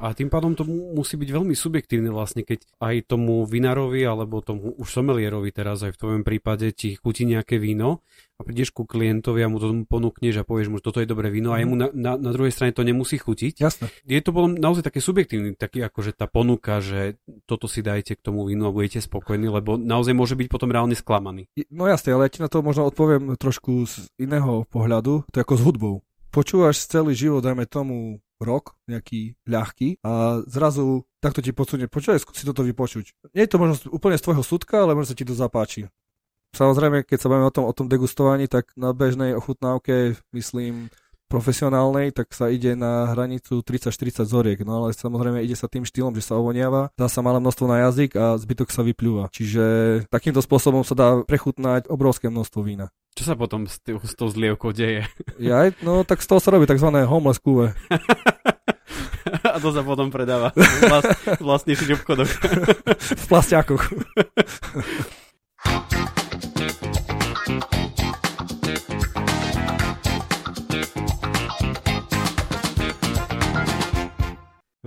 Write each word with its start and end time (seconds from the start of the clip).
A 0.00 0.16
tým 0.16 0.32
pádom 0.32 0.56
to 0.56 0.64
musí 0.64 1.20
byť 1.20 1.28
veľmi 1.28 1.52
subjektívne 1.52 2.08
vlastne, 2.08 2.40
keď 2.40 2.64
aj 2.80 3.12
tomu 3.12 3.44
vinárovi 3.44 4.00
alebo 4.08 4.40
tomu 4.40 4.72
už 4.80 4.88
somelierovi 4.88 5.52
teraz 5.52 5.84
aj 5.84 5.92
v 5.92 6.00
tvojom 6.00 6.22
prípade 6.24 6.72
ti 6.72 6.96
chutí 6.96 7.28
nejaké 7.28 7.60
víno 7.60 8.00
a 8.40 8.40
prídeš 8.40 8.72
ku 8.72 8.88
klientovi 8.88 9.44
a 9.44 9.52
mu 9.52 9.60
to 9.60 9.84
ponúkneš 9.84 10.40
a 10.40 10.48
povieš 10.48 10.72
mu, 10.72 10.80
že 10.80 10.86
toto 10.88 11.04
je 11.04 11.08
dobré 11.12 11.28
víno 11.28 11.52
a 11.52 11.60
jemu 11.60 11.76
na, 11.76 11.86
na, 11.92 12.16
na 12.16 12.32
druhej 12.32 12.48
strane 12.48 12.72
to 12.72 12.80
nemusí 12.80 13.20
chutiť. 13.20 13.60
Jasne. 13.60 13.92
Je 14.08 14.16
to 14.24 14.32
potom 14.32 14.56
naozaj 14.56 14.88
také 14.88 15.04
subjektívne, 15.04 15.52
taký 15.52 15.84
že 15.84 16.16
tá 16.16 16.24
ponuka, 16.24 16.80
že 16.80 17.20
toto 17.44 17.68
si 17.68 17.84
dajte 17.84 18.16
k 18.16 18.24
tomu 18.24 18.48
vínu 18.48 18.64
a 18.64 18.72
budete 18.72 19.04
spokojní, 19.04 19.52
lebo 19.52 19.76
naozaj 19.76 20.16
môže 20.16 20.32
byť 20.32 20.48
potom 20.48 20.72
reálne 20.72 20.96
sklamaný. 20.96 21.52
No 21.68 21.84
jasne, 21.84 22.16
ale 22.16 22.32
ja 22.32 22.32
ti 22.32 22.40
na 22.40 22.48
to 22.48 22.64
možno 22.64 22.88
odpoviem 22.88 23.36
trošku 23.36 23.84
z 23.84 24.08
iného 24.16 24.64
pohľadu, 24.72 25.28
to 25.28 25.36
je 25.36 25.44
ako 25.44 25.56
s 25.60 25.64
hudbou. 25.68 25.94
Počúvaš 26.30 26.86
celý 26.86 27.18
život, 27.18 27.42
dajme 27.42 27.66
tomu 27.66 28.22
rok, 28.38 28.78
nejaký 28.86 29.34
ľahký 29.50 29.98
a 30.06 30.40
zrazu 30.46 31.04
takto 31.18 31.42
ti 31.42 31.50
podsunie, 31.50 31.90
počúvaj, 31.90 32.22
si 32.22 32.46
toto 32.46 32.62
vypočuť. 32.62 33.34
Nie 33.34 33.44
je 33.44 33.52
to 33.52 33.58
možno 33.58 33.76
úplne 33.90 34.16
z 34.16 34.24
tvojho 34.24 34.46
súdka, 34.46 34.86
ale 34.86 34.94
možno 34.94 35.12
sa 35.12 35.18
ti 35.18 35.26
to 35.26 35.34
zapáči. 35.34 35.90
Samozrejme, 36.54 37.02
keď 37.02 37.18
sa 37.18 37.28
bavíme 37.30 37.50
o 37.50 37.54
tom, 37.54 37.64
o 37.66 37.74
tom 37.74 37.86
degustovaní, 37.86 38.46
tak 38.46 38.70
na 38.74 38.90
bežnej 38.90 39.34
ochutnávke, 39.38 40.18
myslím, 40.34 40.90
profesionálnej, 41.30 42.10
tak 42.10 42.34
sa 42.34 42.50
ide 42.50 42.74
na 42.74 43.06
hranicu 43.14 43.62
30-40 43.62 44.26
zoriek. 44.26 44.58
No 44.66 44.82
ale 44.82 44.90
samozrejme 44.90 45.46
ide 45.46 45.54
sa 45.54 45.70
tým 45.70 45.86
štýlom, 45.86 46.10
že 46.18 46.26
sa 46.26 46.34
ovoniava, 46.34 46.90
dá 46.98 47.06
sa 47.06 47.22
malé 47.22 47.38
množstvo 47.38 47.66
na 47.70 47.86
jazyk 47.86 48.18
a 48.18 48.34
zbytok 48.34 48.74
sa 48.74 48.82
vyplúva. 48.82 49.30
Čiže 49.30 49.62
takýmto 50.10 50.42
spôsobom 50.42 50.82
sa 50.82 50.98
dá 50.98 51.22
prechutnať 51.22 51.86
obrovské 51.86 52.26
množstvo 52.26 52.66
vína. 52.66 52.90
Čo 53.18 53.22
sa 53.26 53.34
potom 53.34 53.66
s, 53.66 53.82
tý, 53.82 53.98
s 53.98 54.14
tou 54.14 54.30
zlievkou 54.30 54.70
deje? 54.70 55.10
Ja, 55.42 55.66
no 55.82 56.06
tak 56.06 56.22
z 56.22 56.30
toho 56.30 56.38
sa 56.38 56.54
robí 56.54 56.68
tzv. 56.68 56.86
homeless 56.86 57.42
kúve. 57.42 57.74
A 59.46 59.60
to 59.60 59.70
sa 59.70 59.84
potom 59.84 60.10
predáva 60.10 60.50
vlast, 60.56 61.12
vlastnejších 61.38 62.02
obchodoch. 62.02 62.30
v 62.98 63.24
plastiakoch. 63.28 63.84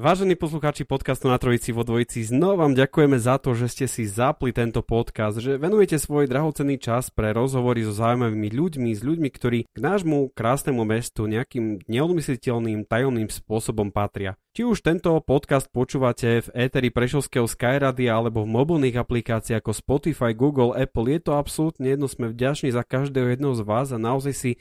Vážení 0.04 0.36
poslucháči 0.36 0.84
podcastu 0.84 1.32
na 1.32 1.40
Trojici 1.40 1.72
vo 1.72 1.88
Dvojici, 1.88 2.28
znova 2.28 2.68
vám 2.68 2.76
ďakujeme 2.76 3.16
za 3.16 3.40
to, 3.40 3.56
že 3.56 3.72
ste 3.72 3.86
si 3.88 4.04
zapli 4.04 4.52
tento 4.52 4.84
podcast, 4.84 5.40
že 5.40 5.56
venujete 5.56 5.96
svoj 5.96 6.28
drahocenný 6.28 6.76
čas 6.76 7.08
pre 7.08 7.32
rozhovory 7.32 7.88
so 7.88 7.96
zaujímavými 7.96 8.52
ľuďmi, 8.52 8.92
s 8.92 9.00
ľuďmi, 9.00 9.30
ktorí 9.32 9.64
k 9.64 9.80
nášmu 9.80 10.36
krásnemu 10.36 10.84
mestu 10.84 11.24
nejakým 11.32 11.88
neodmysliteľným 11.88 12.84
tajomným 12.84 13.32
spôsobom 13.32 13.96
patria. 13.96 14.36
Či 14.54 14.70
už 14.70 14.86
tento 14.86 15.18
podcast 15.26 15.66
počúvate 15.66 16.46
v 16.46 16.70
éteri 16.70 16.94
Prešovského 16.94 17.50
Skyradia 17.50 18.14
alebo 18.14 18.46
v 18.46 18.54
mobilných 18.54 19.02
aplikáciách 19.02 19.66
ako 19.66 19.74
Spotify, 19.74 20.38
Google, 20.38 20.78
Apple, 20.78 21.10
je 21.10 21.26
to 21.26 21.34
absolútne 21.34 21.90
jedno, 21.90 22.06
sme 22.06 22.30
vďační 22.30 22.70
za 22.70 22.86
každého 22.86 23.34
jedného 23.34 23.58
z 23.58 23.66
vás 23.66 23.90
a 23.90 23.98
naozaj 23.98 24.34
si 24.38 24.52
e, 24.54 24.58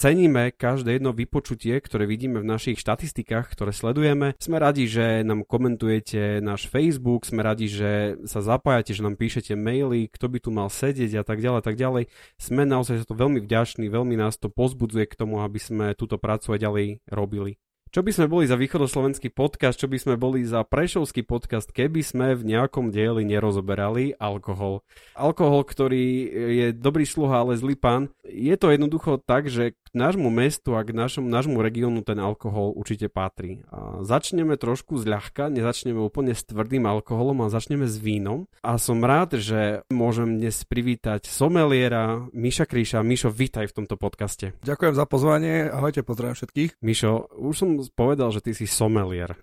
ceníme 0.00 0.48
každé 0.56 0.96
jedno 0.96 1.12
vypočutie, 1.12 1.76
ktoré 1.76 2.08
vidíme 2.08 2.40
v 2.40 2.56
našich 2.56 2.80
štatistikách, 2.80 3.52
ktoré 3.52 3.76
sledujeme. 3.76 4.32
Sme 4.40 4.51
radi, 4.58 4.90
že 4.90 5.22
nám 5.22 5.46
komentujete 5.46 6.42
náš 6.42 6.66
Facebook, 6.66 7.24
sme 7.28 7.44
radi, 7.46 7.70
že 7.70 8.18
sa 8.26 8.42
zapájate, 8.42 8.96
že 8.96 9.04
nám 9.06 9.20
píšete 9.20 9.54
maily, 9.54 10.10
kto 10.10 10.26
by 10.26 10.38
tu 10.42 10.50
mal 10.50 10.66
sedieť 10.66 11.20
a 11.20 11.24
tak 11.24 11.38
ďalej, 11.38 11.60
tak 11.62 11.76
ďalej. 11.78 12.10
Sme 12.36 12.66
naozaj 12.66 13.04
za 13.04 13.06
to 13.06 13.14
veľmi 13.14 13.38
vďační, 13.44 13.86
veľmi 13.86 14.18
nás 14.18 14.36
to 14.36 14.50
pozbudzuje 14.50 15.06
k 15.06 15.14
tomu, 15.14 15.40
aby 15.40 15.60
sme 15.62 15.94
túto 15.94 16.18
prácu 16.18 16.56
aj 16.56 16.60
ďalej 16.60 16.86
robili. 17.08 17.62
Čo 17.92 18.00
by 18.00 18.08
sme 18.08 18.24
boli 18.24 18.48
za 18.48 18.56
východoslovenský 18.56 19.36
podcast, 19.36 19.76
čo 19.76 19.84
by 19.84 20.00
sme 20.00 20.14
boli 20.16 20.48
za 20.48 20.64
prešovský 20.64 21.28
podcast, 21.28 21.68
keby 21.76 22.00
sme 22.00 22.32
v 22.32 22.56
nejakom 22.56 22.88
dieli 22.88 23.20
nerozoberali 23.28 24.16
alkohol. 24.16 24.80
Alkohol, 25.12 25.60
ktorý 25.68 26.04
je 26.32 26.66
dobrý 26.72 27.04
sluha, 27.04 27.44
ale 27.44 27.60
zlý 27.60 27.76
pán. 27.76 28.08
Je 28.24 28.56
to 28.56 28.72
jednoducho 28.72 29.20
tak, 29.20 29.52
že 29.52 29.76
nášmu 29.92 30.28
mestu 30.32 30.74
a 30.76 30.82
k 30.82 30.96
našom, 30.96 31.28
nášmu 31.28 31.60
regiónu 31.60 32.00
ten 32.00 32.16
alkohol 32.16 32.72
určite 32.72 33.12
patrí. 33.12 33.64
A 33.68 34.00
začneme 34.00 34.56
trošku 34.56 34.96
zľahka, 34.96 35.52
nezačneme 35.52 36.00
úplne 36.00 36.32
s 36.32 36.44
tvrdým 36.48 36.88
alkoholom, 36.88 37.44
a 37.44 37.52
začneme 37.52 37.84
s 37.84 38.00
vínom. 38.00 38.48
A 38.64 38.80
som 38.80 39.04
rád, 39.04 39.36
že 39.38 39.84
môžem 39.92 40.40
dnes 40.40 40.64
privítať 40.64 41.28
someliera 41.28 42.24
Miša 42.32 42.64
Kríša. 42.64 43.04
Mišo, 43.04 43.28
vítaj 43.28 43.68
v 43.68 43.76
tomto 43.84 44.00
podcaste. 44.00 44.56
Ďakujem 44.64 44.94
za 44.96 45.04
pozvanie, 45.04 45.68
ahojte, 45.68 46.00
pozdravím 46.00 46.36
všetkých. 46.40 46.80
Mišo, 46.80 47.28
už 47.36 47.54
som 47.54 47.70
povedal, 47.92 48.32
že 48.32 48.40
ty 48.40 48.56
si 48.56 48.64
somelier. 48.64 49.36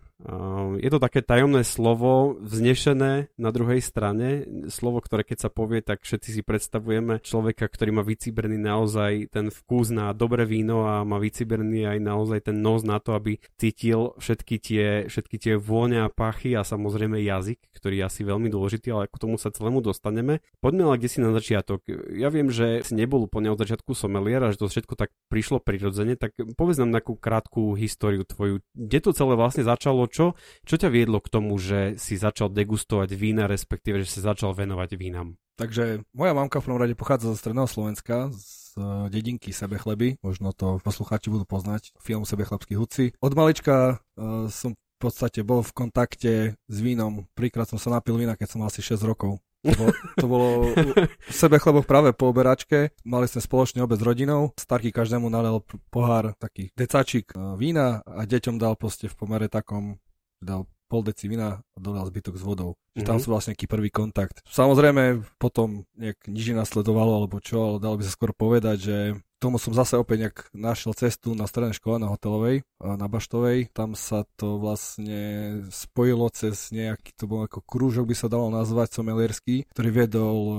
Je 0.76 0.90
to 0.92 1.00
také 1.00 1.24
tajomné 1.24 1.64
slovo, 1.64 2.36
vznešené 2.44 3.32
na 3.40 3.50
druhej 3.56 3.80
strane. 3.80 4.44
Slovo, 4.68 5.00
ktoré 5.00 5.24
keď 5.24 5.48
sa 5.48 5.50
povie, 5.50 5.80
tak 5.80 6.04
všetci 6.04 6.36
si 6.36 6.42
predstavujeme 6.44 7.24
človeka, 7.24 7.72
ktorý 7.72 7.96
má 7.96 8.04
vyciberný 8.04 8.60
naozaj 8.60 9.32
ten 9.32 9.48
vkus 9.48 9.96
na 9.96 10.12
dobré 10.12 10.44
víno 10.44 10.84
a 10.92 11.08
má 11.08 11.24
vyciberný 11.24 11.88
aj 11.88 12.04
naozaj 12.04 12.52
ten 12.52 12.60
nos 12.60 12.84
na 12.84 13.00
to, 13.00 13.16
aby 13.16 13.40
cítil 13.56 14.12
všetky 14.20 14.56
tie, 14.60 14.86
všetky 15.08 15.40
tie 15.40 15.54
vône 15.56 16.04
a 16.04 16.12
pachy 16.12 16.52
a 16.52 16.68
samozrejme 16.68 17.16
jazyk, 17.24 17.80
ktorý 17.80 18.04
je 18.04 18.08
asi 18.12 18.22
veľmi 18.28 18.52
dôležitý, 18.52 18.92
ale 18.92 19.08
k 19.08 19.16
tomu 19.24 19.40
sa 19.40 19.56
celému 19.56 19.80
dostaneme. 19.80 20.44
Poďme 20.60 20.92
ale 20.92 21.00
kde 21.00 21.10
si 21.16 21.24
na 21.24 21.32
začiatok. 21.32 21.88
Ja 22.12 22.28
viem, 22.28 22.52
že 22.52 22.84
si 22.84 22.92
nebol 22.92 23.24
úplne 23.24 23.56
od 23.56 23.62
začiatku 23.64 23.96
somelier 23.96 24.44
a 24.44 24.52
že 24.52 24.60
to 24.60 24.68
všetko 24.68 25.00
tak 25.00 25.16
prišlo 25.32 25.64
prirodzene, 25.64 26.20
tak 26.20 26.36
povedz 26.60 26.76
nám 26.76 26.92
takú 26.92 27.16
krátku 27.16 27.72
históriu 27.80 28.28
tvoju. 28.28 28.60
Kde 28.76 29.00
to 29.00 29.16
celé 29.16 29.40
vlastne 29.40 29.64
začalo, 29.64 30.09
čo, 30.10 30.34
čo 30.66 30.76
ťa 30.76 30.90
viedlo 30.90 31.22
k 31.22 31.32
tomu, 31.32 31.56
že 31.62 31.96
si 32.02 32.18
začal 32.18 32.50
degustovať 32.50 33.14
vína, 33.14 33.46
respektíve, 33.46 34.02
že 34.04 34.10
si 34.10 34.20
začal 34.20 34.58
venovať 34.58 34.98
vínam? 34.98 35.38
Takže 35.60 36.08
moja 36.16 36.32
mamka 36.32 36.64
v 36.64 36.66
prvom 36.72 36.80
rade 36.80 36.96
pochádza 36.96 37.36
zo 37.36 37.38
Stredného 37.38 37.68
Slovenska, 37.68 38.32
z 38.32 38.80
e, 38.80 39.12
dedinky 39.12 39.52
Sebechleby, 39.52 40.16
možno 40.24 40.56
to 40.56 40.80
poslucháči 40.80 41.28
budú 41.28 41.44
poznať, 41.44 41.92
film 42.00 42.24
Sebechlebský 42.24 42.80
hudci. 42.80 43.12
Od 43.20 43.34
malička 43.36 44.00
uh, 44.00 44.48
som 44.48 44.72
v 44.72 44.98
podstate 45.00 45.44
bol 45.44 45.64
v 45.64 45.72
kontakte 45.72 46.34
s 46.56 46.78
vínom. 46.80 47.28
Príklad 47.36 47.68
som 47.68 47.80
sa 47.80 47.92
napil 47.92 48.20
vína, 48.20 48.36
keď 48.36 48.48
som 48.52 48.60
mal 48.64 48.72
asi 48.72 48.84
6 48.84 49.04
rokov. 49.04 49.40
To 49.60 49.76
bolo, 49.76 49.92
to 50.16 50.26
bolo 50.32 50.48
v 51.04 51.36
sebe 51.36 51.60
chleboch 51.60 51.84
práve 51.84 52.16
po 52.16 52.32
oberačke. 52.32 52.96
Mali 53.04 53.28
sme 53.28 53.44
spoločný 53.44 53.84
obed 53.84 54.00
s 54.00 54.08
rodinou. 54.08 54.56
Starky 54.56 54.96
každému 54.96 55.28
nalel 55.28 55.60
pohár, 55.92 56.32
taký 56.40 56.72
decačík 56.80 57.36
e, 57.36 57.60
vína 57.60 58.00
a 58.08 58.24
deťom 58.24 58.56
dal 58.56 58.80
proste 58.80 59.12
v 59.12 59.20
pomere 59.20 59.52
takom, 59.52 60.00
dal 60.40 60.64
pol 60.90 61.06
deci 61.06 61.30
vína 61.30 61.62
a 61.62 61.78
dodal 61.78 62.10
zbytok 62.10 62.36
s 62.36 62.44
vodou. 62.44 62.74
Mm-hmm. 62.98 63.06
Tam 63.06 63.16
mhm. 63.16 63.24
sú 63.24 63.28
vlastne 63.30 63.54
nejaký 63.54 63.70
prvý 63.70 63.94
kontakt. 63.94 64.42
Samozrejme, 64.50 65.22
potom 65.38 65.86
nejak 65.94 66.26
nič 66.26 66.52
nasledovalo, 66.58 67.22
alebo 67.24 67.38
čo, 67.38 67.58
ale 67.62 67.78
dalo 67.78 67.96
by 67.96 68.04
sa 68.04 68.16
skôr 68.18 68.34
povedať, 68.34 68.78
že 68.82 68.98
tomu 69.40 69.56
som 69.56 69.72
zase 69.72 69.96
opäť 69.96 70.28
nejak 70.28 70.38
našiel 70.52 70.92
cestu 70.92 71.32
na 71.32 71.48
strednej 71.48 71.72
škole 71.72 71.96
na 71.96 72.12
hotelovej, 72.12 72.68
na 72.84 73.08
Baštovej. 73.08 73.72
Tam 73.72 73.96
sa 73.96 74.28
to 74.36 74.60
vlastne 74.60 75.64
spojilo 75.72 76.28
cez 76.36 76.76
nejaký, 76.76 77.16
to 77.16 77.26
bol 77.26 77.48
ako 77.48 77.64
krúžok 77.64 78.12
by 78.12 78.16
sa 78.20 78.28
dalo 78.28 78.52
nazvať 78.52 79.00
somelierský, 79.00 79.72
ktorý 79.72 79.90
viedol 79.96 80.38
e, 80.44 80.56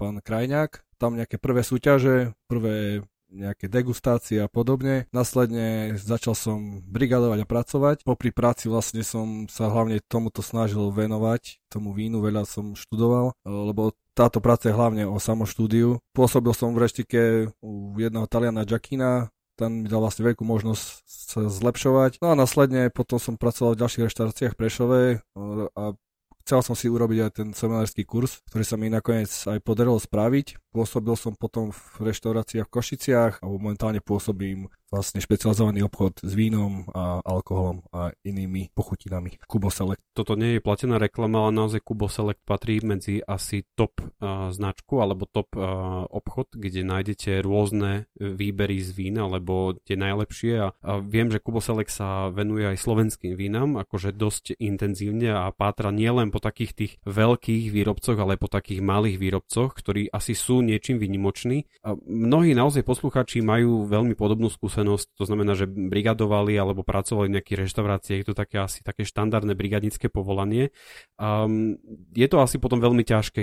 pán 0.00 0.16
Krajňák. 0.24 0.80
Tam 0.96 1.20
nejaké 1.20 1.36
prvé 1.36 1.60
súťaže, 1.60 2.32
prvé 2.48 3.04
nejaké 3.32 3.66
degustácie 3.66 4.38
a 4.44 4.46
podobne. 4.46 5.08
Následne 5.10 5.96
začal 5.96 6.36
som 6.36 6.84
brigadovať 6.84 7.38
a 7.42 7.46
pracovať. 7.48 7.96
Popri 8.04 8.30
práci 8.30 8.68
vlastne 8.68 9.00
som 9.00 9.48
sa 9.48 9.72
hlavne 9.72 9.98
tomuto 10.04 10.44
snažil 10.44 10.92
venovať, 10.92 11.64
tomu 11.72 11.96
vínu 11.96 12.20
veľa 12.20 12.44
som 12.44 12.76
študoval, 12.76 13.32
lebo 13.48 13.96
táto 14.12 14.44
práca 14.44 14.68
je 14.68 14.76
hlavne 14.76 15.08
o 15.08 15.16
samoštúdiu. 15.16 15.96
Pôsobil 16.12 16.52
som 16.52 16.76
v 16.76 16.84
reštike 16.84 17.20
u 17.64 17.96
jedného 17.96 18.28
Taliana 18.28 18.68
Jackina, 18.68 19.32
ten 19.56 19.84
mi 19.84 19.88
dal 19.88 20.00
vlastne 20.00 20.24
veľkú 20.24 20.44
možnosť 20.44 20.84
sa 21.06 21.40
zlepšovať. 21.48 22.20
No 22.24 22.32
a 22.32 22.38
následne 22.38 22.88
potom 22.88 23.20
som 23.20 23.36
pracoval 23.36 23.76
v 23.76 23.80
ďalších 23.84 24.04
reštauráciách 24.08 24.54
Prešove 24.56 25.20
a 25.76 25.84
chcel 26.42 26.60
som 26.66 26.74
si 26.74 26.90
urobiť 26.90 27.18
aj 27.22 27.30
ten 27.32 27.48
seminársky 27.54 28.02
kurz, 28.02 28.42
ktorý 28.50 28.64
sa 28.66 28.76
mi 28.76 28.90
nakoniec 28.90 29.30
aj 29.30 29.62
podarilo 29.62 29.96
spraviť. 29.96 30.74
Pôsobil 30.74 31.14
som 31.14 31.38
potom 31.38 31.70
v 31.70 32.12
reštauráciách 32.12 32.66
v 32.66 32.74
Košiciach 32.74 33.32
a 33.40 33.46
momentálne 33.46 34.02
pôsobím 34.02 34.66
vlastne 34.92 35.24
špecializovaný 35.24 35.88
obchod 35.88 36.20
s 36.20 36.32
vínom 36.36 36.84
a 36.92 37.24
alkoholom 37.24 37.80
a 37.96 38.12
inými 38.20 38.68
pochutinami. 38.76 39.40
Kubo 39.48 39.72
Select. 39.72 40.04
Toto 40.12 40.36
nie 40.36 40.60
je 40.60 40.60
platená 40.60 41.00
reklama, 41.00 41.48
ale 41.48 41.56
naozaj 41.56 41.80
Kubo 41.80 42.12
Select 42.12 42.44
patrí 42.44 42.84
medzi 42.84 43.24
asi 43.24 43.64
top 43.72 44.04
uh, 44.04 44.52
značku 44.52 45.00
alebo 45.00 45.24
top 45.24 45.56
uh, 45.56 46.04
obchod, 46.12 46.52
kde 46.60 46.84
nájdete 46.84 47.40
rôzne 47.40 48.04
výbery 48.20 48.84
z 48.84 48.92
vína, 48.92 49.24
alebo 49.24 49.72
tie 49.80 49.96
najlepšie 49.96 50.52
a, 50.60 50.68
a 50.84 51.00
viem, 51.00 51.32
že 51.32 51.40
Kubo 51.40 51.64
Select 51.64 51.88
sa 51.88 52.28
venuje 52.28 52.68
aj 52.68 52.76
slovenským 52.76 53.32
vínam, 53.32 53.80
akože 53.80 54.12
dosť 54.12 54.60
intenzívne 54.60 55.32
a 55.32 55.48
pátra 55.56 55.88
nielen 55.88 56.28
po 56.28 56.44
takých 56.44 56.72
tých 56.76 56.92
veľkých 57.08 57.72
výrobcoch, 57.72 58.20
ale 58.20 58.36
po 58.36 58.52
takých 58.52 58.84
malých 58.84 59.16
výrobcoch, 59.16 59.72
ktorí 59.72 60.12
asi 60.12 60.36
sú 60.36 60.60
niečím 60.60 61.00
vynimoční. 61.00 61.64
A 61.80 61.96
mnohí 61.96 62.52
naozaj 62.52 62.84
posluchači 62.84 63.40
majú 63.40 63.88
veľmi 63.88 64.12
podobnú 64.12 64.52
skúsenosť 64.52 64.80
skúsenosť, 64.82 65.06
to 65.14 65.24
znamená, 65.24 65.52
že 65.54 65.70
brigadovali 65.70 66.58
alebo 66.58 66.82
pracovali 66.82 67.30
v 67.30 67.34
nejakých 67.38 67.60
reštauráciách, 67.66 68.20
je 68.22 68.28
to 68.28 68.36
také 68.36 68.56
asi 68.58 68.82
také 68.82 69.06
štandardné 69.06 69.54
brigadnické 69.54 70.10
povolanie. 70.10 70.74
Um, 71.16 71.78
je 72.12 72.26
to 72.26 72.42
asi 72.42 72.58
potom 72.58 72.82
veľmi 72.82 73.06
ťažké, 73.06 73.42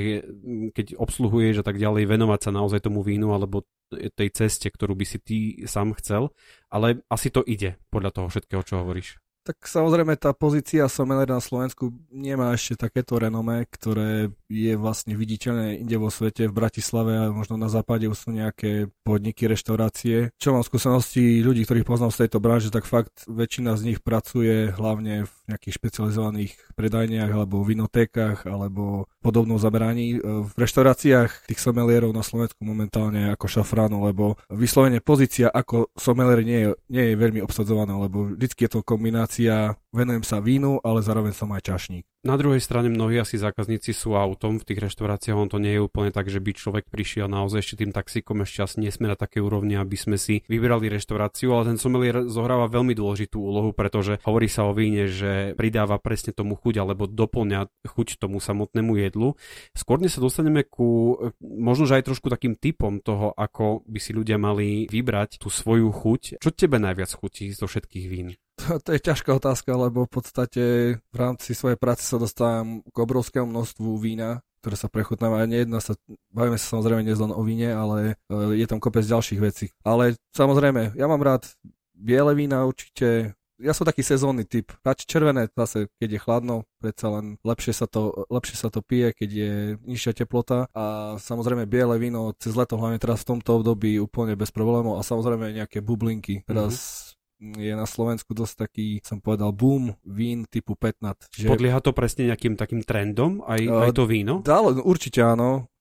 keď 0.76 1.00
obsluhuješ 1.00 1.64
a 1.64 1.66
tak 1.66 1.80
ďalej, 1.80 2.12
venovať 2.12 2.40
sa 2.44 2.52
naozaj 2.52 2.84
tomu 2.84 3.02
vínu 3.02 3.32
alebo 3.32 3.64
tej 3.90 4.30
ceste, 4.36 4.68
ktorú 4.70 4.94
by 4.94 5.06
si 5.08 5.18
ty 5.24 5.38
sám 5.66 5.96
chcel, 5.98 6.30
ale 6.70 7.02
asi 7.10 7.32
to 7.32 7.42
ide 7.42 7.80
podľa 7.90 8.12
toho 8.14 8.28
všetkého, 8.30 8.62
čo 8.62 8.84
hovoríš. 8.84 9.18
Tak 9.50 9.66
samozrejme 9.66 10.14
tá 10.14 10.30
pozícia 10.30 10.86
sommelier 10.86 11.26
na 11.26 11.42
Slovensku 11.42 11.90
nemá 12.14 12.54
ešte 12.54 12.86
takéto 12.86 13.18
renome, 13.18 13.66
ktoré 13.66 14.30
je 14.46 14.78
vlastne 14.78 15.18
viditeľné 15.18 15.82
inde 15.82 15.98
vo 15.98 16.14
svete, 16.14 16.46
v 16.46 16.54
Bratislave 16.54 17.18
a 17.18 17.34
možno 17.34 17.58
na 17.58 17.66
západe 17.66 18.06
už 18.06 18.14
sú 18.14 18.30
nejaké 18.30 18.94
podniky, 19.02 19.50
reštaurácie. 19.50 20.30
Čo 20.38 20.54
mám 20.54 20.62
skúsenosti 20.62 21.42
ľudí, 21.42 21.66
ktorých 21.66 21.82
poznám 21.82 22.14
z 22.14 22.30
tejto 22.30 22.38
branže, 22.38 22.70
tak 22.70 22.86
fakt 22.86 23.26
väčšina 23.26 23.74
z 23.74 23.90
nich 23.90 24.00
pracuje 24.06 24.70
hlavne 24.70 25.26
v 25.26 25.34
nejakých 25.50 25.82
špecializovaných 25.82 26.54
predajniach 26.78 27.34
alebo 27.34 27.66
vinotékach 27.66 28.46
alebo 28.46 29.10
podobnom 29.26 29.58
zameraní. 29.58 30.22
V 30.22 30.54
reštauráciách 30.54 31.50
tých 31.50 31.60
somelierov 31.60 32.14
na 32.14 32.22
Slovensku 32.22 32.62
momentálne 32.62 33.34
ako 33.34 33.50
šafránu, 33.50 34.06
lebo 34.06 34.38
vyslovene 34.54 35.02
pozícia 35.02 35.50
ako 35.50 35.90
somelier 35.98 36.46
nie 36.46 36.60
je, 36.62 36.70
nie 36.94 37.04
je 37.12 37.16
veľmi 37.18 37.42
obsadzovaná, 37.42 37.98
lebo 37.98 38.32
vždycky 38.32 38.70
je 38.70 38.72
to 38.78 38.86
kombinácia 38.86 39.74
venujem 39.90 40.22
sa 40.22 40.38
vínu, 40.38 40.78
ale 40.86 41.02
zároveň 41.02 41.34
som 41.34 41.50
aj 41.50 41.66
čašník. 41.66 42.06
Na 42.20 42.36
druhej 42.36 42.60
strane 42.60 42.92
mnohí 42.92 43.16
asi 43.16 43.40
zákazníci 43.40 43.96
sú 43.96 44.12
autom 44.20 44.60
v 44.60 44.68
tých 44.68 44.84
reštauráciách, 44.84 45.40
on 45.40 45.48
to 45.48 45.56
nie 45.56 45.80
je 45.80 45.86
úplne 45.88 46.12
tak, 46.12 46.28
že 46.28 46.44
by 46.44 46.52
človek 46.52 46.92
prišiel 46.92 47.32
naozaj 47.32 47.64
ešte 47.64 47.80
tým 47.80 47.96
taxíkom, 47.96 48.44
ešte 48.44 48.60
asi 48.60 48.84
nie 48.84 48.92
sme 48.92 49.08
na 49.08 49.16
také 49.16 49.40
úrovni, 49.40 49.80
aby 49.80 49.96
sme 49.96 50.20
si 50.20 50.44
vybrali 50.52 50.92
reštauráciu, 50.92 51.56
ale 51.56 51.72
ten 51.72 51.80
sommelier 51.80 52.28
zohráva 52.28 52.68
veľmi 52.68 52.92
dôležitú 52.92 53.40
úlohu, 53.40 53.72
pretože 53.72 54.20
hovorí 54.28 54.52
sa 54.52 54.68
o 54.68 54.76
víne, 54.76 55.08
že 55.08 55.56
pridáva 55.56 55.96
presne 55.96 56.36
tomu 56.36 56.60
chuť 56.60 56.84
alebo 56.84 57.08
doplňa 57.08 57.88
chuť 57.88 58.20
tomu 58.20 58.44
samotnému 58.44 59.00
jedlu. 59.00 59.40
Skôr 59.72 60.04
sa 60.12 60.20
dostaneme 60.20 60.68
ku 60.68 61.16
možno 61.40 61.88
že 61.88 62.04
aj 62.04 62.12
trošku 62.12 62.28
takým 62.28 62.60
typom 62.60 63.00
toho, 63.00 63.32
ako 63.32 63.88
by 63.88 64.00
si 64.04 64.12
ľudia 64.12 64.36
mali 64.36 64.92
vybrať 64.92 65.40
tú 65.40 65.48
svoju 65.48 65.88
chuť. 65.88 66.44
Čo 66.44 66.52
tebe 66.52 66.84
najviac 66.84 67.16
chutí 67.16 67.48
zo 67.56 67.64
všetkých 67.64 68.08
vín? 68.12 68.36
To, 68.60 68.90
je 68.92 69.00
ťažká 69.00 69.32
otázka, 69.32 69.72
lebo 69.72 70.04
v 70.04 70.12
podstate 70.12 70.64
v 71.00 71.16
rámci 71.16 71.56
svojej 71.56 71.80
práce 71.80 72.04
sa 72.04 72.20
dostávam 72.20 72.84
k 72.84 72.98
obrovskému 72.98 73.48
množstvu 73.48 73.90
vína, 74.02 74.44
ktoré 74.60 74.76
sa 74.76 74.92
prechutnáva. 74.92 75.48
Nejedná 75.48 75.80
sa, 75.80 75.96
bavíme 76.34 76.60
sa 76.60 76.76
samozrejme 76.76 77.02
nie 77.08 77.16
len 77.16 77.32
o 77.32 77.42
víne, 77.46 77.72
ale 77.72 78.20
e, 78.28 78.60
je 78.60 78.66
tam 78.68 78.84
kopec 78.84 79.08
ďalších 79.08 79.40
vecí. 79.40 79.72
Ale 79.88 80.20
samozrejme, 80.36 81.00
ja 81.00 81.06
mám 81.08 81.24
rád 81.24 81.48
biele 81.96 82.36
vína 82.36 82.68
určite, 82.68 83.34
ja 83.60 83.76
som 83.76 83.84
taký 83.84 84.04
sezónny 84.04 84.48
typ. 84.48 84.72
Radšej 84.88 85.08
červené 85.08 85.52
zase, 85.52 85.92
keď 86.00 86.10
je 86.16 86.24
chladno, 86.24 86.56
predsa 86.80 87.12
len 87.12 87.36
lepšie 87.44 87.76
sa, 87.76 87.88
to, 87.92 88.28
lepšie 88.32 88.56
sa 88.56 88.72
to 88.72 88.80
pije, 88.80 89.12
keď 89.12 89.30
je 89.30 89.54
nižšia 89.84 90.24
teplota 90.24 90.72
a 90.72 91.16
samozrejme 91.20 91.68
biele 91.68 92.00
víno 92.00 92.32
cez 92.40 92.56
leto, 92.56 92.80
hlavne 92.80 93.00
teraz 93.04 93.24
v 93.28 93.36
tomto 93.36 93.60
období 93.60 94.00
úplne 94.00 94.40
bez 94.40 94.52
problémov 94.52 94.96
a 94.96 95.04
samozrejme 95.04 95.52
nejaké 95.52 95.84
bublinky. 95.84 96.44
Teraz 96.48 96.76
mm-hmm 96.76 97.19
je 97.40 97.72
na 97.72 97.88
Slovensku 97.88 98.36
dosť 98.36 98.68
taký, 98.68 98.88
som 99.00 99.24
povedal, 99.24 99.56
boom 99.56 99.96
vín 100.04 100.44
typu 100.46 100.76
15. 100.76 101.32
Že... 101.32 101.48
Podlieha 101.48 101.80
to 101.80 101.96
presne 101.96 102.28
nejakým 102.28 102.60
takým 102.60 102.84
trendom, 102.84 103.40
aj, 103.48 103.62
uh, 103.64 103.84
aj 103.88 103.92
to 103.96 104.04
víno? 104.04 104.44
Dalo, 104.44 104.76
určite 104.84 105.24
áno. 105.24 105.72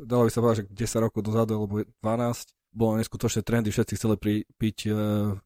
Dalo 0.00 0.26
by 0.26 0.30
sa 0.32 0.40
povedať, 0.40 0.56
že 0.64 0.88
10 0.88 1.04
rokov 1.04 1.20
dozadu, 1.20 1.60
alebo 1.60 1.84
12, 1.84 2.56
bolo 2.72 2.96
neskutočné 2.96 3.44
trendy, 3.44 3.68
všetci 3.68 3.94
chceli 4.00 4.16
pri, 4.16 4.34
piť 4.56 4.78
uh, 4.88 5.36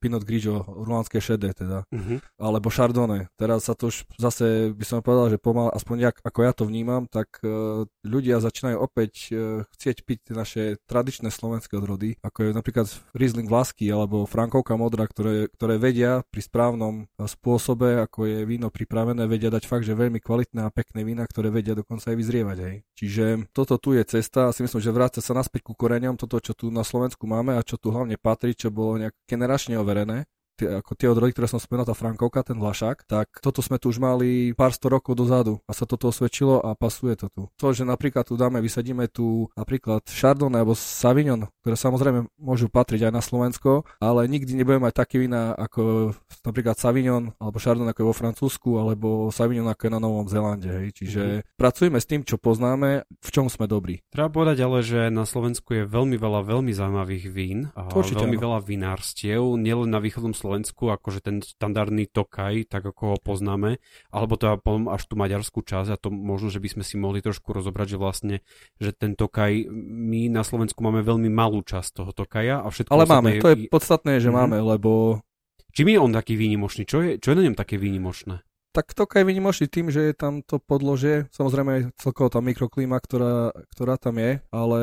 Pinot 0.00 0.24
Grigio, 0.24 0.64
rulánske 0.66 1.20
šedé 1.20 1.56
teda, 1.56 1.88
uh-huh. 1.88 2.18
alebo 2.36 2.68
Chardonnay. 2.68 3.28
Teraz 3.36 3.68
sa 3.68 3.74
to 3.76 3.88
už 3.88 4.04
zase 4.20 4.76
by 4.76 4.84
som 4.84 5.00
povedal, 5.00 5.32
že 5.32 5.38
pomal, 5.40 5.72
aspoň 5.72 6.10
jak, 6.10 6.16
ako 6.20 6.38
ja 6.44 6.52
to 6.52 6.64
vnímam, 6.68 7.08
tak 7.08 7.40
uh, 7.42 7.84
ľudia 8.04 8.44
začínajú 8.44 8.76
opäť 8.76 9.12
uh, 9.32 9.64
chcieť 9.76 9.96
piť 10.04 10.20
naše 10.36 10.62
tradičné 10.84 11.32
slovenské 11.32 11.76
odrody, 11.76 12.16
ako 12.20 12.38
je 12.44 12.50
napríklad 12.52 12.86
Riesling 13.16 13.48
Vlasky 13.48 13.88
alebo 13.88 14.28
Frankovka 14.28 14.76
Modra, 14.76 15.08
ktoré, 15.08 15.48
ktoré 15.52 15.80
vedia 15.80 16.22
pri 16.28 16.42
správnom 16.44 16.94
spôsobe, 17.16 18.00
ako 18.04 18.28
je 18.28 18.38
víno 18.44 18.68
pripravené, 18.72 19.26
vedia 19.26 19.52
dať 19.52 19.64
fakt, 19.66 19.84
že 19.86 19.96
veľmi 19.96 20.20
kvalitné 20.20 20.64
a 20.64 20.74
pekné 20.74 21.04
vína, 21.04 21.24
ktoré 21.24 21.48
vedia 21.52 21.76
dokonca 21.76 22.12
aj 22.12 22.16
vyzrievať. 22.16 22.58
Hej. 22.60 22.76
Čiže 22.96 23.24
toto 23.52 23.76
tu 23.80 23.96
je 23.96 24.04
cesta 24.04 24.48
a 24.48 24.54
si 24.54 24.64
myslím, 24.64 24.80
že 24.82 24.92
vráca 24.92 25.20
sa 25.22 25.32
naspäť 25.32 25.66
ku 25.66 25.72
koreňom, 25.76 26.18
toto, 26.18 26.40
čo 26.42 26.52
tu 26.52 26.68
na 26.68 26.84
Slovensku 26.84 27.24
máme 27.24 27.56
a 27.56 27.64
čo 27.64 27.78
tu 27.80 27.94
hlavne 27.94 28.18
patrí, 28.20 28.52
čo 28.52 28.68
bolo 28.72 28.98
nejak 29.00 29.14
generačne 29.28 29.69
overené 29.78 30.24
tie, 30.60 30.68
ako 30.84 30.92
tie 30.92 31.08
odrody, 31.08 31.32
ktoré 31.32 31.48
som 31.48 31.56
spomenul, 31.56 31.88
tá 31.88 31.96
Frankovka, 31.96 32.44
ten 32.44 32.60
Vlašák, 32.60 33.08
tak 33.08 33.40
toto 33.40 33.64
sme 33.64 33.80
tu 33.80 33.88
už 33.88 33.96
mali 33.96 34.52
pár 34.52 34.76
sto 34.76 34.92
rokov 34.92 35.16
dozadu 35.16 35.64
a 35.64 35.72
sa 35.72 35.88
toto 35.88 36.12
osvedčilo 36.12 36.60
a 36.60 36.76
pasuje 36.76 37.16
to 37.16 37.32
tu. 37.32 37.42
To, 37.56 37.72
že 37.72 37.88
napríklad 37.88 38.28
tu 38.28 38.36
dáme, 38.36 38.60
vysadíme 38.60 39.08
tu 39.08 39.48
napríklad 39.56 40.04
Chardonnay 40.04 40.60
alebo 40.60 40.76
Savignon, 40.76 41.48
ktoré 41.64 41.76
samozrejme 41.80 42.28
môžu 42.36 42.68
patriť 42.68 43.08
aj 43.08 43.12
na 43.16 43.22
Slovensko, 43.24 43.88
ale 44.04 44.28
nikdy 44.28 44.52
nebudeme 44.52 44.92
mať 44.92 44.94
také 45.06 45.16
vína 45.16 45.56
ako 45.56 46.12
napríklad 46.44 46.76
Savignon 46.76 47.32
alebo 47.40 47.56
Chardonnay 47.56 47.96
ako 47.96 48.00
je 48.04 48.10
vo 48.10 48.16
Francúzsku 48.16 48.70
alebo 48.76 49.08
Savignon 49.32 49.70
ako 49.72 49.82
je 49.88 49.92
na 49.96 50.00
Novom 50.02 50.26
Zélande. 50.28 50.68
Hej. 50.68 50.86
Čiže 51.00 51.22
mm-hmm. 51.22 51.56
pracujeme 51.56 51.98
s 51.98 52.06
tým, 52.06 52.20
čo 52.26 52.36
poznáme, 52.36 53.08
v 53.08 53.30
čom 53.32 53.48
sme 53.48 53.64
dobrí. 53.64 54.04
Treba 54.12 54.28
povedať 54.28 54.58
ale, 54.66 54.84
že 54.84 55.08
na 55.08 55.24
Slovensku 55.24 55.72
je 55.72 55.88
veľmi 55.88 56.20
veľa 56.20 56.44
veľmi 56.44 56.72
zaujímavých 56.74 57.24
vín 57.30 57.72
a 57.72 57.88
veľmi 57.88 58.36
no. 58.36 58.42
veľa 58.42 58.58
vinárstiev, 58.66 59.40
nielen 59.56 59.88
na 59.88 60.02
východnom 60.02 60.34
Slovensku 60.34 60.49
Slovensku, 60.50 60.90
akože 60.90 61.22
ten 61.22 61.36
štandardný 61.46 62.10
Tokaj, 62.10 62.66
tak 62.66 62.82
ako 62.82 63.14
ho 63.14 63.16
poznáme, 63.22 63.78
alebo 64.10 64.34
to 64.34 64.50
potom 64.58 64.90
až 64.90 65.06
tú 65.06 65.14
maďarskú 65.14 65.62
časť 65.62 65.94
a 65.94 65.96
to 65.96 66.10
možno, 66.10 66.50
že 66.50 66.58
by 66.58 66.74
sme 66.74 66.82
si 66.82 66.98
mohli 66.98 67.22
trošku 67.22 67.54
rozobrať, 67.54 67.94
že 67.94 67.98
vlastne, 68.02 68.36
že 68.82 68.90
ten 68.90 69.14
Tokaj, 69.14 69.70
my 69.70 70.26
na 70.26 70.42
Slovensku 70.42 70.82
máme 70.82 71.06
veľmi 71.06 71.30
malú 71.30 71.62
časť 71.62 72.02
toho 72.02 72.10
Tokaja 72.10 72.66
a 72.66 72.68
všetko 72.68 72.90
Ale 72.90 73.06
máme, 73.06 73.38
je... 73.38 73.42
to 73.46 73.50
je 73.54 73.58
podstatné, 73.70 74.18
že 74.18 74.34
mm-hmm. 74.34 74.38
máme, 74.42 74.58
lebo... 74.58 75.22
Čím 75.70 75.94
je 75.94 76.02
on 76.02 76.10
taký 76.10 76.34
výnimočný? 76.34 76.82
Čo 76.82 76.98
je, 76.98 77.10
čo 77.22 77.30
je 77.30 77.38
na 77.38 77.46
ňom 77.46 77.54
také 77.54 77.78
výnimočné? 77.78 78.42
Tak 78.70 78.94
Tokaj 78.94 79.22
je 79.22 79.28
výnimočný 79.30 79.66
tým, 79.66 79.90
že 79.90 80.10
je 80.10 80.14
tam 80.14 80.46
to 80.46 80.62
podložie, 80.62 81.26
samozrejme 81.34 81.70
aj 81.74 81.82
celkovo 81.98 82.30
tá 82.30 82.38
mikroklíma, 82.38 83.02
ktorá, 83.02 83.50
ktorá 83.74 83.98
tam 83.98 84.18
je, 84.18 84.38
ale 84.54 84.80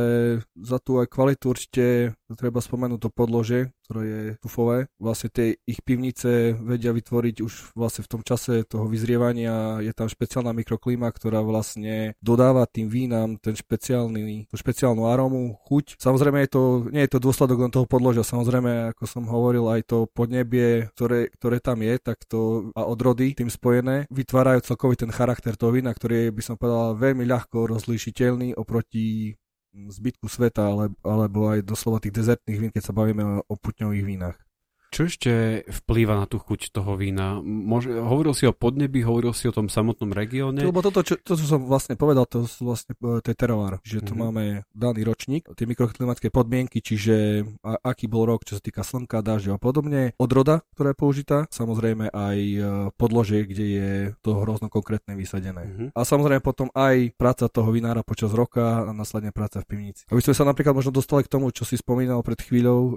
za 0.60 0.80
tú 0.80 1.00
aj 1.00 1.08
kvalitu 1.08 1.56
určite 1.56 2.12
treba 2.36 2.60
spomenúť 2.60 3.00
to 3.04 3.10
podložie, 3.12 3.72
ktoré 3.88 4.04
je 4.04 4.22
tufové. 4.44 4.92
Vlastne 5.00 5.32
tie 5.32 5.56
ich 5.64 5.80
pivnice 5.80 6.52
vedia 6.60 6.92
vytvoriť 6.92 7.36
už 7.40 7.54
vlastne 7.80 8.04
v 8.04 8.12
tom 8.12 8.22
čase 8.22 8.68
toho 8.68 8.92
vyzrievania. 8.92 9.80
Je 9.80 9.96
tam 9.96 10.12
špeciálna 10.12 10.52
mikroklíma, 10.52 11.08
ktorá 11.16 11.40
vlastne 11.40 12.20
dodáva 12.20 12.68
tým 12.68 12.92
vínam 12.92 13.40
ten 13.40 13.56
špeciálny, 13.56 14.52
tú 14.52 14.56
špeciálnu 14.60 15.08
arómu, 15.08 15.56
chuť. 15.64 15.96
Samozrejme 15.96 16.44
je 16.44 16.52
to, 16.52 16.64
nie 16.92 17.08
je 17.08 17.12
to 17.16 17.24
dôsledok 17.24 17.64
len 17.64 17.72
toho 17.72 17.88
podložia, 17.88 18.28
samozrejme, 18.28 18.92
ako 18.92 19.04
som 19.08 19.24
hovoril, 19.24 19.72
aj 19.72 19.88
to 19.88 19.98
podnebie, 20.12 20.92
ktoré, 20.92 21.32
ktoré 21.40 21.64
tam 21.64 21.80
je, 21.80 21.96
tak 21.96 22.28
to 22.28 22.70
a 22.76 22.84
odrody 22.84 23.32
tým 23.32 23.48
spojené 23.48 24.10
vytvárajú 24.12 24.68
celkový 24.68 25.00
ten 25.00 25.14
charakter 25.14 25.56
toho 25.56 25.72
vína, 25.72 25.96
ktorý 25.96 26.28
je, 26.28 26.36
by 26.36 26.44
som 26.44 26.56
povedal, 26.60 27.00
veľmi 27.00 27.24
ľahko 27.24 27.70
rozlíšiteľný 27.72 28.58
oproti 28.60 29.38
zbytku 29.86 30.26
sveta, 30.26 30.74
ale, 30.74 30.90
alebo 31.06 31.54
aj 31.54 31.62
doslova 31.62 32.02
tých 32.02 32.18
dezertných 32.18 32.60
vín, 32.60 32.72
keď 32.74 32.84
sa 32.90 32.98
bavíme 32.98 33.46
o 33.46 33.54
putňových 33.54 34.06
vínach. 34.06 34.38
Čo 34.98 35.06
ešte 35.06 35.62
vplýva 35.86 36.18
na 36.18 36.26
tú 36.26 36.42
chuť 36.42 36.74
toho 36.74 36.98
vína? 36.98 37.38
Môže, 37.46 37.94
hovoril 37.94 38.34
si 38.34 38.50
o 38.50 38.54
podnebi, 38.58 39.06
hovoril 39.06 39.30
si 39.30 39.46
o 39.46 39.54
tom 39.54 39.70
samotnom 39.70 40.10
regióne? 40.10 40.66
Lebo 40.66 40.82
toto, 40.82 41.06
čo, 41.06 41.22
to, 41.22 41.38
čo 41.38 41.46
som 41.46 41.70
vlastne 41.70 41.94
povedal, 41.94 42.26
to 42.26 42.50
vlastne 42.66 42.98
e, 42.98 43.22
to 43.22 43.30
je 43.30 43.38
terovar, 43.38 43.78
že 43.86 44.02
tu 44.02 44.18
mm-hmm. 44.18 44.26
máme 44.26 44.44
daný 44.74 45.06
ročník, 45.06 45.54
tie 45.54 45.70
mikroklimatické 45.70 46.34
podmienky, 46.34 46.82
čiže 46.82 47.46
a, 47.62 47.78
aký 47.94 48.10
bol 48.10 48.26
rok, 48.26 48.42
čo 48.42 48.58
sa 48.58 48.62
týka 48.66 48.82
slnka, 48.82 49.22
dažďa 49.22 49.54
a 49.54 49.62
podobne, 49.62 50.18
odroda, 50.18 50.66
ktorá 50.74 50.98
je 50.98 50.98
použitá, 50.98 51.38
samozrejme 51.54 52.10
aj 52.10 52.38
e, 52.42 52.60
podložie, 52.98 53.46
kde 53.46 53.66
je 53.70 53.90
to 54.26 54.34
hrozno 54.42 54.66
konkrétne 54.66 55.14
vysadené. 55.14 55.62
Mm-hmm. 55.62 55.88
A 55.94 56.02
samozrejme 56.10 56.42
potom 56.42 56.74
aj 56.74 57.14
práca 57.14 57.46
toho 57.46 57.70
vinára 57.70 58.02
počas 58.02 58.34
roka 58.34 58.90
a 58.90 58.98
následne 58.98 59.30
práca 59.30 59.62
v 59.62 59.78
pivnici. 59.78 60.10
Aby 60.10 60.26
sme 60.26 60.34
sa 60.34 60.42
napríklad 60.42 60.74
možno 60.74 60.90
dostali 60.90 61.22
k 61.22 61.30
tomu, 61.30 61.54
čo 61.54 61.70
si 61.70 61.78
spomínal 61.78 62.26
pred 62.26 62.42
chvíľou, 62.42 62.82
e, 62.82 62.92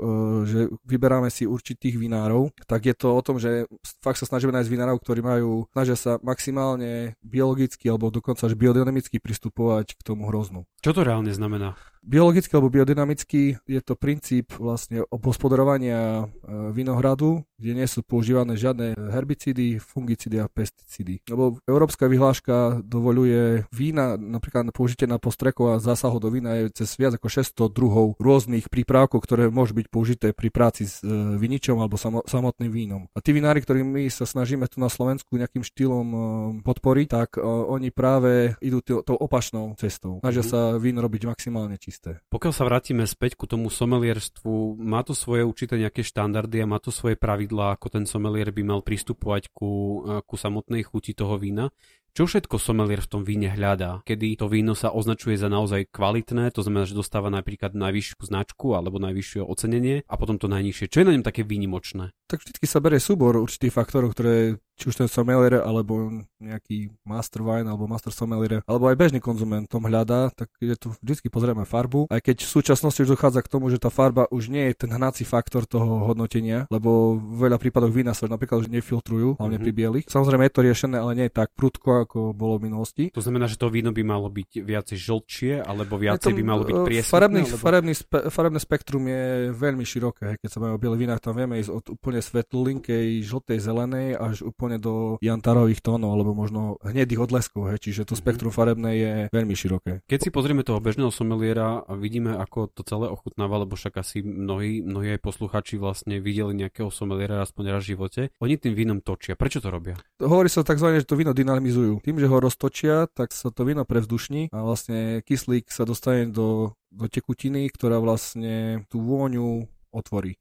že 0.48 0.60
vyberáme 0.88 1.28
si 1.28 1.44
určitý 1.44 1.89
tých 1.90 1.98
vinárov, 1.98 2.54
tak 2.70 2.86
je 2.86 2.94
to 2.94 3.10
o 3.10 3.20
tom, 3.26 3.42
že 3.42 3.66
fakt 3.98 4.22
sa 4.22 4.30
snažíme 4.30 4.54
nájsť 4.54 4.70
vinárov, 4.70 5.02
ktorí 5.02 5.20
majú, 5.26 5.66
snažia 5.74 5.98
sa 5.98 6.22
maximálne 6.22 7.18
biologicky 7.26 7.90
alebo 7.90 8.14
dokonca 8.14 8.46
až 8.46 8.54
biodynamicky 8.54 9.18
pristupovať 9.18 9.98
k 9.98 10.00
tomu 10.06 10.30
hroznu. 10.30 10.70
Čo 10.78 10.94
to 10.94 11.02
reálne 11.02 11.34
znamená? 11.34 11.74
Biologicky 12.00 12.56
alebo 12.56 12.72
biodynamicky 12.72 13.60
je 13.68 13.80
to 13.84 13.92
princíp 13.92 14.56
vlastne 14.56 15.04
obhospodarovania 15.12 16.24
e, 16.24 16.72
vinohradu, 16.72 17.44
kde 17.60 17.72
nie 17.76 17.84
sú 17.84 18.00
používané 18.00 18.56
žiadne 18.56 18.96
herbicídy, 18.96 19.76
fungicídy 19.76 20.40
a 20.40 20.48
pesticídy. 20.48 21.20
Lebo 21.28 21.60
európska 21.68 22.08
vyhláška 22.08 22.80
dovoluje 22.80 23.68
vína, 23.68 24.16
napríklad 24.16 24.72
použitie 24.72 25.04
na 25.04 25.20
postrekov 25.20 25.76
a 25.76 25.82
zásahov 25.82 26.24
do 26.24 26.32
vína 26.32 26.56
je 26.56 26.72
cez 26.72 26.88
viac 26.96 27.20
ako 27.20 27.28
600 27.28 27.68
druhov 27.68 28.16
rôznych 28.16 28.72
prípravkov, 28.72 29.20
ktoré 29.20 29.52
môžu 29.52 29.76
byť 29.76 29.86
použité 29.92 30.32
pri 30.32 30.48
práci 30.48 30.88
s 30.88 31.04
e, 31.04 31.12
viničom 31.36 31.76
alebo 31.84 32.00
samotným 32.24 32.72
vínom. 32.72 33.12
A 33.12 33.20
tí 33.20 33.36
vinári, 33.36 33.60
ktorým 33.60 33.84
my 33.84 34.08
sa 34.08 34.24
snažíme 34.24 34.64
tu 34.72 34.80
na 34.80 34.88
Slovensku 34.88 35.36
nejakým 35.36 35.68
štýlom 35.68 36.06
e, 36.08 36.18
podporiť, 36.64 37.06
tak 37.12 37.36
oni 37.44 37.92
práve 37.92 38.56
idú 38.64 38.80
tou 38.80 39.20
opačnou 39.20 39.76
cestou. 39.76 40.24
Snažia 40.24 40.42
mhm. 40.42 40.48
sa 40.48 40.60
víno 40.80 41.04
robiť 41.04 41.28
maximálne 41.28 41.76
čisté. 41.90 42.22
Pokiaľ 42.30 42.52
sa 42.54 42.62
vrátime 42.70 43.02
späť 43.10 43.34
ku 43.34 43.50
tomu 43.50 43.66
somelierstvu, 43.66 44.78
má 44.78 45.02
to 45.02 45.18
svoje 45.18 45.42
určité 45.42 45.74
nejaké 45.74 46.06
štandardy 46.06 46.62
a 46.62 46.70
má 46.70 46.78
to 46.78 46.94
svoje 46.94 47.18
pravidlá, 47.18 47.74
ako 47.74 47.90
ten 47.90 48.04
somelier 48.06 48.54
by 48.54 48.62
mal 48.62 48.80
pristupovať 48.86 49.50
ku, 49.50 50.06
ku 50.22 50.34
samotnej 50.38 50.86
chuti 50.86 51.18
toho 51.18 51.34
vína. 51.34 51.74
Čo 52.10 52.26
všetko 52.26 52.58
somelier 52.58 52.98
v 52.98 53.10
tom 53.10 53.22
víne 53.22 53.50
hľadá? 53.54 54.02
Kedy 54.02 54.42
to 54.42 54.50
víno 54.50 54.74
sa 54.74 54.90
označuje 54.90 55.38
za 55.38 55.46
naozaj 55.46 55.94
kvalitné, 55.94 56.50
to 56.50 56.66
znamená, 56.66 56.84
že 56.84 56.98
dostáva 56.98 57.30
napríklad 57.30 57.70
najvyššiu 57.78 58.18
značku 58.26 58.74
alebo 58.74 58.98
najvyššie 58.98 59.46
ocenenie 59.46 60.02
a 60.10 60.14
potom 60.18 60.34
to 60.34 60.50
najnižšie. 60.50 60.90
Čo 60.90 61.00
je 61.02 61.06
na 61.06 61.14
ňom 61.14 61.24
také 61.26 61.46
výnimočné? 61.46 62.10
Tak 62.26 62.42
vždy 62.46 62.66
sa 62.66 62.78
berie 62.82 63.02
súbor 63.02 63.38
určitých 63.38 63.74
faktorov, 63.74 64.14
ktoré 64.14 64.58
či 64.80 64.88
už 64.88 64.96
ten 64.96 65.10
sommelier, 65.12 65.60
alebo 65.60 66.24
nejaký 66.40 66.88
master 67.04 67.44
wine, 67.44 67.68
alebo 67.68 67.84
master 67.84 68.16
sommelier, 68.16 68.64
alebo 68.64 68.88
aj 68.88 68.96
bežný 68.96 69.20
konzument 69.20 69.68
tom 69.68 69.84
hľadá, 69.84 70.32
tak 70.32 70.48
je 70.56 70.72
tu 70.72 70.96
vždy 71.04 71.28
pozrieme 71.28 71.68
farbu. 71.68 72.08
Aj 72.08 72.16
keď 72.24 72.48
v 72.48 72.52
súčasnosti 72.56 73.04
už 73.04 73.12
dochádza 73.12 73.44
k 73.44 73.52
tomu, 73.52 73.68
že 73.68 73.76
tá 73.76 73.92
farba 73.92 74.24
už 74.32 74.48
nie 74.48 74.72
je 74.72 74.80
ten 74.80 74.88
hnací 74.88 75.28
faktor 75.28 75.68
toho 75.68 76.08
hodnotenia, 76.08 76.64
lebo 76.72 77.20
v 77.20 77.50
veľa 77.50 77.60
prípadoch 77.60 77.92
vína 77.92 78.16
sa 78.16 78.24
napríklad 78.24 78.64
už 78.64 78.72
nefiltrujú, 78.72 79.36
hlavne 79.36 79.60
mm-hmm. 79.60 79.66
pri 79.68 79.72
bielých. 79.76 80.06
Samozrejme 80.08 80.48
je 80.48 80.54
to 80.56 80.64
riešené, 80.64 80.96
ale 80.96 81.12
nie 81.12 81.26
je 81.28 81.36
tak 81.36 81.52
prudko, 81.52 81.99
ako 82.04 82.32
bolo 82.32 82.56
v 82.58 82.72
minulosti. 82.72 83.04
To 83.12 83.22
znamená, 83.22 83.46
že 83.46 83.60
to 83.60 83.68
víno 83.68 83.90
by 83.92 84.02
malo 84.02 84.28
byť 84.32 84.64
viacej 84.64 84.96
žlčie, 84.98 85.52
alebo 85.60 86.00
viacej 86.00 86.32
by 86.32 86.42
malo 86.44 86.62
byť 86.64 86.76
e, 86.76 86.82
priesne. 86.86 87.12
Farebný, 87.12 87.40
alebo... 87.46 87.58
farebný 87.60 87.92
spe, 87.96 88.18
farebné 88.32 88.60
spektrum 88.60 89.02
je 89.08 89.24
veľmi 89.54 89.84
široké. 89.84 90.40
Keď 90.40 90.48
sa 90.48 90.58
máme 90.62 90.76
o 90.76 90.80
bielých 90.80 91.02
vínach, 91.02 91.20
tam 91.20 91.36
vieme 91.36 91.60
ísť 91.60 91.70
od 91.70 91.84
úplne 91.94 92.20
svetlulinkej, 92.20 93.20
žltej, 93.24 93.58
zelenej 93.60 94.08
až 94.16 94.46
úplne 94.46 94.80
do 94.80 95.16
jantarových 95.20 95.80
tónov, 95.84 96.16
alebo 96.16 96.32
možno 96.32 96.80
hnedých 96.84 97.26
odleskov, 97.26 97.72
he, 97.72 97.76
čiže 97.76 98.08
to 98.08 98.14
mhm. 98.16 98.20
spektrum 98.20 98.52
farebné 98.52 98.90
je 98.96 99.12
veľmi 99.30 99.54
široké. 99.54 99.92
Keď 100.06 100.18
si 100.18 100.30
pozrieme 100.30 100.64
toho 100.64 100.80
bežného 100.80 101.12
someliera 101.12 101.82
a 101.84 101.92
vidíme, 101.98 102.36
ako 102.36 102.70
to 102.72 102.82
celé 102.86 103.06
ochutnáva, 103.10 103.62
lebo 103.62 103.76
však 103.76 104.00
asi 104.00 104.22
mnohí, 104.22 104.80
mnohí 104.80 105.18
aj 105.18 105.20
posluchači 105.20 105.76
vlastne 105.76 106.22
videli 106.22 106.56
nejakého 106.56 106.88
someliera 106.88 107.42
aspoň 107.42 107.64
raz 107.70 107.82
v 107.84 107.96
živote, 107.96 108.22
oni 108.38 108.54
tým 108.56 108.74
vínom 108.76 108.98
točia. 109.02 109.34
Prečo 109.34 109.58
to 109.58 109.68
robia? 109.72 109.98
Hovorí 110.20 110.52
sa 110.52 110.62
tzv. 110.62 111.02
že 111.02 111.08
to 111.08 111.18
víno 111.18 111.32
dynamizujú. 111.34 111.89
Tým, 111.98 112.22
že 112.22 112.30
ho 112.30 112.38
roztočia, 112.38 113.10
tak 113.10 113.34
sa 113.34 113.50
to 113.50 113.66
víno 113.66 113.82
prevzdušní 113.82 114.54
a 114.54 114.62
vlastne 114.62 115.26
kyslík 115.26 115.74
sa 115.74 115.82
dostane 115.82 116.30
do, 116.30 116.78
do 116.94 117.10
tekutiny, 117.10 117.66
ktorá 117.74 117.98
vlastne 117.98 118.86
tú 118.86 119.02
vôňu 119.02 119.66
otvorí. 119.90 120.38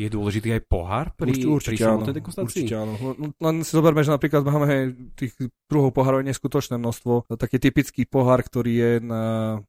Je 0.00 0.08
dôležitý 0.08 0.56
aj 0.56 0.62
pohár 0.64 1.12
pri, 1.12 1.44
určite, 1.44 1.76
pri 1.76 1.92
samotnej 1.92 2.16
degustácii? 2.24 2.64
Určite 2.64 2.72
áno. 2.72 2.96
Len 3.36 3.54
si 3.60 3.72
zoberme, 3.76 4.00
že 4.00 4.08
napríklad 4.08 4.48
máme 4.48 4.96
tých 5.12 5.36
druhov 5.68 5.92
pohárov 5.92 6.24
neskutočné 6.24 6.80
množstvo. 6.80 7.28
Taký 7.28 7.60
typický 7.60 8.08
pohár, 8.08 8.40
ktorý 8.40 8.72
je 8.72 8.92
na 9.04 9.24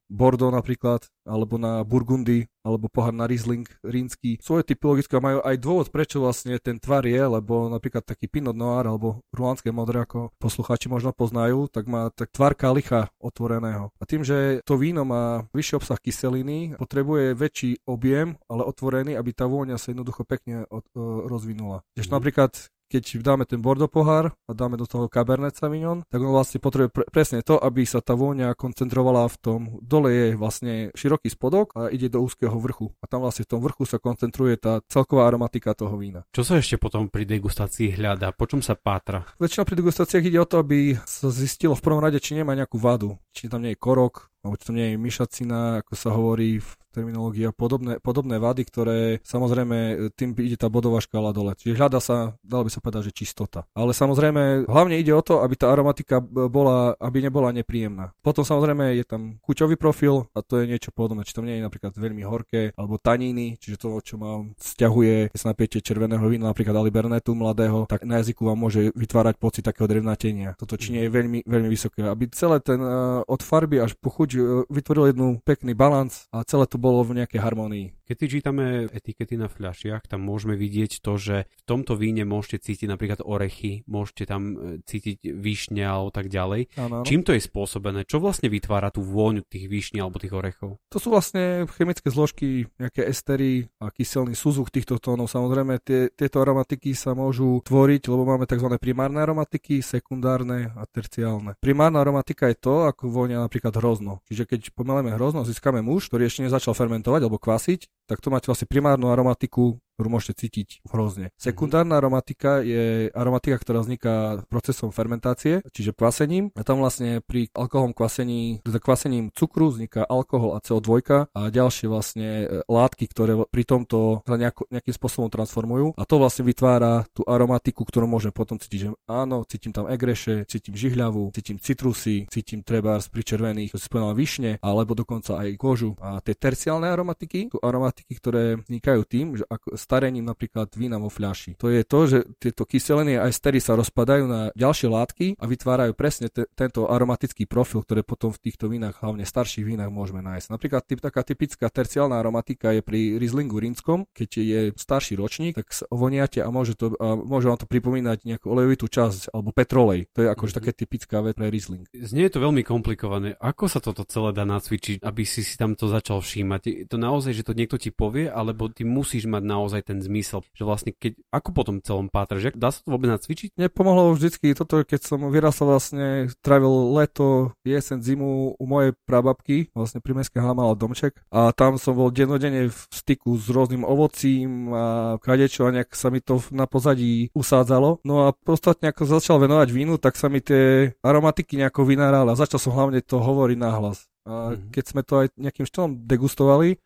Bordeaux 0.07 0.55
napríklad, 0.55 1.03
alebo 1.27 1.59
na 1.59 1.83
Burgundy, 1.83 2.47
alebo 2.61 2.87
pohár 2.87 3.13
na 3.13 3.25
Riesling 3.25 3.65
rínsky. 3.81 4.37
Svoje 4.41 4.65
typologické 4.65 5.17
majú 5.17 5.41
aj 5.41 5.55
dôvod, 5.57 5.87
prečo 5.89 6.21
vlastne 6.21 6.57
ten 6.61 6.77
tvar 6.77 7.05
je, 7.05 7.17
lebo 7.17 7.67
napríklad 7.69 8.05
taký 8.05 8.29
Pinot 8.29 8.55
Noir 8.55 8.85
alebo 8.85 9.21
ruánske 9.33 9.73
modré, 9.73 10.05
ako 10.05 10.33
poslucháči 10.37 10.87
možno 10.87 11.13
poznajú, 11.13 11.67
tak 11.67 11.89
má 11.89 12.09
tak 12.13 12.29
tvar 12.33 12.53
kalicha 12.53 13.09
otvoreného. 13.17 13.89
A 13.97 14.03
tým, 14.05 14.21
že 14.21 14.61
to 14.65 14.77
víno 14.77 15.05
má 15.05 15.49
vyšší 15.53 15.81
obsah 15.81 15.99
kyseliny, 15.99 16.77
potrebuje 16.77 17.33
väčší 17.37 17.71
objem, 17.89 18.37
ale 18.45 18.65
otvorený, 18.65 19.17
aby 19.17 19.31
tá 19.33 19.49
vôňa 19.49 19.81
sa 19.81 19.93
jednoducho 19.93 20.23
pekne 20.23 20.65
od, 20.69 20.85
uh, 20.93 21.25
rozvinula. 21.25 21.81
mm. 22.09 22.13
napríklad 22.13 22.51
keď 22.91 23.23
dáme 23.23 23.47
ten 23.47 23.63
Bordeaux 23.63 23.87
pohár 23.87 24.35
a 24.45 24.51
dáme 24.51 24.75
do 24.75 24.83
toho 24.83 25.07
Cabernet 25.07 25.55
Sauvignon, 25.55 26.03
tak 26.11 26.19
on 26.19 26.35
vlastne 26.35 26.59
potrebuje 26.59 26.91
pre, 26.91 27.03
presne 27.07 27.39
to, 27.39 27.55
aby 27.55 27.87
sa 27.87 28.03
tá 28.03 28.19
vôňa 28.19 28.51
koncentrovala 28.59 29.31
v 29.31 29.37
tom, 29.39 29.59
dole 29.79 30.11
je 30.11 30.27
vlastne 30.35 30.91
široký 30.91 31.31
spodok 31.31 31.71
a 31.79 31.87
ide 31.87 32.11
do 32.11 32.19
úzkeho 32.19 32.51
vrchu. 32.59 32.91
A 32.99 33.07
tam 33.07 33.23
vlastne 33.23 33.47
v 33.47 33.51
tom 33.55 33.63
vrchu 33.63 33.87
sa 33.87 33.95
koncentruje 34.03 34.59
tá 34.59 34.83
celková 34.91 35.31
aromatika 35.31 35.71
toho 35.71 35.95
vína. 35.95 36.27
Čo 36.35 36.43
sa 36.43 36.59
ešte 36.59 36.75
potom 36.75 37.07
pri 37.07 37.23
degustácii 37.23 37.95
hľadá? 37.95 38.35
Po 38.35 38.43
čom 38.43 38.59
sa 38.59 38.75
pátra? 38.75 39.23
Väčšinou 39.39 39.63
pri 39.63 39.79
degustáciách 39.79 40.27
ide 40.27 40.43
o 40.43 40.49
to, 40.49 40.59
aby 40.59 40.99
sa 41.07 41.31
zistilo 41.31 41.77
v 41.77 41.85
prvom 41.85 42.03
rade, 42.03 42.19
či 42.19 42.35
nemá 42.35 42.51
nejakú 42.51 42.75
vadu. 42.75 43.15
Či 43.31 43.47
tam 43.47 43.63
nie 43.63 43.71
je 43.71 43.79
korok, 43.79 44.27
alebo 44.43 44.59
či 44.59 44.67
tam 44.67 44.75
nie 44.75 44.91
je 44.91 44.97
myšacina, 44.99 45.85
ako 45.85 45.93
sa 45.95 46.09
hovorí 46.11 46.59
v 46.59 46.69
terminológia, 46.91 47.55
podobné, 47.55 47.97
podobné 48.03 48.37
vady, 48.37 48.63
ktoré 48.67 48.99
samozrejme 49.23 50.11
tým 50.13 50.35
ide 50.37 50.59
tá 50.59 50.67
bodová 50.67 50.99
škála 50.99 51.31
dole. 51.31 51.55
Čiže 51.55 51.79
hľada 51.79 51.99
sa, 52.03 52.35
dalo 52.43 52.67
by 52.67 52.71
sa 52.71 52.83
povedať, 52.83 53.09
že 53.09 53.17
čistota. 53.23 53.63
Ale 53.71 53.95
samozrejme, 53.95 54.67
hlavne 54.67 54.99
ide 54.99 55.15
o 55.15 55.23
to, 55.23 55.39
aby 55.39 55.55
tá 55.55 55.71
aromatika 55.71 56.19
bola, 56.21 56.93
aby 56.99 57.23
nebola 57.23 57.55
nepríjemná. 57.55 58.11
Potom 58.19 58.43
samozrejme 58.43 58.99
je 58.99 59.05
tam 59.07 59.39
chuťový 59.47 59.79
profil 59.79 60.27
a 60.35 60.43
to 60.43 60.59
je 60.59 60.67
niečo 60.67 60.91
podobné. 60.91 61.23
Či 61.23 61.39
tam 61.39 61.47
nie 61.47 61.57
je 61.57 61.65
napríklad 61.65 61.95
veľmi 61.95 62.23
horké, 62.27 62.75
alebo 62.75 62.99
taníny, 62.99 63.55
čiže 63.55 63.79
to, 63.79 63.97
čo 64.03 64.19
mám, 64.19 64.51
stiahuje, 64.59 65.31
keď 65.31 65.39
sa 65.39 65.51
napiete 65.55 65.77
červeného 65.79 66.25
vína, 66.27 66.51
napríklad 66.51 66.75
Alibernetu 66.75 67.31
mladého, 67.31 67.87
tak 67.87 68.03
na 68.03 68.19
jazyku 68.19 68.43
vám 68.43 68.59
môže 68.59 68.91
vytvárať 68.91 69.39
pocit 69.39 69.63
takého 69.63 69.87
drevnatenia. 69.87 70.57
Toto 70.59 70.75
či 70.75 70.91
nie 70.91 71.07
je 71.07 71.11
veľmi, 71.13 71.39
veľmi 71.45 71.69
vysoké. 71.69 72.03
Aby 72.03 72.27
celé 72.33 72.59
ten 72.59 72.81
uh, 72.81 73.21
od 73.23 73.41
farby 73.45 73.79
až 73.79 73.95
po 73.95 74.09
chuť 74.11 74.29
uh, 74.35 74.41
vytvoril 74.67 75.13
jednu 75.13 75.39
pekný 75.45 75.77
balans 75.77 76.25
a 76.33 76.41
celé 76.43 76.65
to 76.65 76.80
bolo 76.81 77.05
v 77.05 77.21
nejakej 77.21 77.37
harmonii. 77.37 77.87
Keď 78.11 78.19
si 78.19 78.43
čítame 78.43 78.91
etikety 78.91 79.39
na 79.39 79.47
fľašiach, 79.47 80.03
tam 80.11 80.27
môžeme 80.27 80.59
vidieť 80.59 80.99
to, 80.99 81.15
že 81.15 81.47
v 81.47 81.63
tomto 81.63 81.95
víne 81.95 82.27
môžete 82.27 82.67
cítiť 82.67 82.91
napríklad 82.91 83.23
orechy, 83.23 83.87
môžete 83.87 84.27
tam 84.27 84.41
e, 84.51 84.83
cítiť 84.83 85.31
višne 85.31 85.79
alebo 85.79 86.11
tak 86.11 86.27
ďalej. 86.27 86.75
Ano, 86.75 86.99
ano. 86.99 87.05
Čím 87.07 87.23
to 87.23 87.31
je 87.31 87.39
spôsobené? 87.39 88.03
Čo 88.03 88.19
vlastne 88.19 88.51
vytvára 88.51 88.91
tú 88.91 88.99
vôňu 88.99 89.47
tých 89.47 89.71
višní 89.71 90.03
alebo 90.03 90.19
tých 90.19 90.35
orechov? 90.35 90.75
To 90.91 90.99
sú 90.99 91.07
vlastne 91.07 91.63
chemické 91.71 92.11
zložky, 92.11 92.67
nejaké 92.75 93.07
estery 93.07 93.71
a 93.79 93.87
kyselný 93.95 94.35
súzuch 94.35 94.75
týchto 94.75 94.99
tónov. 94.99 95.31
Samozrejme, 95.31 95.79
tie, 95.79 96.11
tieto 96.11 96.43
aromatiky 96.43 96.91
sa 96.91 97.15
môžu 97.15 97.63
tvoriť, 97.63 98.11
lebo 98.11 98.27
máme 98.27 98.43
tzv. 98.43 98.75
primárne 98.75 99.23
aromatiky, 99.23 99.79
sekundárne 99.79 100.75
a 100.75 100.83
terciálne. 100.83 101.55
Primárna 101.63 102.03
aromatika 102.03 102.51
je 102.51 102.59
to, 102.59 102.91
ako 102.91 103.07
vôňa 103.07 103.39
napríklad 103.39 103.71
hrozno. 103.79 104.19
Čiže 104.27 104.51
keď 104.51 104.75
pomeleme 104.75 105.15
hrozno, 105.15 105.47
získame 105.47 105.79
muž, 105.79 106.11
ktorý 106.11 106.27
ešte 106.27 106.43
nezačal 106.43 106.75
fermentovať 106.75 107.23
alebo 107.23 107.39
kvasiť, 107.39 108.00
tak 108.09 108.19
to 108.19 108.33
máte 108.33 108.49
vlastne 108.49 108.67
primárnu 108.69 109.09
aromatiku 109.09 109.77
ktorú 110.01 110.17
môžete 110.17 110.33
cítiť 110.41 110.81
hrozne. 110.89 111.29
Mhm. 111.29 111.37
Sekundárna 111.37 112.01
aromatika 112.01 112.65
je 112.65 113.13
aromatika, 113.13 113.61
ktorá 113.61 113.85
vzniká 113.85 114.41
procesom 114.49 114.89
fermentácie, 114.89 115.61
čiže 115.69 115.93
kvasením. 115.93 116.49
A 116.57 116.65
tam 116.65 116.81
vlastne 116.81 117.21
pri 117.21 117.53
alkoholom 117.53 117.93
kvasení, 117.93 118.65
teda 118.65 118.81
kvasením 118.81 119.29
cukru 119.29 119.69
vzniká 119.69 120.01
alkohol 120.09 120.57
a 120.57 120.63
CO2 120.65 121.05
a 121.29 121.41
ďalšie 121.53 121.85
vlastne 121.85 122.27
e, 122.49 122.65
látky, 122.65 123.05
ktoré 123.13 123.37
pri 123.45 123.63
tomto 123.69 124.25
sa 124.25 124.41
nejako, 124.41 124.65
nejakým 124.73 124.95
spôsobom 124.97 125.29
transformujú. 125.29 125.93
A 125.93 126.03
to 126.09 126.17
vlastne 126.17 126.49
vytvára 126.49 127.05
tú 127.13 127.21
aromatiku, 127.29 127.85
ktorú 127.85 128.09
môžeme 128.09 128.33
potom 128.33 128.57
cítiť, 128.57 128.79
že 128.81 128.89
áno, 129.05 129.45
cítim 129.45 129.69
tam 129.69 129.85
egreše, 129.85 130.49
cítim 130.49 130.73
žihľavu, 130.73 131.29
cítim 131.37 131.61
citrusy, 131.61 132.25
cítim 132.33 132.65
trebárs 132.65 133.05
pri 133.11 133.21
červených, 133.21 133.75
to 133.75 133.77
si 133.77 133.85
spomínal 133.85 134.17
višne, 134.17 134.57
alebo 134.65 134.97
dokonca 134.97 135.37
aj 135.37 135.59
kožu. 135.61 135.93
A 136.01 136.23
tie 136.25 136.33
terciálne 136.33 136.89
aromatiky, 136.89 137.51
sú 137.51 137.59
aromatiky, 137.59 138.13
ktoré 138.17 138.57
vznikajú 138.63 139.01
tým, 139.05 139.27
že 139.37 139.43
ako 139.51 139.75
starením 139.91 140.23
napríklad 140.23 140.71
vína 140.79 140.95
vo 140.95 141.11
fľaši. 141.11 141.59
To 141.59 141.67
je 141.67 141.83
to, 141.83 141.99
že 142.07 142.17
tieto 142.39 142.63
kyseliny 142.63 143.19
a 143.19 143.27
estery 143.27 143.59
sa 143.59 143.75
rozpadajú 143.75 144.23
na 144.23 144.47
ďalšie 144.55 144.87
látky 144.87 145.25
a 145.35 145.43
vytvárajú 145.43 145.91
presne 145.91 146.31
te, 146.31 146.47
tento 146.55 146.87
aromatický 146.87 147.43
profil, 147.43 147.83
ktoré 147.83 148.07
potom 148.07 148.31
v 148.31 148.39
týchto 148.39 148.71
vínach, 148.71 149.03
hlavne 149.03 149.27
starších 149.27 149.67
vínach, 149.67 149.91
môžeme 149.91 150.23
nájsť. 150.23 150.47
Napríklad 150.47 150.87
typ, 150.87 151.03
taká 151.03 151.27
typická 151.27 151.67
terciálna 151.67 152.15
aromatika 152.15 152.71
je 152.71 152.79
pri 152.79 153.19
Rieslingu 153.19 153.59
rínskom, 153.59 154.07
keď 154.15 154.29
je 154.39 154.59
starší 154.79 155.19
ročník, 155.19 155.59
tak 155.59 155.67
sa 155.75 155.83
ovoniate 155.91 156.39
a 156.39 156.47
môže, 156.47 156.79
to, 156.79 156.95
a 156.95 157.19
môže 157.19 157.51
vám 157.51 157.59
to 157.59 157.67
pripomínať 157.67 158.23
nejakú 158.23 158.47
olejovitú 158.47 158.87
časť 158.87 159.35
alebo 159.35 159.51
petrolej. 159.51 160.07
To 160.15 160.23
je 160.23 160.31
akože 160.31 160.55
mm-hmm. 160.55 160.71
také 160.71 160.71
typická 160.71 161.19
vec 161.19 161.35
pre 161.35 161.51
Riesling. 161.51 161.83
Znie 161.91 162.31
je 162.31 162.33
to 162.39 162.39
veľmi 162.39 162.63
komplikované. 162.63 163.35
Ako 163.43 163.67
sa 163.67 163.83
toto 163.83 164.07
celé 164.07 164.31
dá 164.31 164.47
nacvičiť, 164.47 165.03
aby 165.03 165.27
si 165.27 165.43
si 165.43 165.59
tam 165.59 165.75
to 165.75 165.91
začal 165.91 166.23
všímať? 166.23 166.87
To 166.87 166.95
naozaj, 166.95 167.35
že 167.35 167.43
to 167.43 167.51
niekto 167.51 167.75
ti 167.75 167.91
povie, 167.91 168.31
alebo 168.31 168.71
ty 168.71 168.87
musíš 168.87 169.27
mať 169.27 169.43
naozaj 169.43 169.70
naozaj 169.71 169.87
ten 169.87 170.03
zmysel, 170.03 170.43
že 170.51 170.67
vlastne 170.67 170.91
keď, 170.91 171.15
ako 171.31 171.49
potom 171.55 171.79
celom 171.79 172.11
pátraš, 172.11 172.51
dá 172.59 172.75
sa 172.75 172.83
to 172.83 172.91
vôbec 172.91 173.07
nacvičiť? 173.07 173.55
Mne 173.55 173.71
pomohlo 173.71 174.11
vždycky 174.11 174.51
toto, 174.51 174.83
keď 174.83 174.99
som 174.99 175.23
vyrastal 175.31 175.71
vlastne, 175.71 176.27
trávil 176.43 176.91
leto, 176.91 177.55
jesen, 177.63 178.03
zimu 178.03 178.59
u 178.59 178.65
mojej 178.67 178.91
prababky, 179.07 179.71
vlastne 179.71 180.03
pri 180.03 180.19
Mestskej 180.19 180.43
mala 180.51 180.75
domček 180.75 181.23
a 181.31 181.55
tam 181.55 181.79
som 181.79 181.95
bol 181.95 182.11
dennodenne 182.11 182.67
v 182.67 182.79
styku 182.91 183.39
s 183.39 183.47
rôznym 183.47 183.87
ovocím 183.87 184.75
a 184.75 185.15
kadečo 185.23 185.71
a 185.71 185.71
nejak 185.71 185.95
sa 185.95 186.11
mi 186.11 186.19
to 186.19 186.43
na 186.51 186.67
pozadí 186.67 187.31
usádzalo. 187.31 188.03
No 188.03 188.27
a 188.27 188.35
podstatne 188.35 188.91
ako 188.91 189.07
začal 189.07 189.39
venovať 189.39 189.71
vínu, 189.71 189.95
tak 189.95 190.19
sa 190.19 190.27
mi 190.27 190.43
tie 190.43 190.91
aromatiky 190.99 191.55
nejako 191.55 191.87
vynárali 191.87 192.35
a 192.35 192.35
začal 192.35 192.59
som 192.59 192.75
hlavne 192.75 192.99
to 192.99 193.23
hovoriť 193.23 193.55
nahlas. 193.55 194.11
A 194.27 194.51
mm-hmm. 194.51 194.69
keď 194.75 194.83
sme 194.83 195.01
to 195.07 195.13
aj 195.23 195.27
nejakým 195.39 195.65
štýlom 195.65 195.91
degustovali 196.03 196.77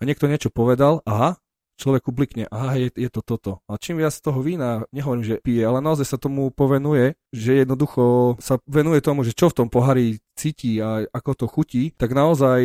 a 0.00 0.08
niekto 0.08 0.24
niečo 0.24 0.48
povedal, 0.48 1.04
aha, 1.04 1.36
človeku 1.80 2.12
blikne, 2.12 2.44
aha, 2.52 2.76
je, 2.76 2.88
je 2.92 3.08
to 3.08 3.24
toto. 3.24 3.64
A 3.64 3.80
čím 3.80 4.04
viac 4.04 4.12
toho 4.12 4.44
vína, 4.44 4.84
nehovorím, 4.92 5.24
že 5.24 5.40
pije, 5.40 5.64
ale 5.64 5.80
naozaj 5.80 6.04
sa 6.04 6.20
tomu 6.20 6.52
povenuje, 6.52 7.16
že 7.32 7.64
jednoducho 7.64 8.36
sa 8.36 8.60
venuje 8.68 9.00
tomu, 9.00 9.24
že 9.24 9.32
čo 9.32 9.48
v 9.48 9.64
tom 9.64 9.68
pohári 9.72 10.20
cíti 10.36 10.76
a 10.84 11.08
ako 11.08 11.30
to 11.32 11.46
chutí, 11.48 11.82
tak 11.96 12.12
naozaj 12.12 12.60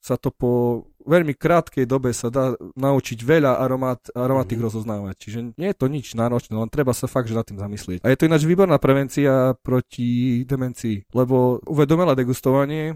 sa 0.00 0.20
to 0.20 0.28
po 0.28 0.84
veľmi 1.04 1.36
krátkej 1.36 1.84
dobe 1.84 2.10
sa 2.16 2.32
dá 2.32 2.56
naučiť 2.74 3.18
veľa 3.20 3.60
aromat, 3.60 4.10
aromatik 4.16 4.58
mm. 4.58 4.64
rozoznávať. 4.64 5.14
Čiže 5.20 5.38
nie 5.60 5.68
je 5.70 5.76
to 5.76 5.86
nič 5.86 6.16
náročné, 6.16 6.56
len 6.56 6.72
treba 6.72 6.96
sa 6.96 7.06
fakt 7.06 7.28
že 7.28 7.36
nad 7.36 7.46
tým 7.46 7.60
zamyslieť. 7.60 8.00
A 8.02 8.10
je 8.10 8.18
to 8.18 8.26
ináč 8.26 8.42
výborná 8.48 8.80
prevencia 8.80 9.52
proti 9.60 10.42
demencii, 10.48 11.12
lebo 11.12 11.60
uvedomelé 11.68 12.16
degustovanie 12.16 12.92
e, 12.92 12.94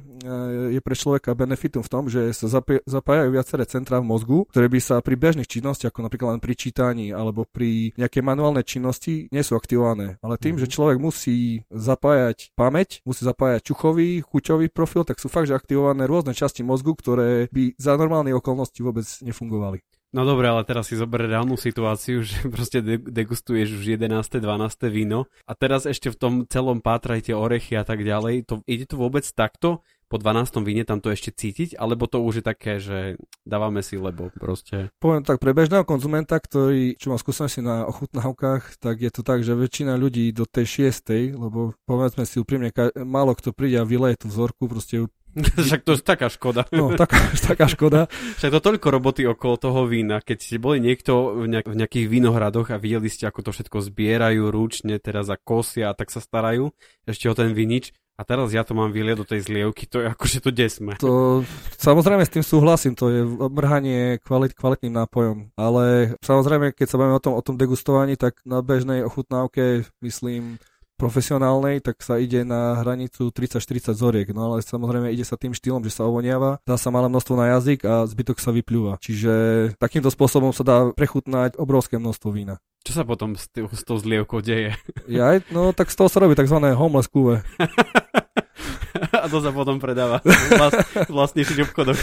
je 0.77 0.81
pre 0.81 0.97
človeka 0.97 1.37
benefitom 1.37 1.85
v 1.85 1.93
tom, 1.93 2.05
že 2.09 2.33
sa 2.33 2.65
zapájajú 2.89 3.29
viaceré 3.29 3.69
centra 3.69 4.01
v 4.01 4.09
mozgu, 4.09 4.49
ktoré 4.49 4.67
by 4.73 4.81
sa 4.81 4.97
pri 5.05 5.15
bežných 5.21 5.49
činnostiach, 5.49 5.93
ako 5.93 6.09
napríklad 6.09 6.39
len 6.39 6.43
pri 6.43 6.55
čítaní 6.57 7.13
alebo 7.13 7.45
pri 7.45 7.93
nejakej 8.01 8.23
manuálnej 8.25 8.65
činnosti, 8.65 9.29
nie 9.29 9.45
sú 9.45 9.55
aktivované. 9.55 10.17
Ale 10.25 10.41
tým, 10.41 10.57
mm. 10.57 10.61
že 10.65 10.73
človek 10.73 10.97
musí 10.97 11.63
zapájať 11.69 12.57
pamäť, 12.57 13.05
musí 13.05 13.23
zapájať 13.29 13.69
čuchový, 13.69 14.25
chuťový 14.25 14.73
profil, 14.73 15.05
tak 15.05 15.21
sú 15.21 15.29
fakt, 15.29 15.53
že 15.53 15.59
aktivované 15.59 16.09
rôzne 16.09 16.33
časti 16.33 16.65
mozgu, 16.65 16.97
ktoré 16.97 17.51
by 17.53 17.77
za 17.77 17.98
normálne 17.99 18.31
okolnosti 18.31 18.79
vôbec 18.79 19.05
nefungovali. 19.27 19.83
No 20.09 20.25
dobre, 20.25 20.49
ale 20.49 20.65
teraz 20.65 20.89
si 20.89 20.97
zober 20.97 21.29
reálnu 21.29 21.61
situáciu, 21.61 22.25
že 22.29 22.49
proste 22.49 22.81
degustuješ 22.97 23.77
už 23.77 23.85
11. 24.01 24.41
12. 24.41 24.89
víno 24.89 25.29
a 25.45 25.53
teraz 25.53 25.85
ešte 25.85 26.09
v 26.09 26.17
tom 26.17 26.35
celom 26.49 26.81
pátrajte 26.81 27.37
orechy 27.37 27.77
a 27.77 27.85
tak 27.85 28.01
ďalej. 28.01 28.49
To, 28.49 28.55
ide 28.65 28.89
to 28.89 28.97
vôbec 28.97 29.25
takto? 29.29 29.85
Po 30.09 30.17
12. 30.17 30.65
víne 30.65 30.89
tam 30.89 31.05
to 31.05 31.13
ešte 31.13 31.37
cítiť? 31.37 31.77
Alebo 31.77 32.09
to 32.09 32.25
už 32.25 32.41
je 32.41 32.45
také, 32.45 32.81
že 32.81 33.21
dávame 33.45 33.85
si, 33.85 34.01
lebo 34.01 34.33
proste... 34.33 34.89
Poviem 34.97 35.21
tak, 35.21 35.37
pre 35.37 35.53
bežného 35.53 35.85
konzumenta, 35.85 36.41
ktorý, 36.41 36.97
čo 36.97 37.13
má 37.13 37.21
skúsenosti 37.21 37.61
na 37.61 37.85
ochutnávkach, 37.85 38.81
tak 38.81 39.05
je 39.05 39.13
to 39.13 39.21
tak, 39.21 39.45
že 39.45 39.53
väčšina 39.53 40.01
ľudí 40.01 40.33
do 40.33 40.49
tej 40.49 40.89
6. 40.89 41.37
lebo 41.37 41.77
povedzme 41.85 42.25
si 42.25 42.41
úprimne, 42.41 42.73
málo 43.05 43.37
kto 43.37 43.53
príde 43.53 43.77
a 43.77 43.85
vyleje 43.85 44.25
tú 44.25 44.33
vzorku, 44.33 44.65
proste 44.65 45.05
Však 45.67 45.85
to 45.85 45.95
je 45.95 46.03
taká 46.03 46.29
škoda. 46.33 46.65
No, 46.73 46.97
taká, 46.97 47.19
taká 47.51 47.67
škoda. 47.69 48.07
Však 48.41 48.53
to 48.55 48.61
toľko 48.61 48.89
roboty 48.89 49.23
okolo 49.29 49.55
toho 49.61 49.81
vína. 49.85 50.25
Keď 50.25 50.39
ste 50.39 50.57
boli 50.57 50.81
niekto 50.81 51.35
v, 51.35 51.47
nejak, 51.49 51.67
v 51.69 51.79
nejakých 51.79 52.07
vinohradoch 52.07 52.73
a 52.73 52.81
videli 52.81 53.13
ste, 53.13 53.29
ako 53.29 53.49
to 53.49 53.51
všetko 53.53 53.79
zbierajú 53.85 54.49
ručne, 54.49 54.97
teraz 54.99 55.29
za 55.29 55.37
kosia 55.37 55.93
a 55.93 55.97
tak 55.97 56.09
sa 56.09 56.19
starajú 56.19 56.73
ešte 57.07 57.29
o 57.29 57.35
ten 57.37 57.53
vinič, 57.53 57.93
a 58.19 58.27
teraz 58.27 58.51
ja 58.51 58.67
to 58.67 58.75
mám 58.75 58.91
vyliať 58.91 59.17
do 59.23 59.27
tej 59.31 59.47
zlievky, 59.47 59.87
to 59.87 60.03
je 60.03 60.07
akože 60.19 60.39
to 60.43 60.51
desme. 60.51 60.99
To, 60.99 61.47
samozrejme 61.79 62.27
s 62.27 62.35
tým 62.35 62.43
súhlasím, 62.43 62.99
to 62.99 63.07
je 63.15 63.23
mrhanie 63.47 64.19
kvalit, 64.27 64.59
kvalitným 64.59 64.99
nápojom. 64.99 65.55
Ale 65.55 66.19
samozrejme, 66.19 66.75
keď 66.75 66.87
sa 66.91 66.99
bavíme 66.99 67.15
o 67.15 67.23
tom, 67.23 67.39
o 67.39 67.43
tom 67.47 67.55
degustovaní, 67.55 68.19
tak 68.19 68.43
na 68.43 68.59
bežnej 68.59 69.07
ochutnávke, 69.07 69.87
myslím, 70.03 70.59
profesionálnej, 70.99 71.79
tak 71.79 72.03
sa 72.03 72.19
ide 72.19 72.43
na 72.43 72.83
hranicu 72.83 73.31
30-40 73.31 73.95
zoriek, 73.95 74.29
no 74.35 74.51
ale 74.51 74.67
samozrejme 74.67 75.15
ide 75.15 75.23
sa 75.23 75.39
tým 75.39 75.55
štýlom, 75.55 75.87
že 75.87 75.95
sa 75.95 76.11
ovoniava, 76.11 76.59
dá 76.67 76.75
sa 76.75 76.91
malé 76.91 77.07
množstvo 77.07 77.35
na 77.39 77.55
jazyk 77.57 77.87
a 77.87 78.03
zbytok 78.05 78.43
sa 78.43 78.51
vypľúva. 78.51 78.99
Čiže 78.99 79.33
takýmto 79.79 80.11
spôsobom 80.11 80.51
sa 80.51 80.67
dá 80.67 80.91
prechutnať 80.91 81.55
obrovské 81.55 82.03
množstvo 82.03 82.29
vína. 82.35 82.59
Čo 82.83 82.93
sa 82.99 83.03
potom 83.07 83.39
s, 83.39 83.47
tý, 83.47 83.63
s 83.63 83.87
tou 83.87 83.97
zlievkou 83.97 84.43
deje? 84.43 84.75
Ja, 85.07 85.39
no 85.55 85.71
tak 85.71 85.89
z 85.89 85.97
toho 86.03 86.11
sa 86.11 86.19
robí 86.19 86.35
tzv. 86.35 86.59
homeless 86.59 87.07
kúve. 87.07 87.47
a 89.23 89.27
to 89.31 89.39
sa 89.39 89.55
potom 89.55 89.79
predáva 89.79 90.21
vlast, 90.25 90.79
vlastnejších 91.07 91.71
obchodoch. 91.71 92.01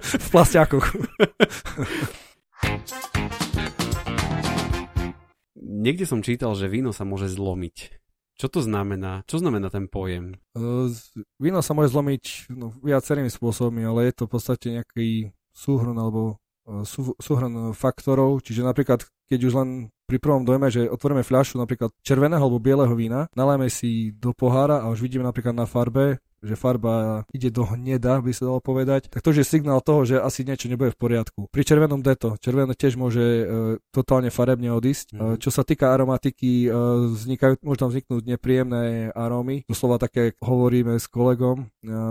v 0.00 0.28
plastiakoch. 0.32 0.86
Niekde 5.58 6.06
som 6.06 6.22
čítal, 6.22 6.54
že 6.54 6.70
víno 6.70 6.94
sa 6.94 7.02
môže 7.02 7.26
zlomiť. 7.26 8.01
Čo 8.42 8.58
to 8.58 8.60
znamená? 8.66 9.22
Čo 9.30 9.38
znamená 9.38 9.70
ten 9.70 9.86
pojem? 9.86 10.34
Uh, 10.58 10.90
víno 11.38 11.62
sa 11.62 11.78
môže 11.78 11.94
zlomiť 11.94 12.50
no, 12.50 12.74
viacerými 12.82 13.30
spôsobmi, 13.30 13.86
ale 13.86 14.10
je 14.10 14.18
to 14.18 14.26
v 14.26 14.32
podstate 14.34 14.66
nejaký 14.74 15.30
súhrn 15.54 15.94
alebo 15.94 16.42
uh, 16.66 16.82
sú, 16.82 17.14
súhrn 17.22 17.70
faktorov, 17.70 18.42
čiže 18.42 18.66
napríklad 18.66 19.06
keď 19.30 19.40
už 19.46 19.54
len 19.62 19.70
pri 20.12 20.20
prvom 20.20 20.44
dojme, 20.44 20.68
že 20.68 20.92
otvoríme 20.92 21.24
fľašu 21.24 21.56
napríklad 21.56 21.88
červeného 22.04 22.44
alebo 22.44 22.60
bieleho 22.60 22.92
vína, 22.92 23.32
nalajme 23.32 23.72
si 23.72 24.12
do 24.12 24.36
pohára 24.36 24.84
a 24.84 24.92
už 24.92 25.00
vidíme 25.00 25.24
napríklad 25.24 25.56
na 25.56 25.64
farbe, 25.64 26.20
že 26.42 26.58
farba 26.58 27.22
ide 27.30 27.54
do 27.54 27.62
hneda, 27.62 28.18
by 28.18 28.34
sa 28.34 28.50
dalo 28.50 28.58
povedať, 28.58 29.06
tak 29.06 29.22
to 29.22 29.30
je 29.30 29.46
signál 29.46 29.78
toho, 29.78 30.02
že 30.02 30.18
asi 30.18 30.42
niečo 30.42 30.66
nebude 30.66 30.90
v 30.90 30.98
poriadku. 30.98 31.46
Pri 31.48 31.62
červenom 31.62 32.02
deto, 32.02 32.34
červené 32.42 32.74
tiež 32.74 32.98
môže 32.98 33.22
e, 33.22 33.44
totálne 33.94 34.28
farebne 34.34 34.74
odísť. 34.74 35.14
Mm. 35.14 35.18
E, 35.22 35.24
čo 35.38 35.54
sa 35.54 35.62
týka 35.62 35.94
aromatiky, 35.94 36.66
e, 36.66 36.68
vznikajú, 37.14 37.62
môžu 37.62 37.78
tam 37.86 37.90
vzniknúť 37.94 38.22
nepríjemné 38.26 39.14
arómy. 39.14 39.62
Doslova 39.70 40.02
také 40.02 40.34
hovoríme 40.42 40.98
s 40.98 41.06
kolegom, 41.06 41.62
e, 41.62 41.66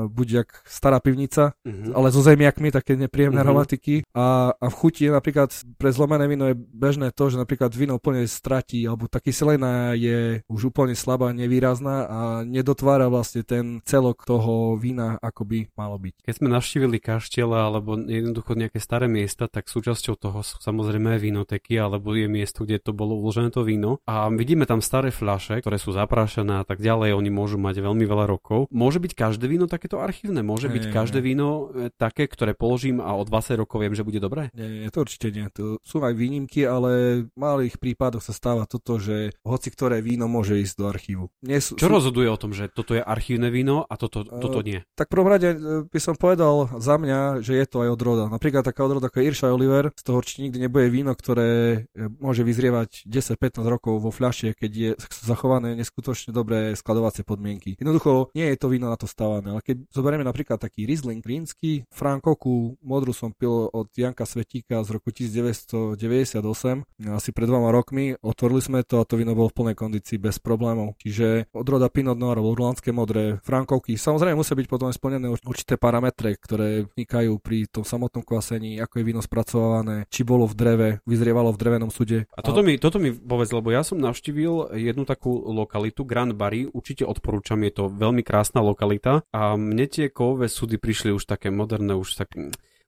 buď 0.08 0.28
jak 0.32 0.50
stará 0.64 1.04
pivnica, 1.04 1.52
mm-hmm. 1.68 1.92
ale 1.92 2.08
so 2.16 2.24
zemiakmi, 2.24 2.72
také 2.72 2.96
nepríjemné 2.96 3.36
mm-hmm. 3.36 3.52
aromatiky. 3.52 3.96
A, 4.16 4.56
a 4.56 4.66
v 4.72 4.76
chuti 4.80 5.12
napríklad 5.12 5.52
pre 5.76 5.92
zlomené 5.92 6.24
víno 6.32 6.48
je 6.48 6.56
bežné 6.56 7.12
to, 7.12 7.28
že 7.28 7.36
napríklad 7.36 7.76
víno 7.76 7.91
úplne 7.98 8.30
stratí, 8.30 8.86
alebo 8.86 9.10
taký 9.10 9.32
kyselina 9.32 9.96
je 9.96 10.44
už 10.52 10.76
úplne 10.76 10.92
slabá, 10.92 11.32
nevýrazná 11.32 11.98
a 12.06 12.20
nedotvára 12.44 13.08
vlastne 13.08 13.48
ten 13.48 13.80
celok 13.88 14.28
toho 14.28 14.76
vína, 14.76 15.16
ako 15.24 15.48
by 15.48 15.60
malo 15.80 15.96
byť. 15.96 16.28
Keď 16.28 16.34
sme 16.36 16.52
navštívili 16.52 17.00
kaštieľa 17.00 17.72
alebo 17.72 17.96
jednoducho 17.96 18.60
nejaké 18.60 18.84
staré 18.84 19.08
miesta, 19.08 19.48
tak 19.48 19.72
súčasťou 19.72 20.20
toho 20.20 20.44
sú 20.44 20.60
samozrejme 20.60 21.16
aj 21.16 21.20
vinoteky 21.24 21.80
alebo 21.80 22.12
je 22.12 22.28
miesto, 22.28 22.68
kde 22.68 22.84
to 22.84 22.92
bolo 22.92 23.16
uložené 23.16 23.56
to 23.56 23.64
víno. 23.64 24.04
A 24.04 24.28
vidíme 24.28 24.68
tam 24.68 24.84
staré 24.84 25.16
fľaše, 25.16 25.64
ktoré 25.64 25.80
sú 25.80 25.96
zaprášené 25.96 26.62
a 26.62 26.66
tak 26.68 26.84
ďalej, 26.84 27.16
oni 27.16 27.32
môžu 27.32 27.56
mať 27.56 27.80
veľmi 27.80 28.04
veľa 28.04 28.28
rokov. 28.28 28.68
Môže 28.68 29.00
byť 29.00 29.16
každé 29.16 29.48
víno 29.48 29.72
takéto 29.72 30.04
archívne? 30.04 30.44
Môže 30.44 30.68
nie, 30.68 30.76
byť 30.76 30.86
nie, 30.86 30.94
každé 30.94 31.20
nie. 31.24 31.28
víno 31.34 31.72
e, 31.72 31.88
také, 31.96 32.28
ktoré 32.28 32.52
položím 32.52 33.00
a 33.00 33.16
o 33.16 33.24
20 33.24 33.64
rokov 33.64 33.80
viem, 33.80 33.96
že 33.96 34.04
bude 34.04 34.20
dobré? 34.20 34.52
Nie, 34.52 34.68
nie, 34.68 34.92
to 34.92 35.08
určite 35.08 35.32
nie. 35.32 35.48
To 35.56 35.80
sú 35.88 36.04
aj 36.04 36.14
výnimky, 36.20 36.68
ale 36.68 37.24
malých 37.40 37.80
prípadoch 37.82 38.22
sa 38.22 38.38
stáva 38.38 38.70
toto, 38.70 39.02
že 39.02 39.34
hoci 39.42 39.74
ktoré 39.74 40.06
víno 40.06 40.30
môže 40.30 40.62
ísť 40.62 40.76
do 40.78 40.86
archívu. 40.86 41.34
Nie 41.42 41.58
sú, 41.58 41.74
Čo 41.82 41.90
sú... 41.90 41.94
rozhoduje 41.98 42.30
o 42.30 42.38
tom, 42.38 42.54
že 42.54 42.70
toto 42.70 42.94
je 42.94 43.02
archívne 43.02 43.50
víno 43.50 43.90
a 43.90 43.98
toto, 43.98 44.22
toto 44.22 44.62
nie. 44.62 44.86
Tak 44.94 45.10
prvom 45.10 45.28
rade 45.28 45.50
e, 45.52 45.58
by 45.90 46.00
som 46.00 46.14
povedal 46.14 46.70
za 46.78 47.02
mňa, 47.02 47.42
že 47.42 47.58
je 47.58 47.66
to 47.66 47.82
aj 47.82 47.90
odroda. 47.98 48.30
Napríklad 48.30 48.62
taká 48.62 48.86
odroda 48.86 49.10
ako 49.10 49.26
Irša 49.26 49.50
Oliver, 49.50 49.90
z 49.98 50.04
toho 50.06 50.22
určite 50.22 50.46
nikdy 50.46 50.70
nebude 50.70 50.88
víno, 50.94 51.12
ktoré 51.18 51.50
e, 51.92 52.08
môže 52.22 52.46
vyzrievať 52.46 53.10
10-15 53.10 53.62
rokov 53.66 53.98
vo 53.98 54.12
fľaše, 54.14 54.54
keď 54.54 54.72
je 54.72 54.90
zachované 55.26 55.74
neskutočne 55.74 56.32
dobré 56.36 56.78
skladovacie 56.78 57.26
podmienky. 57.26 57.76
Jednoducho 57.78 58.34
nie 58.38 58.50
je 58.52 58.58
to 58.58 58.68
víno 58.70 58.92
na 58.92 58.98
to 58.98 59.06
stávané, 59.10 59.54
ale 59.54 59.62
keď 59.66 59.90
zoberieme 59.90 60.26
napríklad 60.28 60.62
taký 60.62 60.86
Riesling 60.86 61.24
rínsky, 61.24 61.86
Frankoku, 61.90 62.78
modru 62.82 63.16
som 63.16 63.32
pil 63.34 63.70
od 63.72 63.88
Janka 63.94 64.26
Svetíka 64.26 64.82
z 64.82 64.90
roku 64.98 65.14
1998, 65.14 65.98
asi 67.10 67.30
pred 67.32 67.48
dvoma 67.48 67.61
rokmi, 67.70 68.18
otvorili 68.18 68.62
sme 68.64 68.80
to 68.82 69.04
a 69.04 69.06
to 69.06 69.20
víno 69.22 69.38
bolo 69.38 69.54
v 69.54 69.58
plnej 69.62 69.76
kondícii 69.78 70.18
bez 70.18 70.42
problémov. 70.42 70.98
Čiže 70.98 71.54
odroda 71.54 71.94
Pinot 71.94 72.18
Noir 72.18 72.42
alebo 72.42 72.58
modré, 72.96 73.38
Frankovky, 73.46 74.00
samozrejme 74.00 74.40
musia 74.40 74.58
byť 74.58 74.68
potom 74.72 74.90
splnené 74.90 75.30
určité 75.30 75.78
parametre, 75.78 76.34
ktoré 76.40 76.88
vznikajú 76.90 77.38
pri 77.38 77.70
tom 77.70 77.86
samotnom 77.86 78.26
kvasení, 78.26 78.80
ako 78.82 78.98
je 78.98 79.08
víno 79.08 79.22
spracované, 79.22 80.08
či 80.08 80.26
bolo 80.26 80.48
v 80.48 80.56
dreve, 80.58 80.90
vyzrievalo 81.04 81.52
v 81.52 81.62
drevenom 81.62 81.92
sude. 81.92 82.26
A 82.32 82.40
toto, 82.42 82.64
mi, 82.64 82.80
toto 82.80 82.98
mi 82.98 83.12
povedz, 83.12 83.52
lebo 83.52 83.70
ja 83.70 83.84
som 83.84 84.00
navštívil 84.00 84.74
jednu 84.80 85.04
takú 85.04 85.36
lokalitu, 85.52 86.08
Grand 86.08 86.32
Barry, 86.32 86.66
určite 86.72 87.04
odporúčam, 87.04 87.60
je 87.68 87.76
to 87.76 87.84
veľmi 87.92 88.24
krásna 88.24 88.64
lokalita 88.64 89.28
a 89.36 89.60
mne 89.60 89.86
tie 89.92 90.08
kovové 90.08 90.48
súdy 90.48 90.80
prišli 90.80 91.12
už 91.12 91.28
také 91.28 91.52
moderné, 91.52 91.92
už 91.98 92.16
tak 92.16 92.32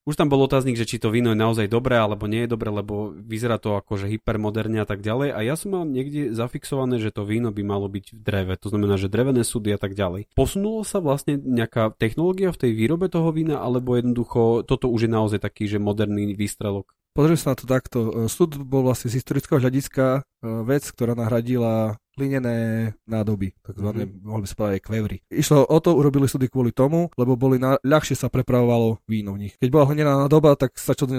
už 0.04 0.20
tam 0.20 0.28
bol 0.28 0.44
otáznik, 0.44 0.76
že 0.76 0.84
či 0.84 1.00
to 1.00 1.08
víno 1.08 1.32
je 1.32 1.40
naozaj 1.40 1.72
dobré 1.72 1.96
alebo 1.96 2.28
nie 2.28 2.44
je 2.44 2.52
dobré, 2.52 2.68
lebo 2.68 3.16
vyzerá 3.16 3.56
to 3.56 3.80
ako 3.80 3.96
že 3.96 4.12
hypermoderne 4.12 4.84
a 4.84 4.88
tak 4.88 5.00
ďalej. 5.00 5.32
A 5.32 5.40
ja 5.48 5.56
som 5.56 5.72
mal 5.72 5.88
niekde 5.88 6.36
zafixované, 6.36 7.00
že 7.00 7.16
to 7.16 7.24
víno 7.24 7.56
by 7.56 7.64
malo 7.64 7.88
byť 7.88 8.06
v 8.12 8.20
dreve. 8.20 8.54
To 8.60 8.68
znamená, 8.68 9.00
že 9.00 9.08
drevené 9.08 9.48
súdy 9.48 9.72
a 9.72 9.80
tak 9.80 9.96
ďalej. 9.96 10.28
Posunulo 10.36 10.84
sa 10.84 11.00
vlastne 11.00 11.40
nejaká 11.40 11.96
technológia 11.96 12.52
v 12.52 12.68
tej 12.68 12.72
výrobe 12.76 13.08
toho 13.08 13.32
vína, 13.32 13.64
alebo 13.64 13.96
jednoducho 13.96 14.68
toto 14.68 14.92
už 14.92 15.08
je 15.08 15.12
naozaj 15.12 15.40
taký, 15.40 15.72
že 15.72 15.80
moderný 15.80 16.36
výstrelok? 16.36 16.92
Pozrieme 17.14 17.38
sa 17.38 17.54
na 17.54 17.58
to 17.62 17.70
takto. 17.70 18.26
Súd 18.26 18.58
bol 18.58 18.90
vlastne 18.90 19.08
z 19.08 19.22
historického 19.22 19.62
hľadiska 19.62 20.26
vec, 20.66 20.84
ktorá 20.90 21.14
nahradila 21.14 22.02
linené 22.18 22.92
nádoby, 23.10 23.58
takzvané, 23.66 24.06
mm-hmm. 24.06 24.26
mohli 24.26 24.42
by 24.46 24.50
sa 24.50 24.58
povedať 24.58 24.80
kvevry. 24.86 25.18
Išlo 25.34 25.66
o 25.66 25.78
to, 25.82 25.98
urobili 25.98 26.30
súdy 26.30 26.48
kvôli 26.48 26.70
tomu, 26.70 27.10
lebo 27.18 27.34
boli 27.34 27.58
na, 27.58 27.78
ľahšie 27.82 28.14
sa 28.14 28.30
prepravovalo 28.30 29.02
víno 29.10 29.34
v 29.34 29.48
nich. 29.50 29.54
Keď 29.58 29.70
bola 29.74 29.90
hlinená 29.90 30.26
nádoba, 30.26 30.54
tak 30.54 30.78
sa 30.78 30.94
čo 30.94 31.10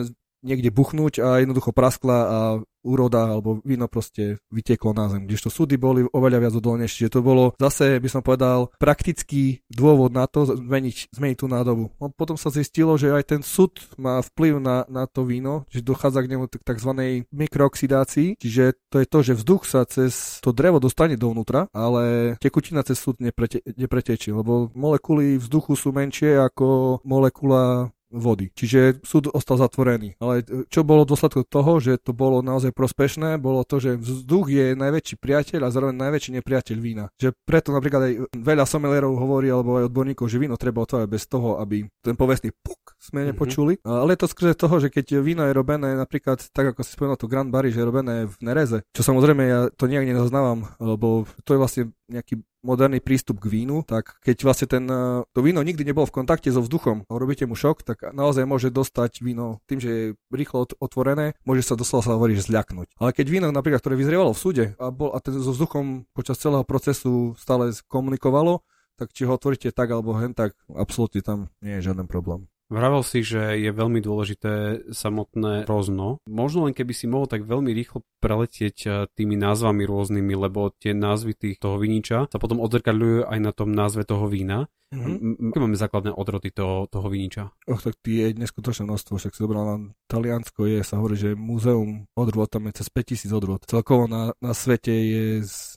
niekde 0.44 0.68
buchnúť 0.68 1.24
a 1.24 1.28
jednoducho 1.40 1.72
praskla 1.72 2.18
a 2.20 2.38
úroda 2.84 3.32
alebo 3.32 3.64
víno 3.64 3.88
proste 3.88 4.38
vyteklo 4.52 4.92
na 4.92 5.08
zem. 5.08 5.24
Kdežto 5.24 5.48
súdy 5.48 5.80
boli 5.80 6.04
oveľa 6.12 6.38
viac 6.48 6.54
odolnejšie. 6.54 7.08
Čiže 7.08 7.14
to 7.18 7.20
bolo 7.24 7.56
zase, 7.58 7.98
by 7.98 8.08
som 8.12 8.22
povedal, 8.22 8.70
praktický 8.76 9.64
dôvod 9.72 10.12
na 10.12 10.28
to 10.28 10.44
zmeniť, 10.44 11.10
zmeniť 11.16 11.36
tú 11.40 11.46
nádobu. 11.48 11.90
No, 11.98 12.12
potom 12.12 12.36
sa 12.36 12.52
zistilo, 12.52 12.94
že 13.00 13.10
aj 13.10 13.24
ten 13.24 13.40
súd 13.40 13.80
má 13.96 14.20
vplyv 14.20 14.60
na, 14.60 14.84
na 14.86 15.08
to 15.08 15.24
víno, 15.24 15.64
že 15.72 15.80
dochádza 15.80 16.22
k 16.22 16.30
nemu 16.36 16.44
tzv. 16.52 16.90
mikrooxidácii, 17.32 18.36
čiže 18.38 18.76
to 18.92 19.00
je 19.00 19.06
to, 19.08 19.18
že 19.24 19.38
vzduch 19.40 19.62
sa 19.64 19.82
cez 19.88 20.38
to 20.44 20.52
drevo 20.52 20.78
dostane 20.78 21.16
dovnútra, 21.16 21.72
ale 21.72 22.36
tekutina 22.38 22.84
cez 22.84 23.00
súd 23.00 23.18
neprete, 23.18 23.64
nepretečie, 23.78 24.34
lebo 24.34 24.68
molekuly 24.74 25.38
vzduchu 25.38 25.78
sú 25.78 25.94
menšie 25.94 26.36
ako 26.38 27.00
molekula 27.06 27.93
vody. 28.14 28.54
Čiže 28.54 29.02
súd 29.02 29.30
ostal 29.34 29.58
zatvorený. 29.58 30.16
Ale 30.22 30.46
e, 30.46 30.64
čo 30.70 30.86
bolo 30.86 31.02
dôsledkom 31.04 31.44
toho, 31.46 31.82
že 31.82 31.98
to 31.98 32.14
bolo 32.14 32.40
naozaj 32.40 32.70
prospešné, 32.70 33.36
bolo 33.42 33.66
to, 33.66 33.82
že 33.82 33.98
vzduch 33.98 34.46
je 34.48 34.66
najväčší 34.78 35.18
priateľ 35.18 35.66
a 35.66 35.74
zároveň 35.74 35.96
najväčší 35.98 36.30
nepriateľ 36.40 36.76
vína. 36.78 37.04
Že 37.18 37.34
preto 37.44 37.74
napríklad 37.74 38.02
aj 38.06 38.12
veľa 38.34 38.64
somelierov 38.64 39.18
hovorí, 39.18 39.50
alebo 39.50 39.82
aj 39.82 39.90
odborníkov, 39.90 40.30
že 40.30 40.40
víno 40.40 40.54
treba 40.54 40.86
otvárať 40.86 41.08
bez 41.10 41.26
toho, 41.26 41.58
aby 41.58 41.84
ten 42.00 42.14
povestný 42.14 42.54
puk 42.54 42.94
sme 43.02 43.26
mhm. 43.26 43.26
nepočuli. 43.34 43.74
Mm-hmm. 43.78 43.90
Ale 43.90 44.10
je 44.14 44.20
to 44.22 44.28
skrze 44.30 44.54
toho, 44.56 44.76
že 44.80 44.88
keď 44.88 45.20
víno 45.20 45.44
je 45.44 45.52
robené 45.52 45.98
napríklad, 45.98 46.40
tak 46.54 46.72
ako 46.72 46.80
si 46.86 46.94
spomenul 46.94 47.18
to 47.18 47.28
Grand 47.28 47.50
Barry, 47.50 47.74
že 47.74 47.82
je 47.82 47.88
robené 47.88 48.14
v 48.24 48.34
Nereze, 48.40 48.86
čo 48.94 49.02
samozrejme 49.02 49.42
ja 49.44 49.60
to 49.74 49.90
nejak 49.90 50.06
nezaznávam, 50.08 50.70
lebo 50.80 51.28
to 51.44 51.56
je 51.56 51.60
vlastne 51.60 51.82
nejaký 52.08 52.44
moderný 52.64 53.00
prístup 53.00 53.40
k 53.40 53.48
vínu, 53.48 53.84
tak 53.84 54.16
keď 54.24 54.36
vlastne 54.44 54.66
ten, 54.68 54.84
eh, 54.88 55.24
to 55.32 55.40
víno 55.44 55.60
nikdy 55.60 55.84
nebolo 55.84 56.08
v 56.08 56.16
kontakte 56.20 56.48
so 56.48 56.64
vzduchom 56.64 57.04
robíte 57.08 57.44
mu 57.44 57.56
šok, 57.56 57.84
tak 57.84 58.12
naozaj 58.12 58.44
môže 58.48 58.68
dostať 58.72 59.20
víno 59.20 59.60
tým, 59.68 59.80
že 59.80 59.88
je 59.88 60.04
rýchlo 60.32 60.68
otvorené, 60.80 61.36
môže 61.44 61.64
sa 61.64 61.76
doslova 61.76 62.04
sa 62.04 62.16
hovorí, 62.16 62.36
že 62.36 62.48
zľaknúť. 62.48 62.96
Ale 63.00 63.10
keď 63.12 63.26
víno 63.28 63.46
napríklad, 63.52 63.80
ktoré 63.80 63.96
vyzrievalo 63.96 64.32
v 64.32 64.42
súde 64.42 64.64
a, 64.76 64.88
bol, 64.92 65.12
a 65.12 65.18
ten 65.20 65.36
so 65.36 65.52
vzduchom 65.52 66.08
počas 66.12 66.40
celého 66.40 66.64
procesu 66.64 67.36
stále 67.40 67.72
komunikovalo, 67.88 68.64
tak 68.94 69.10
či 69.10 69.26
ho 69.26 69.34
otvoríte 69.34 69.74
tak 69.74 69.90
alebo 69.90 70.14
hen, 70.14 70.32
tak 70.32 70.54
absolútne 70.70 71.20
tam 71.20 71.38
nie 71.58 71.78
je 71.80 71.90
žiaden 71.90 72.06
problém. 72.06 72.46
Vravel 72.72 73.04
si, 73.04 73.20
že 73.20 73.60
je 73.60 73.70
veľmi 73.70 74.00
dôležité 74.00 74.86
samotné 74.88 75.68
rozno. 75.68 76.18
Možno 76.24 76.64
len 76.64 76.72
keby 76.72 76.92
si 76.96 77.04
mohol 77.04 77.28
tak 77.28 77.44
veľmi 77.44 77.70
rýchlo 77.76 78.02
preletieť 78.24 78.76
eh, 78.88 78.92
tými 79.12 79.36
názvami 79.36 79.84
rôznymi, 79.84 80.34
lebo 80.34 80.72
tie 80.72 80.96
názvy 80.96 81.36
tých 81.36 81.56
toho 81.60 81.76
viniča 81.76 82.32
sa 82.32 82.38
potom 82.40 82.64
odzrkadľujú 82.64 83.28
aj 83.28 83.38
na 83.40 83.52
tom 83.52 83.76
názve 83.76 84.08
toho 84.08 84.24
vína. 84.26 84.72
Mm-hmm. 84.94 85.50
Aké 85.50 85.58
máme 85.58 85.74
základné 85.74 86.14
odroty 86.14 86.54
toho, 86.54 86.86
toho 86.86 87.10
viniča? 87.10 87.50
Och, 87.66 87.82
tak 87.82 87.98
tie 87.98 88.30
je 88.30 88.38
neskutočné 88.38 88.86
množstvo, 88.86 89.18
však 89.18 89.34
si 89.34 89.42
dobral 89.42 89.64
na 89.66 89.76
Taliansko 90.06 90.70
je, 90.70 90.86
sa 90.86 91.02
hovorí, 91.02 91.18
že 91.18 91.34
múzeum 91.34 92.06
odrôd, 92.14 92.46
tam 92.46 92.70
je 92.70 92.78
cez 92.78 92.86
5000 92.94 93.34
odrôd. 93.34 93.60
Celkovo 93.66 94.06
na, 94.06 94.30
na 94.38 94.54
svete 94.54 94.94
je 94.94 95.24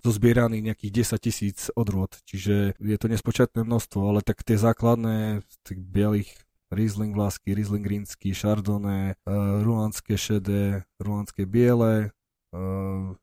dozbieraných 0.06 0.70
nejakých 0.70 1.18
10 1.18 1.26
tisíc 1.26 1.58
odrôd, 1.74 2.14
čiže 2.30 2.78
je 2.78 2.98
to 3.02 3.08
nespočetné 3.10 3.66
množstvo, 3.66 4.06
ale 4.06 4.22
tak 4.22 4.46
tie 4.46 4.60
základné 4.60 5.42
tých 5.66 5.82
bielých 5.82 6.30
Riesling 6.68 7.16
vlásky, 7.16 7.56
Riesling 7.56 7.86
rínsky, 7.86 8.36
Chardonnay, 8.36 9.16
uh, 9.24 9.64
rulandské 9.64 10.20
šedé, 10.20 10.84
rulandské 11.00 11.48
biele. 11.48 12.12
Uh, 12.52 13.16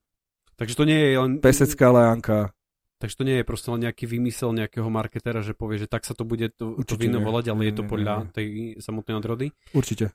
Takže 0.55 0.75
to 0.79 0.85
nie 0.87 0.97
je 0.97 1.19
len... 1.19 1.33
Pesecká 1.43 1.91
lejanka. 1.91 2.55
Takže 3.03 3.21
to 3.21 3.25
nie 3.27 3.37
je 3.43 3.45
proste 3.45 3.69
len 3.69 3.85
nejaký 3.85 4.09
vymysel 4.09 4.55
nejakého 4.55 4.89
marketera, 4.89 5.45
že 5.45 5.53
povie, 5.53 5.83
že 5.83 5.91
tak 5.91 6.07
sa 6.07 6.17
to 6.17 6.25
bude 6.25 6.57
to, 6.57 6.79
to 6.87 6.95
víno 6.97 7.21
volať, 7.21 7.53
ale 7.53 7.67
nie, 7.67 7.69
je 7.69 7.77
to 7.77 7.85
podľa 7.85 8.15
nie, 8.17 8.25
nie. 8.25 8.33
tej 8.33 8.47
samotnej 8.81 9.15
odrody. 9.19 9.47
Určite 9.77 10.15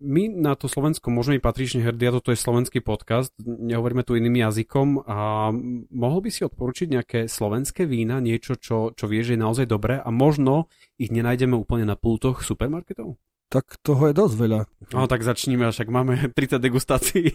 my 0.00 0.32
na 0.32 0.56
to 0.56 0.66
Slovensko 0.66 1.12
môžeme 1.12 1.36
byť 1.38 1.44
patrične 1.44 1.80
hrdí 1.84 2.08
a 2.08 2.16
toto 2.16 2.32
je 2.32 2.40
slovenský 2.40 2.80
podcast, 2.80 3.30
nehovoríme 3.38 4.02
tu 4.02 4.16
iným 4.16 4.40
jazykom 4.40 5.04
a 5.04 5.52
mohol 5.92 6.20
by 6.24 6.30
si 6.32 6.42
odporučiť 6.48 6.88
nejaké 6.88 7.18
slovenské 7.28 7.84
vína, 7.84 8.18
niečo, 8.18 8.56
čo, 8.56 8.96
čo 8.96 9.04
vieš, 9.06 9.32
že 9.32 9.34
je 9.36 9.44
naozaj 9.44 9.66
dobré 9.68 10.00
a 10.00 10.08
možno 10.08 10.72
ich 10.96 11.12
nenájdeme 11.12 11.54
úplne 11.54 11.84
na 11.84 11.94
pultoch 12.00 12.40
supermarketov? 12.40 13.20
Tak 13.50 13.82
toho 13.82 14.06
je 14.06 14.14
dosť 14.14 14.34
veľa. 14.38 14.60
No 14.94 15.10
tak 15.10 15.26
začníme, 15.26 15.66
však 15.74 15.90
máme 15.90 16.14
30 16.38 16.62
degustácií. 16.62 17.34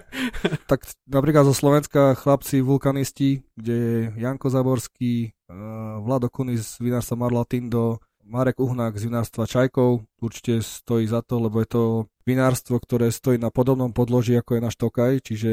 tak 0.70 0.84
napríklad 1.08 1.48
zo 1.48 1.56
Slovenska 1.56 2.12
chlapci 2.12 2.60
vulkanisti, 2.60 3.40
kde 3.56 3.74
je 3.74 3.96
Janko 4.20 4.52
Zaborský, 4.52 5.32
eh, 5.32 5.54
Vlado 6.04 6.28
Kunis 6.28 6.76
z 6.76 6.84
vinárstva 6.84 7.16
Marlatindo, 7.16 8.04
Marek 8.26 8.58
Uhnák 8.58 8.98
z 8.98 9.06
vinárstva 9.06 9.46
Čajkov 9.46 10.02
určite 10.18 10.58
stojí 10.58 11.06
za 11.06 11.22
to, 11.22 11.38
lebo 11.38 11.62
je 11.62 11.68
to 11.70 11.82
vinárstvo, 12.26 12.82
ktoré 12.82 13.14
stojí 13.14 13.38
na 13.38 13.54
podobnom 13.54 13.94
podloží 13.94 14.34
ako 14.34 14.58
je 14.58 14.64
náš 14.66 14.76
Tokaj, 14.76 15.22
čiže 15.22 15.50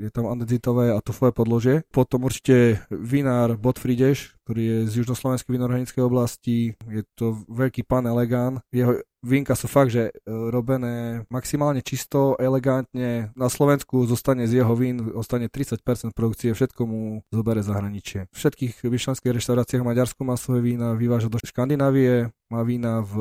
je 0.00 0.08
tam 0.08 0.32
andezitové 0.32 0.96
a 0.96 1.04
tufové 1.04 1.32
podložie. 1.32 1.84
Potom 1.92 2.24
určite 2.24 2.80
vinár 2.88 3.60
Botfrideš, 3.60 4.32
ktorý 4.44 4.62
je 4.64 4.78
z 4.88 4.92
južnoslovenskej 5.04 5.52
vinorhanickej 5.52 6.02
oblasti. 6.04 6.72
Je 6.88 7.04
to 7.12 7.44
veľký 7.52 7.84
pán 7.84 8.08
elegán. 8.08 8.64
Jeho 8.72 9.04
Vínka 9.20 9.52
sú 9.52 9.68
fakt, 9.68 9.92
že 9.92 10.08
e, 10.08 10.12
robené 10.28 11.28
maximálne 11.28 11.84
čisto, 11.84 12.40
elegantne. 12.40 13.28
Na 13.36 13.52
Slovensku 13.52 14.08
zostane 14.08 14.48
z 14.48 14.64
jeho 14.64 14.72
vín, 14.72 15.12
ostane 15.12 15.52
30% 15.52 15.84
produkcie, 16.16 16.56
všetko 16.56 16.82
mu 16.88 17.20
zobere 17.28 17.60
zahraničie. 17.60 18.32
V 18.32 18.36
všetkých 18.36 18.80
vyšlenských 18.80 19.36
reštauráciách 19.36 19.84
Maďarsku 19.84 20.24
má 20.24 20.40
svoje 20.40 20.64
vína, 20.64 20.96
vyváža 20.96 21.28
do 21.28 21.36
Škandinávie, 21.36 22.32
má 22.50 22.66
vína 22.66 23.00
v 23.06 23.14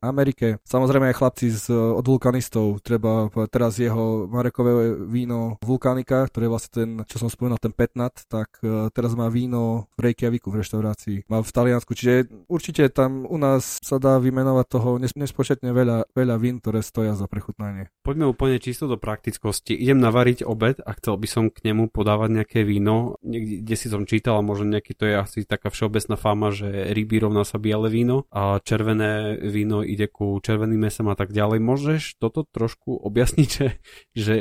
Amerike. 0.00 0.62
Samozrejme 0.62 1.10
aj 1.10 1.18
chlapci 1.18 1.46
z, 1.50 1.74
od 1.74 2.06
vulkanistov, 2.06 2.80
treba 2.80 3.26
teraz 3.50 3.76
jeho 3.76 4.30
Marekové 4.30 4.94
víno 5.10 5.58
Vulkanika, 5.60 6.30
ktorý 6.30 6.46
je 6.46 6.52
vlastne 6.54 6.72
ten, 6.72 6.90
čo 7.04 7.18
som 7.18 7.28
spomínal, 7.28 7.58
ten 7.58 7.74
petnat, 7.74 8.14
tak 8.30 8.62
uh, 8.62 8.88
teraz 8.94 9.18
má 9.18 9.26
víno 9.26 9.90
v 9.98 10.10
Reykjaviku 10.10 10.54
v 10.54 10.62
reštaurácii. 10.62 11.26
Má 11.26 11.42
v 11.42 11.50
Taliansku, 11.50 11.92
čiže 11.98 12.30
určite 12.46 12.86
tam 12.94 13.26
u 13.26 13.36
nás 13.36 13.82
sa 13.82 13.98
dá 13.98 14.22
vymenovať 14.22 14.66
toho 14.70 14.90
nespočetne 15.02 15.74
veľa, 15.74 16.14
veľa 16.14 16.36
vín, 16.38 16.62
ktoré 16.62 16.80
stoja 16.80 17.18
za 17.18 17.26
prechutnanie. 17.26 17.90
Poďme 18.06 18.30
úplne 18.30 18.62
čisto 18.62 18.86
do 18.86 18.94
praktickosti. 18.94 19.74
Idem 19.74 19.98
navariť 19.98 20.46
obed 20.46 20.78
a 20.84 20.90
chcel 20.94 21.18
by 21.18 21.28
som 21.28 21.44
k 21.50 21.66
nemu 21.66 21.90
podávať 21.90 22.42
nejaké 22.42 22.60
víno. 22.62 23.18
Niekde 23.26 23.74
si 23.74 23.90
som 23.90 24.06
čítal 24.06 24.38
a 24.38 24.46
možno 24.46 24.70
nejaký 24.70 24.94
to 24.94 25.04
je 25.08 25.14
asi 25.18 25.38
taká 25.42 25.74
všeobecná 25.74 26.14
fáma, 26.14 26.54
že 26.54 26.68
ryby 26.94 27.26
rovná 27.26 27.42
sa 27.42 27.58
biele 27.58 27.90
víno 27.90 28.28
a 28.30 28.62
červené 28.76 29.40
víno 29.40 29.80
ide 29.80 30.04
ku 30.12 30.36
červeným 30.44 30.84
mesem 30.84 31.08
a 31.08 31.16
tak 31.16 31.32
ďalej. 31.32 31.64
Môžeš 31.64 32.20
toto 32.20 32.44
trošku 32.44 32.92
objasniť, 33.00 33.48
že, 33.48 33.68
že 34.12 34.34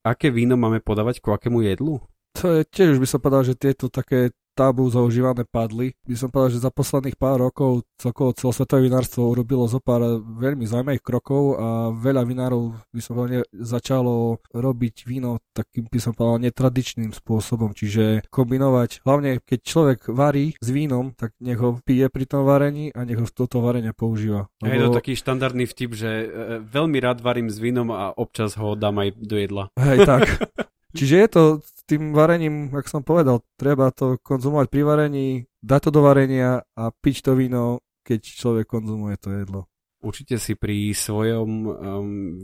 aké 0.00 0.32
víno 0.32 0.56
máme 0.56 0.80
podávať 0.80 1.20
ku 1.20 1.36
akému 1.36 1.60
jedlu? 1.60 2.00
To 2.40 2.48
je 2.48 2.62
tiež 2.64 2.96
by 2.96 3.04
som 3.04 3.20
povedal, 3.20 3.44
že 3.44 3.60
tieto 3.60 3.92
také 3.92 4.32
tabu 4.54 4.86
zaužívané 4.88 5.44
padli. 5.44 5.98
By 6.06 6.16
som 6.16 6.30
povedal, 6.30 6.54
že 6.54 6.64
za 6.64 6.70
posledných 6.70 7.18
pár 7.18 7.42
rokov 7.42 7.84
celkovo 7.98 8.32
celosvetové 8.32 8.86
vinárstvo 8.86 9.28
urobilo 9.28 9.66
zo 9.66 9.82
pár 9.82 10.22
veľmi 10.22 10.64
zaujímavých 10.64 11.04
krokov 11.04 11.58
a 11.58 11.90
veľa 11.90 12.22
vinárov 12.22 12.78
by 12.94 13.00
som 13.02 13.18
povedal 13.18 13.42
začalo 13.52 14.38
robiť 14.54 15.04
víno 15.10 15.42
takým 15.54 15.86
by 15.86 15.98
som 16.02 16.12
povedal 16.12 16.42
netradičným 16.42 17.14
spôsobom, 17.14 17.72
čiže 17.72 18.26
kombinovať, 18.28 19.06
hlavne 19.06 19.38
keď 19.42 19.60
človek 19.62 19.98
varí 20.10 20.58
s 20.58 20.68
vínom, 20.74 21.14
tak 21.14 21.34
nech 21.38 21.58
ho 21.62 21.78
pije 21.86 22.10
pri 22.10 22.26
tom 22.26 22.42
varení 22.42 22.90
a 22.90 23.06
nech 23.06 23.18
ho 23.18 23.26
toto 23.30 23.62
varenia 23.62 23.94
používa. 23.94 24.50
Lebo... 24.58 24.74
Je 24.74 24.80
to 24.82 24.98
taký 24.98 25.14
štandardný 25.14 25.64
vtip, 25.70 25.94
že 25.94 26.10
e, 26.10 26.26
veľmi 26.66 26.98
rád 26.98 27.22
varím 27.22 27.46
s 27.46 27.62
vínom 27.62 27.94
a 27.94 28.10
občas 28.14 28.58
ho 28.58 28.74
dám 28.74 28.98
aj 29.02 29.08
do 29.14 29.36
jedla. 29.38 29.64
Hej, 29.78 29.98
tak. 30.04 30.26
Čiže 30.98 31.14
je 31.26 31.28
to 31.30 31.42
tým 31.84 32.16
varením, 32.16 32.72
ako 32.72 32.88
som 32.88 33.02
povedal, 33.04 33.44
treba 33.60 33.92
to 33.92 34.16
konzumovať 34.20 34.66
pri 34.72 34.82
varení, 34.82 35.28
dať 35.60 35.80
to 35.88 35.90
do 35.92 36.00
varenia 36.00 36.64
a 36.76 36.92
piť 36.92 37.28
to 37.28 37.32
víno, 37.36 37.84
keď 38.04 38.20
človek 38.24 38.66
konzumuje 38.68 39.16
to 39.20 39.32
jedlo. 39.32 39.60
Určite 40.04 40.36
si 40.36 40.52
pri 40.52 40.92
svojom 40.92 41.48
um, 41.48 41.72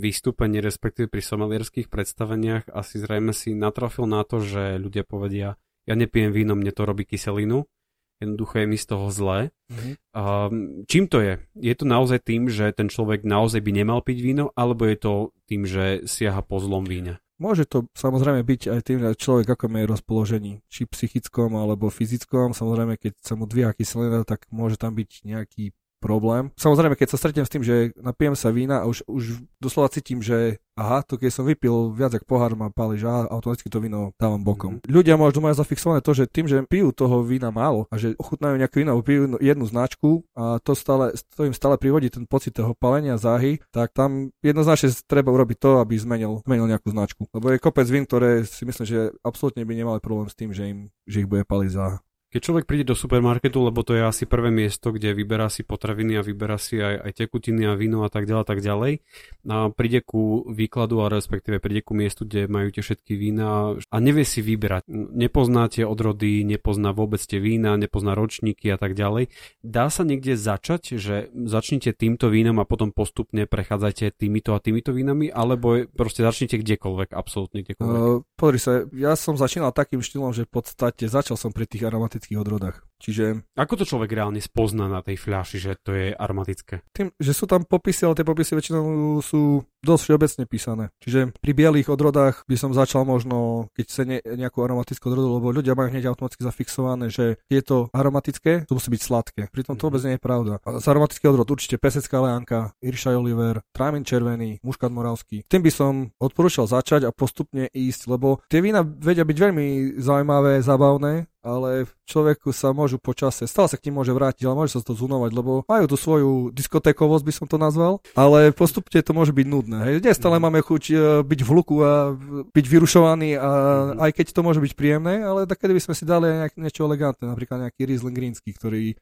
vystúpení, 0.01 0.65
respektíve 0.65 1.13
pri 1.13 1.21
somalierských 1.21 1.93
predstaveniach 1.93 2.73
asi 2.73 2.97
zrejme 2.97 3.37
si 3.37 3.53
natrafil 3.53 4.09
na 4.09 4.25
to, 4.25 4.41
že 4.41 4.81
ľudia 4.81 5.05
povedia, 5.05 5.61
ja 5.85 5.95
nepijem 5.97 6.33
víno, 6.33 6.57
mne 6.57 6.73
to 6.73 6.89
robí 6.89 7.05
kyselinu, 7.05 7.69
jednoducho 8.17 8.65
je 8.65 8.67
mi 8.69 8.81
z 8.81 8.87
toho 8.89 9.13
zlé. 9.13 9.53
Mm-hmm. 9.69 9.95
Um, 10.17 10.53
čím 10.89 11.05
to 11.09 11.21
je? 11.21 11.41
Je 11.57 11.75
to 11.77 11.85
naozaj 11.85 12.25
tým, 12.25 12.49
že 12.49 12.73
ten 12.73 12.89
človek 12.89 13.29
naozaj 13.29 13.61
by 13.61 13.73
nemal 13.77 14.01
piť 14.01 14.19
víno, 14.25 14.57
alebo 14.57 14.89
je 14.89 14.97
to 14.97 15.13
tým, 15.45 15.69
že 15.69 16.09
siaha 16.09 16.41
po 16.41 16.61
zlom 16.65 16.89
víne? 16.89 17.21
Môže 17.41 17.65
to 17.65 17.89
samozrejme 17.97 18.45
byť 18.45 18.69
aj 18.69 18.81
tým, 18.85 18.99
že 19.01 19.17
človek 19.17 19.57
ako 19.57 19.73
je 19.73 19.89
rozpoložení, 19.89 20.53
či 20.69 20.85
psychickom 20.85 21.57
alebo 21.57 21.89
fyzickom. 21.89 22.53
Samozrejme, 22.53 23.01
keď 23.01 23.17
sa 23.17 23.33
mu 23.33 23.49
dvíha 23.49 23.73
kyselina, 23.73 24.29
tak 24.29 24.45
môže 24.53 24.77
tam 24.77 24.93
byť 24.93 25.25
nejaký 25.25 25.73
problém. 26.01 26.49
Samozrejme, 26.57 26.97
keď 26.97 27.15
sa 27.15 27.21
stretnem 27.21 27.45
s 27.45 27.53
tým, 27.53 27.63
že 27.63 27.93
napijem 28.01 28.33
sa 28.33 28.49
vína 28.49 28.83
a 28.83 28.89
už, 28.89 29.05
už 29.05 29.45
doslova 29.61 29.93
cítim, 29.93 30.25
že 30.25 30.57
aha, 30.81 31.05
to 31.05 31.21
keď 31.21 31.31
som 31.31 31.45
vypil 31.45 31.93
viac 31.93 32.17
ako 32.17 32.25
pohár 32.25 32.57
ma 32.57 32.73
páli, 32.73 32.97
že 32.97 33.05
aha, 33.05 33.29
automaticky 33.29 33.69
to 33.69 33.85
víno 33.85 34.17
dávam 34.17 34.41
bokom. 34.41 34.81
Mm. 34.81 34.89
Ľudia 34.89 35.15
možno 35.21 35.45
majú 35.45 35.53
zafixované 35.53 36.01
to, 36.01 36.17
že 36.17 36.25
tým, 36.25 36.49
že 36.49 36.65
pijú 36.65 36.97
toho 36.97 37.21
vína 37.21 37.53
málo 37.53 37.85
a 37.93 38.01
že 38.01 38.17
ochutnajú 38.17 38.57
nejaké 38.57 38.81
víno, 38.81 38.97
pijú 39.05 39.37
jednu 39.39 39.65
značku 39.69 40.25
a 40.33 40.57
to, 40.65 40.73
stále, 40.73 41.13
to 41.37 41.45
im 41.45 41.53
stále 41.53 41.77
privodí 41.77 42.09
ten 42.09 42.25
pocit 42.25 42.57
toho 42.57 42.73
palenia 42.73 43.21
záhy, 43.21 43.61
tak 43.69 43.93
tam 43.93 44.33
jednoznačne 44.41 44.97
treba 45.05 45.29
urobiť 45.29 45.57
to, 45.61 45.71
aby 45.85 46.01
zmenil, 46.01 46.41
zmenil 46.49 46.65
nejakú 46.65 46.89
značku. 46.89 47.29
Lebo 47.37 47.53
je 47.53 47.61
kopec 47.61 47.85
vín, 47.93 48.09
ktoré 48.09 48.49
si 48.49 48.65
myslím, 48.65 48.87
že 48.89 49.13
absolútne 49.21 49.69
by 49.69 49.75
nemali 49.77 50.01
problém 50.01 50.33
s 50.33 50.39
tým, 50.39 50.57
že, 50.57 50.65
im, 50.65 50.89
že 51.05 51.23
ich 51.23 51.29
bude 51.29 51.45
paliť 51.45 51.71
záha. 51.71 52.01
Keď 52.31 52.41
človek 52.47 52.65
príde 52.71 52.87
do 52.87 52.95
supermarketu, 52.95 53.59
lebo 53.59 53.83
to 53.83 53.99
je 53.99 54.07
asi 54.07 54.23
prvé 54.23 54.55
miesto, 54.55 54.95
kde 54.95 55.11
vyberá 55.11 55.51
si 55.51 55.67
potraviny 55.67 56.15
a 56.15 56.23
vyberá 56.23 56.63
si 56.63 56.79
aj, 56.79 57.11
aj 57.11 57.13
tekutiny 57.27 57.67
a 57.67 57.75
víno 57.75 58.07
a 58.07 58.11
tak 58.11 58.31
ďalej, 58.31 58.47
tak 58.47 58.63
ďalej, 58.63 59.03
a 59.51 59.67
príde 59.75 59.99
ku 60.07 60.47
výkladu 60.47 61.03
a 61.03 61.11
respektíve 61.11 61.59
príde 61.59 61.83
ku 61.83 61.99
miestu, 61.99 62.23
kde 62.23 62.47
majú 62.47 62.71
tie 62.71 62.87
všetky 62.87 63.19
vína 63.19 63.75
a 63.75 63.97
nevie 63.99 64.23
si 64.23 64.47
vyberať. 64.47 64.87
Nepozná 64.95 65.67
tie 65.67 65.83
odrody, 65.83 66.47
nepozná 66.47 66.95
vôbec 66.95 67.19
tie 67.19 67.43
vína, 67.43 67.75
nepozná 67.75 68.15
ročníky 68.15 68.71
a 68.71 68.79
tak 68.79 68.95
ďalej. 68.95 69.27
Dá 69.67 69.91
sa 69.91 70.07
niekde 70.07 70.39
začať, 70.39 71.03
že 71.03 71.35
začnite 71.35 71.99
týmto 71.99 72.31
vínom 72.31 72.63
a 72.63 72.65
potom 72.65 72.95
postupne 72.95 73.51
prechádzate 73.51 74.15
týmito 74.15 74.55
a 74.55 74.63
týmito 74.63 74.95
vínami, 74.95 75.35
alebo 75.35 75.83
proste 75.91 76.23
začnite 76.23 76.63
kdekoľvek, 76.63 77.11
absolútne 77.11 77.67
kdekoľvek? 77.67 77.99
Uh, 77.99 78.23
pozri 78.39 78.63
sa, 78.63 78.87
ja 78.95 79.19
som 79.19 79.35
začínal 79.35 79.75
takým 79.75 79.99
štýlom, 79.99 80.31
že 80.31 80.47
v 80.47 80.63
podstate 80.63 81.11
začal 81.11 81.35
som 81.35 81.51
pri 81.51 81.67
tých 81.67 81.91
aromatických 81.91 82.20
aromatických 82.21 82.39
odrodách. 82.39 82.90
Čiže... 83.01 83.49
Ako 83.57 83.81
to 83.81 83.89
človek 83.89 84.13
reálne 84.13 84.45
spozná 84.45 84.87
na 84.87 85.01
tej 85.01 85.17
fľaši, 85.17 85.57
že 85.57 85.73
to 85.81 85.97
je 85.97 86.13
aromatické? 86.13 86.85
Tým, 86.93 87.09
že 87.17 87.33
sú 87.33 87.49
tam 87.49 87.65
popisy, 87.65 88.05
ale 88.05 88.21
tie 88.21 88.29
popisy 88.29 88.53
väčšinou 88.53 88.85
sú 89.25 89.65
dosť 89.81 90.03
všeobecne 90.05 90.45
písané. 90.45 90.85
Čiže 91.01 91.33
pri 91.41 91.53
bielých 91.57 91.89
odrodách 91.89 92.45
by 92.45 92.57
som 92.61 92.77
začal 92.77 93.09
možno, 93.09 93.69
keď 93.73 93.87
sa 93.89 94.03
ne, 94.05 94.21
nejakú 94.21 94.61
aromatickú 94.61 95.09
odrodu, 95.09 95.41
lebo 95.41 95.57
ľudia 95.57 95.73
majú 95.73 95.89
hneď 95.89 96.13
automaticky 96.13 96.45
zafixované, 96.45 97.09
že 97.09 97.41
je 97.49 97.61
to 97.65 97.89
aromatické, 97.97 98.69
to 98.69 98.77
musí 98.77 98.93
byť 98.93 99.01
sladké. 99.01 99.43
Pritom 99.49 99.81
to 99.81 99.89
vôbec 99.89 100.05
nie 100.05 100.21
je 100.21 100.23
pravda. 100.23 100.61
A 100.69 100.79
z 100.79 100.87
aromatický 100.87 101.25
odrod 101.33 101.49
určite 101.49 101.81
pesecká 101.81 102.21
leánka, 102.21 102.77
Iršaj 102.85 103.17
Oliver, 103.17 103.65
Trámin 103.73 104.05
červený, 104.05 104.61
Muškat 104.61 104.93
moravský. 104.93 105.49
Tým 105.49 105.65
by 105.65 105.73
som 105.73 105.93
odporúčal 106.21 106.69
začať 106.69 107.09
a 107.09 107.15
postupne 107.17 107.73
ísť, 107.73 108.13
lebo 108.13 108.45
tie 108.53 108.61
vína 108.61 108.85
vedia 108.85 109.25
byť 109.25 109.39
veľmi 109.41 109.67
zaujímavé, 109.97 110.61
zábavné, 110.61 111.25
ale 111.41 111.89
človeku 112.05 112.53
sa 112.53 112.77
môžu 112.91 112.99
počase, 112.99 113.47
stále 113.47 113.71
sa 113.71 113.79
k 113.79 113.87
ním 113.87 114.03
môže 114.03 114.11
vrátiť, 114.11 114.51
ale 114.51 114.67
môže 114.67 114.75
sa 114.75 114.83
to 114.83 114.99
zunovať, 114.99 115.31
lebo 115.31 115.63
majú 115.71 115.87
tú 115.87 115.95
svoju 115.95 116.51
diskotékovosť, 116.51 117.23
by 117.23 117.33
som 117.39 117.47
to 117.47 117.55
nazval, 117.55 118.03
ale 118.19 118.51
postupne 118.51 118.99
to 118.99 119.15
môže 119.15 119.31
byť 119.31 119.47
nudné. 119.47 119.79
Hej. 119.87 119.95
Dnes 120.03 120.19
stále 120.19 120.43
mm. 120.43 120.51
máme 120.51 120.59
chuť 120.67 120.83
uh, 120.91 120.99
byť 121.23 121.41
v 121.47 121.49
hluku 121.55 121.77
a 121.87 122.19
byť 122.51 122.67
vyrušovaný, 122.67 123.39
a 123.39 123.51
mm. 123.95 124.03
aj 124.03 124.11
keď 124.11 124.27
to 124.35 124.41
môže 124.43 124.59
byť 124.59 124.73
príjemné, 124.75 125.23
ale 125.23 125.47
takedy 125.47 125.79
by 125.79 125.83
sme 125.87 125.95
si 125.95 126.03
dali 126.03 126.27
aj 126.27 126.59
niečo 126.59 126.83
elegantné, 126.83 127.31
napríklad 127.31 127.71
nejaký 127.71 127.87
Riesling 127.87 128.17
Greensky, 128.19 128.51
ktorý 128.51 128.99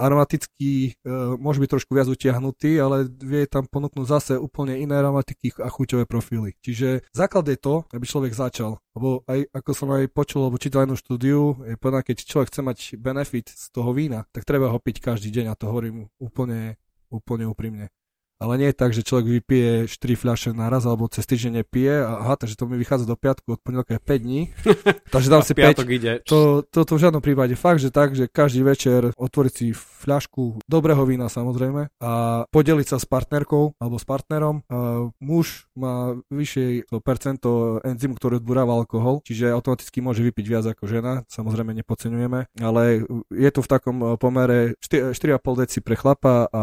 aromatický 0.00 0.72
e, 0.72 0.90
môže 1.36 1.60
byť 1.60 1.70
trošku 1.76 1.92
viac 1.92 2.08
utiahnutý, 2.08 2.80
ale 2.80 3.04
vie 3.06 3.44
tam 3.44 3.68
ponúknuť 3.68 4.06
zase 4.08 4.32
úplne 4.40 4.80
iné 4.80 4.96
aromatiky 4.96 5.52
a 5.60 5.68
chuťové 5.68 6.08
profily. 6.08 6.56
Čiže 6.64 7.04
základ 7.12 7.44
je 7.52 7.58
to, 7.60 7.84
aby 7.92 8.04
človek 8.08 8.32
začal. 8.32 8.80
Lebo 8.96 9.22
aj 9.28 9.52
ako 9.52 9.70
som 9.76 9.88
aj 9.92 10.08
počul, 10.10 10.48
alebo 10.48 10.58
čítal 10.58 10.88
jednu 10.88 10.96
štúdiu, 10.96 11.60
je 11.68 11.76
povedané, 11.76 12.02
keď 12.02 12.16
človek 12.24 12.48
chce 12.48 12.60
mať 12.64 12.78
benefit 12.96 13.52
z 13.52 13.64
toho 13.70 13.92
vína, 13.92 14.24
tak 14.32 14.48
treba 14.48 14.72
ho 14.72 14.80
piť 14.80 15.04
každý 15.04 15.28
deň 15.28 15.52
a 15.52 15.58
to 15.58 15.68
hovorím 15.68 16.08
úplne, 16.16 16.80
úplne 17.12 17.44
úprimne. 17.46 17.92
Ale 18.40 18.56
nie 18.56 18.72
je 18.72 18.76
tak, 18.76 18.96
že 18.96 19.04
človek 19.04 19.40
vypije 19.40 19.84
4 19.84 20.16
fľaše 20.16 20.50
naraz 20.56 20.88
alebo 20.88 21.06
cez 21.12 21.28
týždeň 21.28 21.60
nepije 21.60 21.92
a 22.00 22.24
aha, 22.24 22.34
takže 22.40 22.56
to 22.56 22.64
mi 22.64 22.80
vychádza 22.80 23.04
do 23.04 23.14
piatku, 23.14 23.52
od 23.52 23.60
pondelka 23.60 23.94
je 23.96 24.00
5 24.00 24.24
dní. 24.24 24.40
takže 25.14 25.28
dám 25.28 25.44
si 25.44 25.52
5. 25.52 25.84
Ide. 25.84 26.12
To, 26.24 26.64
to, 26.64 26.88
to 26.88 26.92
v 26.96 27.02
žiadnom 27.04 27.20
prípade. 27.20 27.52
Fakt, 27.52 27.84
že 27.84 27.92
tak, 27.92 28.16
že 28.16 28.32
každý 28.32 28.64
večer 28.64 29.12
otvoriť 29.12 29.52
si 29.52 29.66
fľašku 29.76 30.64
dobrého 30.64 31.04
vína 31.04 31.28
samozrejme 31.28 31.92
a 32.00 32.12
podeliť 32.48 32.86
sa 32.88 32.96
s 32.96 33.04
partnerkou 33.04 33.76
alebo 33.76 34.00
s 34.00 34.06
partnerom. 34.08 34.64
A 34.72 35.10
muž 35.20 35.68
má 35.76 36.16
vyššie 36.32 36.88
to 36.88 37.04
percento 37.04 37.82
enzymu, 37.84 38.16
ktoré 38.16 38.40
odburáva 38.40 38.72
alkohol, 38.72 39.20
čiže 39.20 39.52
automaticky 39.52 40.00
môže 40.00 40.24
vypiť 40.24 40.46
viac 40.48 40.64
ako 40.64 40.88
žena, 40.88 41.12
samozrejme 41.28 41.76
nepodceňujeme, 41.84 42.48
ale 42.64 43.04
je 43.28 43.50
to 43.52 43.60
v 43.60 43.68
takom 43.68 43.96
pomere 44.16 44.78
4,5 44.80 45.16
deci 45.60 45.78
pre 45.84 45.98
chlapa 45.98 46.48
a 46.48 46.62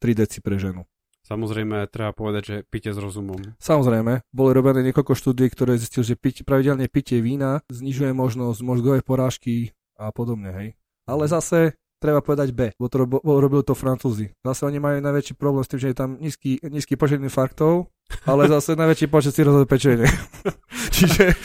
3 0.00 0.20
deci 0.24 0.40
pre 0.40 0.56
ženu. 0.56 0.86
Samozrejme, 1.30 1.86
treba 1.94 2.10
povedať, 2.10 2.42
že 2.42 2.56
pite 2.66 2.90
s 2.90 2.98
rozumom. 2.98 3.38
Samozrejme, 3.62 4.26
boli 4.34 4.50
robené 4.50 4.82
niekoľko 4.90 5.14
štúdí, 5.14 5.46
ktoré 5.46 5.78
zistil, 5.78 6.02
že 6.02 6.18
piť, 6.18 6.42
pravidelne 6.42 6.90
pitie 6.90 7.22
vína 7.22 7.62
znižuje 7.70 8.10
možnosť 8.10 8.58
mozgovej 8.66 9.06
porážky 9.06 9.70
a 9.94 10.10
podobne, 10.10 10.50
hej. 10.50 10.68
Ale 11.06 11.30
zase 11.30 11.78
treba 12.02 12.18
povedať 12.18 12.50
B, 12.50 12.74
bo 12.74 12.90
to 12.90 13.06
robil, 13.06 13.22
robil 13.22 13.62
to 13.62 13.78
Francúzi. 13.78 14.34
Zase 14.42 14.66
oni 14.66 14.82
majú 14.82 14.98
najväčší 14.98 15.38
problém 15.38 15.62
s 15.62 15.70
tým, 15.70 15.80
že 15.86 15.88
je 15.94 15.96
tam 16.02 16.18
nízky, 16.18 16.58
nízky 16.66 16.98
počet 16.98 17.22
infarktov, 17.22 17.94
ale 18.26 18.48
zase 18.58 18.74
najväčší 18.74 19.06
počet 19.06 19.30
cirhózové 19.30 19.70
pečenie. 19.70 20.10
Čiže 20.96 21.38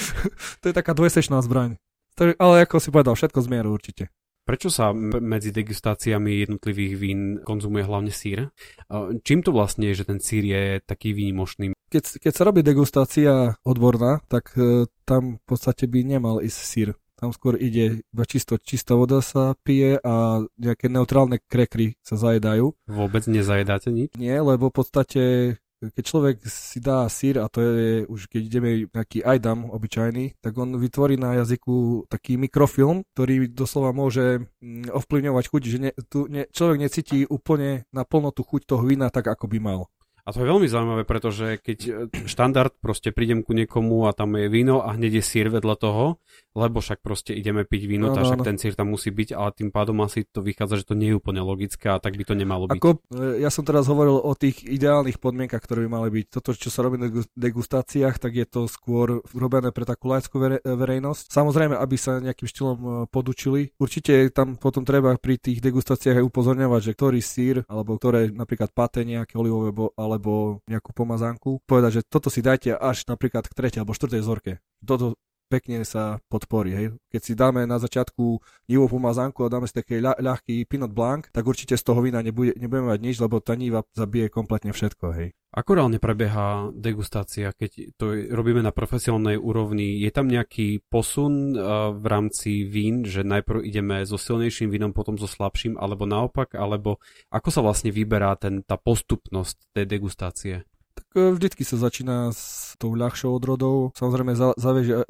to 0.66 0.72
je 0.72 0.74
taká 0.74 0.98
dvojsečná 0.98 1.38
zbraň. 1.46 1.78
Ale 2.42 2.66
ako 2.66 2.82
si 2.82 2.90
povedal, 2.90 3.14
všetko 3.14 3.38
zmieru 3.44 3.70
určite. 3.70 4.10
Prečo 4.46 4.70
sa 4.70 4.94
medzi 4.94 5.50
degustáciami 5.50 6.46
jednotlivých 6.46 6.94
vín 7.02 7.22
konzumuje 7.42 7.82
hlavne 7.82 8.14
sír? 8.14 8.54
Čím 9.26 9.42
to 9.42 9.50
vlastne 9.50 9.90
je, 9.90 10.06
že 10.06 10.06
ten 10.06 10.22
sír 10.22 10.46
je 10.46 10.64
taký 10.86 11.18
výnimočný? 11.18 11.74
Keď, 11.90 12.22
keď 12.22 12.34
sa 12.34 12.46
robí 12.46 12.62
degustácia 12.62 13.58
odborná, 13.66 14.22
tak 14.30 14.54
e, 14.54 14.86
tam 15.06 15.42
v 15.42 15.46
podstate 15.50 15.90
by 15.90 16.00
nemal 16.02 16.46
ísť 16.46 16.60
sír. 16.62 16.90
Tam 17.16 17.32
skôr 17.32 17.56
ide 17.56 18.06
iba 18.06 18.26
čisto, 18.28 18.60
čistá 18.60 18.94
voda 18.94 19.24
sa 19.24 19.56
pije 19.64 19.98
a 20.04 20.44
nejaké 20.60 20.92
neutrálne 20.92 21.40
krekry 21.48 21.96
sa 22.04 22.20
zajedajú. 22.20 22.76
Vôbec 22.92 23.24
nezajedáte 23.26 23.90
nič? 23.90 24.14
Nie, 24.20 24.44
lebo 24.44 24.68
v 24.68 24.76
podstate 24.78 25.22
keď 25.92 26.04
človek 26.06 26.36
si 26.48 26.80
dá 26.80 27.06
sír, 27.12 27.42
a 27.42 27.52
to 27.52 27.60
je 27.62 28.08
už 28.10 28.32
keď 28.32 28.42
ideme 28.42 28.70
nejaký 28.90 29.22
ajdam 29.22 29.70
obyčajný, 29.70 30.40
tak 30.42 30.56
on 30.58 30.78
vytvorí 30.80 31.20
na 31.20 31.38
jazyku 31.44 32.08
taký 32.08 32.40
mikrofilm, 32.40 33.04
ktorý 33.14 33.52
doslova 33.52 33.92
môže 33.92 34.46
mm, 34.62 34.90
ovplyvňovať 34.94 35.44
chuť, 35.52 35.62
že 35.66 35.78
ne, 35.78 35.92
tu 36.10 36.26
ne, 36.32 36.48
človek 36.50 36.78
necíti 36.82 37.28
úplne 37.28 37.86
na 37.92 38.08
plnotu 38.08 38.42
chuť 38.42 38.66
toho 38.66 38.84
vína 38.86 39.12
tak, 39.12 39.28
ako 39.28 39.46
by 39.52 39.60
mal. 39.62 39.80
A 40.26 40.34
to 40.34 40.42
je 40.42 40.50
veľmi 40.50 40.66
zaujímavé, 40.66 41.06
pretože 41.06 41.62
keď 41.62 41.80
e, 41.86 41.92
štandard, 42.26 42.74
proste 42.82 43.14
prídem 43.14 43.46
ku 43.46 43.54
niekomu 43.54 44.10
a 44.10 44.12
tam 44.18 44.34
je 44.34 44.50
víno 44.50 44.82
a 44.82 44.98
hneď 44.98 45.22
je 45.22 45.24
sír 45.24 45.54
vedľa 45.54 45.76
toho, 45.78 46.18
lebo 46.58 46.82
však 46.82 47.06
proste 47.06 47.38
ideme 47.38 47.62
piť 47.62 47.86
víno, 47.86 48.10
no, 48.10 48.18
tak 48.18 48.34
však 48.34 48.42
no. 48.42 48.48
ten 48.50 48.58
sír 48.58 48.74
tam 48.74 48.90
musí 48.90 49.14
byť, 49.14 49.38
ale 49.38 49.54
tým 49.54 49.70
pádom 49.70 50.02
asi 50.02 50.26
to 50.26 50.42
vychádza, 50.42 50.82
že 50.82 50.90
to 50.90 50.98
nie 50.98 51.14
je 51.14 51.22
úplne 51.22 51.46
logické 51.46 51.94
a 51.94 52.02
tak 52.02 52.18
by 52.18 52.26
to 52.26 52.34
nemalo 52.34 52.66
byť. 52.66 52.82
Ako, 52.82 53.06
e, 53.14 53.44
ja 53.46 53.54
som 53.54 53.62
teraz 53.62 53.86
hovoril 53.86 54.18
o 54.18 54.34
tých 54.34 54.66
ideálnych 54.66 55.22
podmienkach, 55.22 55.62
ktoré 55.62 55.86
by 55.86 55.90
mali 55.94 56.10
byť. 56.10 56.26
Toto, 56.34 56.58
čo 56.58 56.74
sa 56.74 56.82
robí 56.82 56.98
na 56.98 57.14
degustáciách, 57.38 58.18
tak 58.18 58.34
je 58.34 58.50
to 58.50 58.66
skôr 58.66 59.22
robené 59.30 59.70
pre 59.70 59.86
takú 59.86 60.10
laickú 60.10 60.42
verejnosť. 60.66 61.30
Samozrejme, 61.30 61.78
aby 61.78 61.96
sa 62.02 62.18
nejakým 62.18 62.50
štýlom 62.50 62.78
e, 62.82 62.88
podučili. 63.14 63.78
Určite 63.78 64.34
tam 64.34 64.58
potom 64.58 64.82
treba 64.82 65.14
pri 65.22 65.38
tých 65.38 65.62
degustáciách 65.62 66.18
aj 66.18 66.26
upozorňovať, 66.34 66.82
že 66.82 66.92
ktorý 66.98 67.20
sír, 67.22 67.56
alebo 67.70 68.02
ktoré 68.02 68.34
napríklad 68.34 68.74
paté 68.74 69.06
nejaké 69.06 69.38
olivové, 69.38 69.70
alebo 70.16 70.64
nejakú 70.72 70.96
pomazánku, 70.96 71.60
povedať, 71.68 72.00
že 72.00 72.06
toto 72.08 72.32
si 72.32 72.40
dajte 72.40 72.74
až 72.74 73.04
napríklad 73.12 73.46
k 73.46 73.54
tretej 73.54 73.84
alebo 73.84 73.92
štvrtej 73.92 74.22
zorke. 74.24 74.52
Toto 74.80 75.20
pekne 75.48 75.86
sa 75.86 76.20
podporí. 76.28 76.72
Hej. 76.74 76.86
Keď 77.10 77.22
si 77.22 77.34
dáme 77.38 77.64
na 77.64 77.78
začiatku 77.78 78.42
nivú 78.70 78.86
pomazánku 78.90 79.46
a 79.46 79.52
dáme 79.52 79.70
si 79.70 79.78
taký 79.78 80.02
ľah, 80.02 80.18
ľahký 80.18 80.66
Pinot 80.66 80.92
Blanc, 80.92 81.30
tak 81.30 81.46
určite 81.46 81.78
z 81.78 81.84
toho 81.86 82.02
vína 82.02 82.20
nebude, 82.26 82.58
nebudeme 82.58 82.92
mať 82.92 83.00
nič, 83.02 83.16
lebo 83.22 83.40
tá 83.40 83.54
niva 83.54 83.86
zabije 83.94 84.28
kompletne 84.34 84.74
všetko. 84.74 85.06
Hej. 85.16 85.30
Ako 85.56 85.80
reálne 85.80 86.04
prebieha 86.04 86.68
degustácia, 86.76 87.56
keď 87.56 87.96
to 87.96 88.12
robíme 88.28 88.60
na 88.60 88.76
profesionálnej 88.76 89.40
úrovni? 89.40 90.04
Je 90.04 90.12
tam 90.12 90.28
nejaký 90.28 90.84
posun 90.92 91.56
uh, 91.56 91.96
v 91.96 92.06
rámci 92.12 92.68
vín, 92.68 93.08
že 93.08 93.24
najprv 93.24 93.64
ideme 93.64 94.04
so 94.04 94.20
silnejším 94.20 94.68
vínom, 94.68 94.92
potom 94.92 95.16
so 95.16 95.32
slabším, 95.32 95.80
alebo 95.80 96.04
naopak, 96.04 96.60
alebo 96.60 97.00
ako 97.32 97.50
sa 97.56 97.64
vlastne 97.64 97.88
vyberá 97.96 98.36
ten, 98.36 98.68
tá 98.68 98.76
postupnosť 98.76 99.72
tej 99.72 99.86
degustácie? 99.88 100.68
Tak 100.96 101.08
e, 101.16 101.36
vždycky 101.36 101.68
sa 101.68 101.76
začína 101.76 102.32
s 102.32 102.74
tou 102.80 102.96
ľahšou 102.96 103.36
odrodou. 103.36 103.92
Samozrejme 103.96 104.36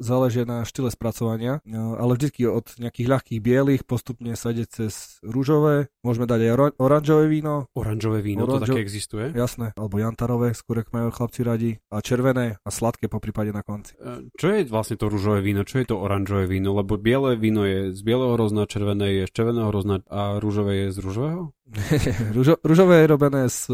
záleží 0.02 0.42
na 0.42 0.66
štýle 0.66 0.90
spracovania, 0.90 1.62
e, 1.62 1.78
ale 1.78 2.18
vždycky 2.18 2.46
od 2.50 2.66
nejakých 2.78 3.06
ľahkých 3.06 3.40
bielých 3.40 3.82
postupne 3.86 4.34
sa 4.34 4.50
ide 4.50 4.66
cez 4.66 5.22
rúžové. 5.22 5.86
Môžeme 6.02 6.26
dať 6.26 6.40
aj 6.42 6.52
oranžové 6.82 7.30
víno. 7.30 7.70
Oranžové 7.78 8.18
víno, 8.22 8.46
Oranžo... 8.46 8.66
to 8.66 8.78
také 8.78 8.82
existuje? 8.82 9.30
Jasné, 9.30 9.74
alebo 9.78 10.02
jantarové, 10.02 10.54
skôr 10.58 10.82
majú 10.90 11.14
chlapci 11.14 11.40
radi. 11.46 11.70
A 11.90 12.02
červené 12.02 12.58
a 12.62 12.68
sladké 12.70 13.06
po 13.06 13.22
prípade 13.22 13.54
na 13.54 13.62
konci. 13.62 13.94
E, 13.98 14.30
čo 14.34 14.50
je 14.50 14.66
vlastne 14.66 14.98
to 14.98 15.06
rúžové 15.06 15.42
víno? 15.42 15.62
Čo 15.62 15.82
je 15.82 15.86
to 15.86 16.02
oranžové 16.02 16.50
víno? 16.50 16.74
Lebo 16.74 16.98
biele 16.98 17.38
víno 17.38 17.62
je 17.62 17.94
z 17.94 18.00
bieleho 18.02 18.34
rozna, 18.34 18.66
červené 18.66 19.22
je 19.22 19.30
z 19.30 19.32
červeného 19.32 19.70
rozna 19.70 20.02
a 20.10 20.42
rúžové 20.42 20.86
je 20.86 20.88
z 20.94 20.98
rúžového? 20.98 21.42
Rúžo, 22.36 22.54
rúžové 22.62 23.02
je 23.02 23.06
robené 23.10 23.42
z 23.50 23.66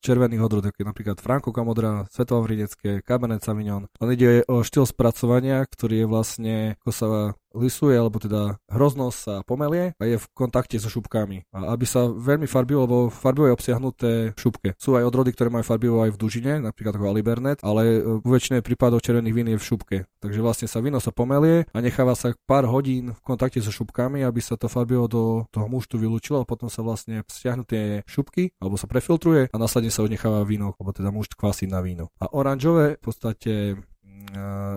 červených 0.00 0.40
odrod, 0.40 0.64
napríklad 0.64 1.20
Franko 1.20 1.52
Kamodra, 1.54 2.10
Svetovavrinecké, 2.10 3.06
Cabernet 3.06 3.46
Sauvignon. 3.46 3.86
Len 4.02 4.10
ide 4.12 4.42
o 4.50 4.66
štýl 4.66 4.84
spracovania, 4.90 5.62
ktorý 5.62 6.02
je 6.02 6.10
vlastne, 6.10 6.54
ako 6.82 6.90
sa 6.90 7.06
lisuje, 7.54 7.94
alebo 7.94 8.18
teda 8.18 8.58
hroznosť 8.68 9.18
sa 9.18 9.34
pomelie 9.46 9.94
a 9.96 10.02
je 10.04 10.18
v 10.18 10.26
kontakte 10.34 10.76
so 10.76 10.90
šupkami. 10.90 11.46
A 11.54 11.72
aby 11.72 11.86
sa 11.86 12.10
veľmi 12.10 12.50
farbivo, 12.50 12.84
lebo 12.84 12.98
farbivo 13.08 13.48
je 13.48 13.56
obsiahnuté 13.56 14.10
v 14.34 14.38
šupke. 14.38 14.68
Sú 14.76 14.98
aj 14.98 15.06
odrody, 15.06 15.30
ktoré 15.32 15.48
majú 15.48 15.64
farbivo 15.64 16.02
aj 16.02 16.14
v 16.14 16.20
dužine, 16.20 16.52
napríklad 16.60 16.98
ako 16.98 17.06
Alibernet, 17.08 17.58
ale 17.62 18.02
v 18.02 18.26
väčšine 18.26 18.60
prípadov 18.60 19.00
červených 19.00 19.34
vín 19.34 19.48
je 19.54 19.58
v 19.58 19.64
šupke. 19.64 19.96
Takže 20.20 20.40
vlastne 20.42 20.66
sa 20.66 20.82
víno 20.82 20.98
sa 20.98 21.14
pomelie 21.14 21.68
a 21.70 21.78
necháva 21.78 22.18
sa 22.18 22.34
pár 22.44 22.66
hodín 22.66 23.14
v 23.14 23.20
kontakte 23.22 23.62
so 23.62 23.70
šupkami, 23.70 24.26
aby 24.26 24.40
sa 24.42 24.58
to 24.58 24.66
farbivo 24.66 25.06
do 25.06 25.22
toho 25.52 25.66
muštu 25.70 26.00
vylúčilo 26.00 26.42
a 26.42 26.48
potom 26.48 26.66
sa 26.66 26.82
vlastne 26.82 27.22
stiahnu 27.28 27.62
tie 27.68 28.02
šupky 28.08 28.50
alebo 28.58 28.80
sa 28.80 28.88
prefiltruje 28.88 29.52
a 29.52 29.56
následne 29.60 29.92
sa 29.92 30.02
odnecháva 30.02 30.42
víno, 30.42 30.74
alebo 30.74 30.90
teda 30.90 31.12
mušt 31.12 31.36
kvasí 31.36 31.68
na 31.68 31.84
víno. 31.84 32.10
A 32.18 32.32
oranžové 32.32 32.96
v 32.98 33.02
podstate 33.04 33.52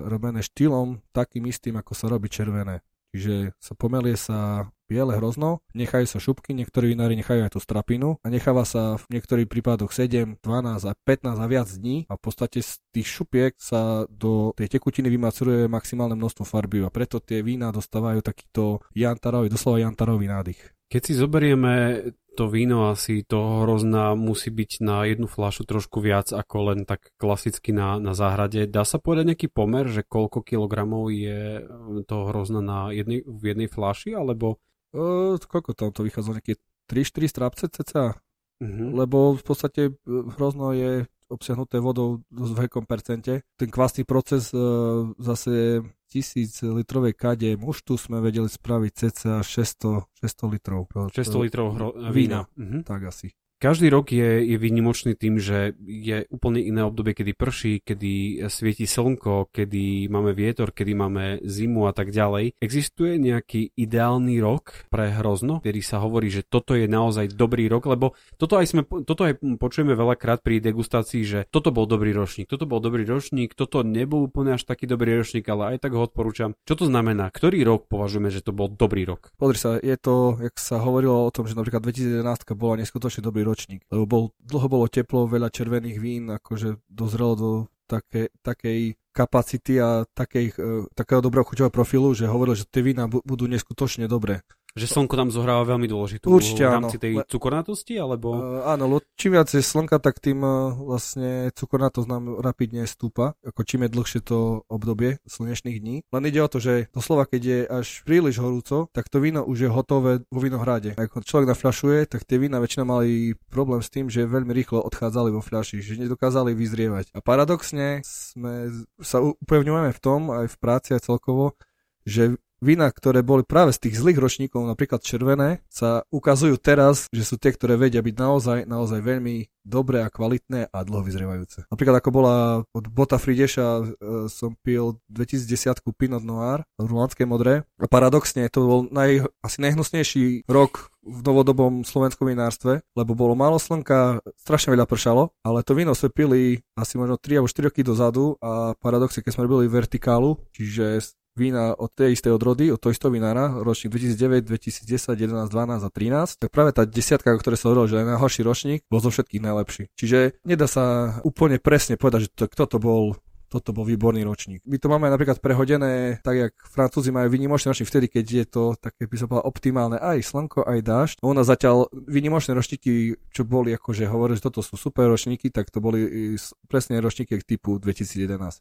robené 0.08 0.44
štýlom 0.44 1.00
takým 1.16 1.48
istým, 1.48 1.80
ako 1.80 1.94
sa 1.94 2.12
robí 2.12 2.28
červené. 2.28 2.84
Čiže 3.16 3.56
sa 3.58 3.74
pomelie 3.74 4.20
sa 4.20 4.68
biele 4.88 5.16
hrozno, 5.20 5.60
nechajú 5.76 6.08
sa 6.08 6.20
šupky, 6.20 6.56
niektorí 6.56 6.96
vinári 6.96 7.20
nechajú 7.20 7.44
aj 7.44 7.52
tú 7.56 7.60
strapinu 7.60 8.20
a 8.24 8.28
necháva 8.32 8.64
sa 8.64 8.96
v 8.96 9.20
niektorých 9.20 9.48
prípadoch 9.52 9.92
7, 9.92 10.40
12 10.40 10.88
a 10.88 10.94
15 10.96 11.44
a 11.44 11.46
viac 11.48 11.68
dní 11.68 12.08
a 12.08 12.16
v 12.16 12.22
podstate 12.24 12.64
z 12.64 12.80
tých 12.96 13.08
šupiek 13.08 13.52
sa 13.60 14.08
do 14.08 14.56
tej 14.56 14.80
tekutiny 14.80 15.12
vymaceruje 15.12 15.68
maximálne 15.68 16.16
množstvo 16.16 16.44
farby 16.48 16.88
a 16.88 16.92
preto 16.92 17.20
tie 17.20 17.44
vína 17.44 17.76
dostávajú 17.76 18.24
takýto 18.24 18.80
jantarový, 18.96 19.52
doslova 19.52 19.84
jantarový 19.84 20.28
nádych. 20.32 20.60
Keď 20.88 21.02
si 21.04 21.14
zoberieme 21.20 22.00
to 22.38 22.46
víno 22.46 22.94
asi 22.94 23.26
toho 23.26 23.66
hrozna 23.66 24.14
musí 24.14 24.54
byť 24.54 24.72
na 24.86 25.10
jednu 25.10 25.26
fľašu 25.26 25.66
trošku 25.66 25.98
viac 25.98 26.30
ako 26.30 26.70
len 26.70 26.80
tak 26.86 27.10
klasicky 27.18 27.74
na, 27.74 27.98
na 27.98 28.14
záhrade. 28.14 28.70
Dá 28.70 28.86
sa 28.86 29.02
povedať 29.02 29.34
nejaký 29.34 29.48
pomer, 29.50 29.90
že 29.90 30.06
koľko 30.06 30.46
kilogramov 30.46 31.10
je 31.10 31.66
e, 31.66 32.06
toho 32.06 32.30
hrozna 32.30 32.62
na 32.62 32.94
jednej, 32.94 33.26
v 33.26 33.42
jednej 33.42 33.66
fľaši, 33.66 34.14
alebo... 34.14 34.62
Uh, 34.94 35.36
koľko 35.42 35.74
tam 35.74 35.90
to 35.90 36.06
vychádza? 36.06 36.38
Nejaké 36.38 36.62
3-4 36.88 37.34
strapce 37.34 37.66
cca? 37.74 38.16
Uh-huh. 38.62 38.90
Lebo 38.94 39.34
v 39.34 39.44
podstate 39.44 39.82
e, 39.90 39.92
hrozno 40.38 40.78
je 40.78 41.10
obsiahnuté 41.30 41.80
vodou 41.80 42.24
v 42.32 42.52
veľkom 42.56 42.88
percente. 42.88 43.44
Ten 43.56 43.70
kvasný 43.70 44.04
proces 44.04 44.52
uh, 44.56 45.12
zase 45.20 45.84
tisíc 46.08 46.64
litrovej 46.64 47.14
kade 47.14 47.60
muštu 47.60 48.00
sme 48.00 48.24
vedeli 48.24 48.48
spraviť 48.48 48.92
cca 48.96 49.44
600, 49.44 50.08
600 50.24 50.54
litrov. 50.56 50.88
600 51.12 51.46
litrov 51.46 51.68
hro- 51.76 51.96
vína. 52.12 52.12
vína. 52.12 52.42
Mhm. 52.56 52.80
Tak 52.88 53.12
asi. 53.12 53.32
Každý 53.58 53.90
rok 53.90 54.14
je, 54.14 54.46
je 54.46 54.58
výnimočný 54.62 55.18
tým, 55.18 55.42
že 55.42 55.74
je 55.82 56.30
úplne 56.30 56.62
iné 56.62 56.86
obdobie, 56.86 57.18
kedy 57.18 57.34
prší, 57.34 57.74
kedy 57.82 58.46
svieti 58.54 58.86
slnko, 58.86 59.50
kedy 59.50 60.06
máme 60.14 60.38
vietor, 60.38 60.70
kedy 60.70 60.94
máme 60.94 61.42
zimu 61.42 61.90
a 61.90 61.94
tak 61.98 62.14
ďalej. 62.14 62.54
Existuje 62.62 63.18
nejaký 63.18 63.74
ideálny 63.74 64.38
rok 64.46 64.86
pre 64.94 65.10
hrozno, 65.10 65.58
ktorý 65.66 65.82
sa 65.82 65.98
hovorí, 66.06 66.30
že 66.30 66.46
toto 66.46 66.78
je 66.78 66.86
naozaj 66.86 67.34
dobrý 67.34 67.66
rok, 67.66 67.90
lebo 67.90 68.14
toto 68.38 68.62
aj, 68.62 68.78
sme, 68.78 68.86
toto 68.86 69.26
aj 69.26 69.42
počujeme 69.58 69.98
veľakrát 69.98 70.46
pri 70.46 70.62
degustácii, 70.62 71.26
že 71.26 71.40
toto 71.50 71.74
bol 71.74 71.90
dobrý 71.90 72.14
ročník, 72.14 72.46
toto 72.46 72.70
bol 72.70 72.78
dobrý 72.78 73.10
ročník, 73.10 73.58
toto 73.58 73.82
nebol 73.82 74.30
úplne 74.30 74.54
až 74.54 74.70
taký 74.70 74.86
dobrý 74.86 75.18
ročník, 75.18 75.50
ale 75.50 75.74
aj 75.74 75.90
tak 75.90 75.98
ho 75.98 76.06
odporúčam. 76.06 76.54
Čo 76.70 76.86
to 76.86 76.86
znamená? 76.94 77.34
Ktorý 77.34 77.66
rok 77.66 77.90
považujeme, 77.90 78.30
že 78.30 78.46
to 78.46 78.54
bol 78.54 78.70
dobrý 78.70 79.10
rok? 79.10 79.34
Pozri 79.34 79.58
sa, 79.58 79.82
je 79.82 79.98
to, 79.98 80.38
jak 80.46 80.54
sa 80.62 80.78
hovorilo 80.78 81.26
o 81.26 81.34
tom, 81.34 81.50
že 81.50 81.58
napríklad 81.58 81.82
2011 81.82 82.22
bola 82.54 82.86
neskutočne 82.86 83.26
dobrý 83.26 83.47
ročník, 83.48 83.88
lebo 83.88 84.04
bol, 84.04 84.24
dlho 84.44 84.68
bolo 84.68 84.86
teplo, 84.92 85.32
veľa 85.32 85.48
červených 85.48 85.98
vín, 86.04 86.28
akože 86.28 86.84
dozrelo 86.92 87.34
do 87.40 87.52
také, 87.88 88.28
takej 88.44 89.00
kapacity 89.16 89.80
a 89.80 90.04
takej, 90.06 90.46
e, 90.54 90.86
takého 90.94 91.24
dobrého 91.24 91.48
chuťového 91.48 91.74
profilu, 91.74 92.12
že 92.12 92.28
hovoril, 92.30 92.54
že 92.54 92.68
tie 92.68 92.84
vína 92.84 93.08
budú 93.08 93.48
neskutočne 93.48 94.06
dobré. 94.06 94.44
Že 94.78 94.88
slnko 94.94 95.14
tam 95.18 95.30
zohráva 95.34 95.66
veľmi 95.66 95.90
dôležitú 95.90 96.30
Určite, 96.30 96.70
v 96.70 96.74
rámci 96.78 96.98
tej 97.02 97.14
cukornatosti, 97.26 97.98
alebo... 97.98 98.38
Uh, 98.38 98.70
áno, 98.70 98.86
lo, 98.86 98.98
čím 99.18 99.34
viac 99.34 99.50
je 99.50 99.66
slnka, 99.66 99.98
tak 99.98 100.22
tým 100.22 100.46
uh, 100.46 100.78
vlastne 100.78 101.50
cukornatosť 101.58 102.06
nám 102.06 102.38
rapidne 102.46 102.86
stúpa, 102.86 103.34
ako 103.42 103.66
čím 103.66 103.90
je 103.90 103.94
dlhšie 103.98 104.22
to 104.22 104.62
obdobie 104.70 105.18
slnečných 105.26 105.82
dní. 105.82 106.06
Len 106.14 106.24
ide 106.30 106.46
o 106.46 106.52
to, 106.52 106.62
že 106.62 106.94
doslova 106.94 107.26
keď 107.26 107.42
je 107.42 107.60
až 107.66 107.88
príliš 108.06 108.38
horúco, 108.38 108.86
tak 108.94 109.10
to 109.10 109.18
víno 109.18 109.42
už 109.42 109.66
je 109.66 109.70
hotové 109.74 110.22
vo 110.30 110.40
vinohrade. 110.40 110.94
Ako 110.94 111.26
človek 111.26 111.58
nafľašuje, 111.58 112.06
tak 112.06 112.30
tie 112.30 112.38
vína 112.38 112.62
väčšina 112.62 112.86
mali 112.86 113.34
problém 113.50 113.82
s 113.82 113.90
tým, 113.90 114.14
že 114.14 114.30
veľmi 114.30 114.54
rýchlo 114.54 114.86
odchádzali 114.86 115.34
vo 115.34 115.42
fľaši, 115.42 115.82
že 115.82 115.98
nedokázali 115.98 116.54
vyzrievať. 116.54 117.18
A 117.18 117.20
paradoxne 117.26 118.06
sme 118.06 118.70
sa 119.02 119.26
upevňujeme 119.26 119.90
v 119.90 120.00
tom, 120.04 120.30
aj 120.30 120.54
v 120.54 120.58
práci, 120.62 120.94
aj 120.94 121.10
celkovo, 121.10 121.58
že 122.06 122.38
vína, 122.62 122.90
ktoré 122.90 123.22
boli 123.22 123.46
práve 123.46 123.74
z 123.74 123.90
tých 123.90 124.00
zlých 124.02 124.20
ročníkov, 124.20 124.66
napríklad 124.66 125.04
červené, 125.04 125.62
sa 125.70 126.06
ukazujú 126.10 126.58
teraz, 126.58 127.10
že 127.14 127.24
sú 127.24 127.38
tie, 127.38 127.54
ktoré 127.54 127.78
vedia 127.78 128.02
byť 128.02 128.16
naozaj, 128.18 128.60
naozaj 128.66 129.00
veľmi 129.02 129.50
dobré 129.68 130.00
a 130.00 130.08
kvalitné 130.08 130.72
a 130.72 130.78
dlho 130.88 131.04
vyzrievajúce. 131.04 131.68
Napríklad 131.68 132.00
ako 132.00 132.10
bola 132.10 132.36
od 132.72 132.86
Bota 132.88 133.20
Frideša 133.20 133.68
e, 133.68 133.86
som 134.32 134.56
pil 134.64 134.96
2010 135.12 135.84
Pinot 136.00 136.24
Noir, 136.24 136.64
rulandské 136.80 137.28
modré 137.28 137.68
a 137.76 137.86
paradoxne 137.92 138.48
to 138.48 138.64
bol 138.64 138.82
naj, 138.88 139.28
asi 139.44 139.60
najhnusnejší 139.60 140.48
rok 140.48 140.88
v 141.04 141.20
novodobom 141.24 141.84
slovenskom 141.84 142.28
vinárstve, 142.32 142.84
lebo 142.96 143.16
bolo 143.16 143.36
málo 143.36 143.60
slnka, 143.60 144.24
strašne 144.40 144.76
veľa 144.76 144.88
pršalo, 144.88 145.36
ale 145.44 145.64
to 145.64 145.76
víno 145.76 145.96
sme 145.96 146.12
pili 146.12 146.64
asi 146.76 146.96
možno 146.96 147.20
3 147.20 147.40
alebo 147.40 147.52
4 147.52 147.68
roky 147.68 147.82
dozadu 147.84 148.36
a 148.40 148.76
paradoxne, 148.80 149.24
keď 149.24 149.32
sme 149.36 149.46
robili 149.48 149.72
vertikálu, 149.72 150.40
čiže 150.52 151.00
vína 151.38 151.78
od 151.78 151.94
tej 151.94 152.18
istej 152.18 152.34
odrody, 152.34 152.74
od 152.74 152.82
toho 152.82 152.92
istého 152.92 153.14
vinára, 153.14 153.62
ročník 153.62 153.94
2009, 153.94 154.50
2010, 154.50 155.14
11, 155.14 155.54
12 155.54 155.86
a 155.86 155.90
13, 155.94 156.42
tak 156.42 156.50
práve 156.50 156.74
tá 156.74 156.84
desiatka, 156.90 157.30
o 157.32 157.38
ktorej 157.38 157.62
sa 157.62 157.70
hovorilo, 157.70 157.86
že 157.86 158.02
najhorší 158.02 158.42
ročník, 158.42 158.80
bol 158.90 158.98
zo 158.98 159.14
všetkých 159.14 159.46
najlepší. 159.46 159.84
Čiže 159.94 160.42
nedá 160.44 160.66
sa 160.66 161.18
úplne 161.22 161.62
presne 161.62 161.96
povedať, 161.96 162.28
že 162.28 162.30
to, 162.34 162.46
kto 162.50 162.64
to 162.66 162.78
bol 162.82 163.16
toto 163.48 163.72
bol 163.72 163.88
výborný 163.88 164.28
ročník. 164.28 164.60
My 164.68 164.76
to 164.76 164.92
máme 164.92 165.08
napríklad 165.08 165.40
prehodené, 165.40 166.20
tak 166.20 166.36
jak 166.36 166.54
Francúzi 166.68 167.16
majú 167.16 167.32
výnimočný 167.32 167.72
ročník 167.72 167.88
vtedy, 167.88 168.08
keď 168.12 168.26
je 168.28 168.46
to 168.46 168.64
také, 168.76 169.08
by 169.08 169.16
som 169.16 169.32
povedal, 169.32 169.48
optimálne 169.48 169.98
aj 169.98 170.20
slnko, 170.20 170.68
aj 170.68 170.80
dážď. 170.84 171.16
U 171.24 171.32
nás 171.32 171.48
zatiaľ 171.48 171.88
výnimočné 171.96 172.52
ročníky, 172.52 173.16
čo 173.32 173.48
boli 173.48 173.72
akože 173.72 174.04
hovorili, 174.04 174.36
že 174.36 174.52
toto 174.52 174.60
sú 174.60 174.76
super 174.76 175.08
ročníky, 175.08 175.48
tak 175.48 175.72
to 175.72 175.80
boli 175.80 176.36
presne 176.68 177.00
ročníky 177.00 177.40
typu 177.40 177.80
2011. 177.80 178.60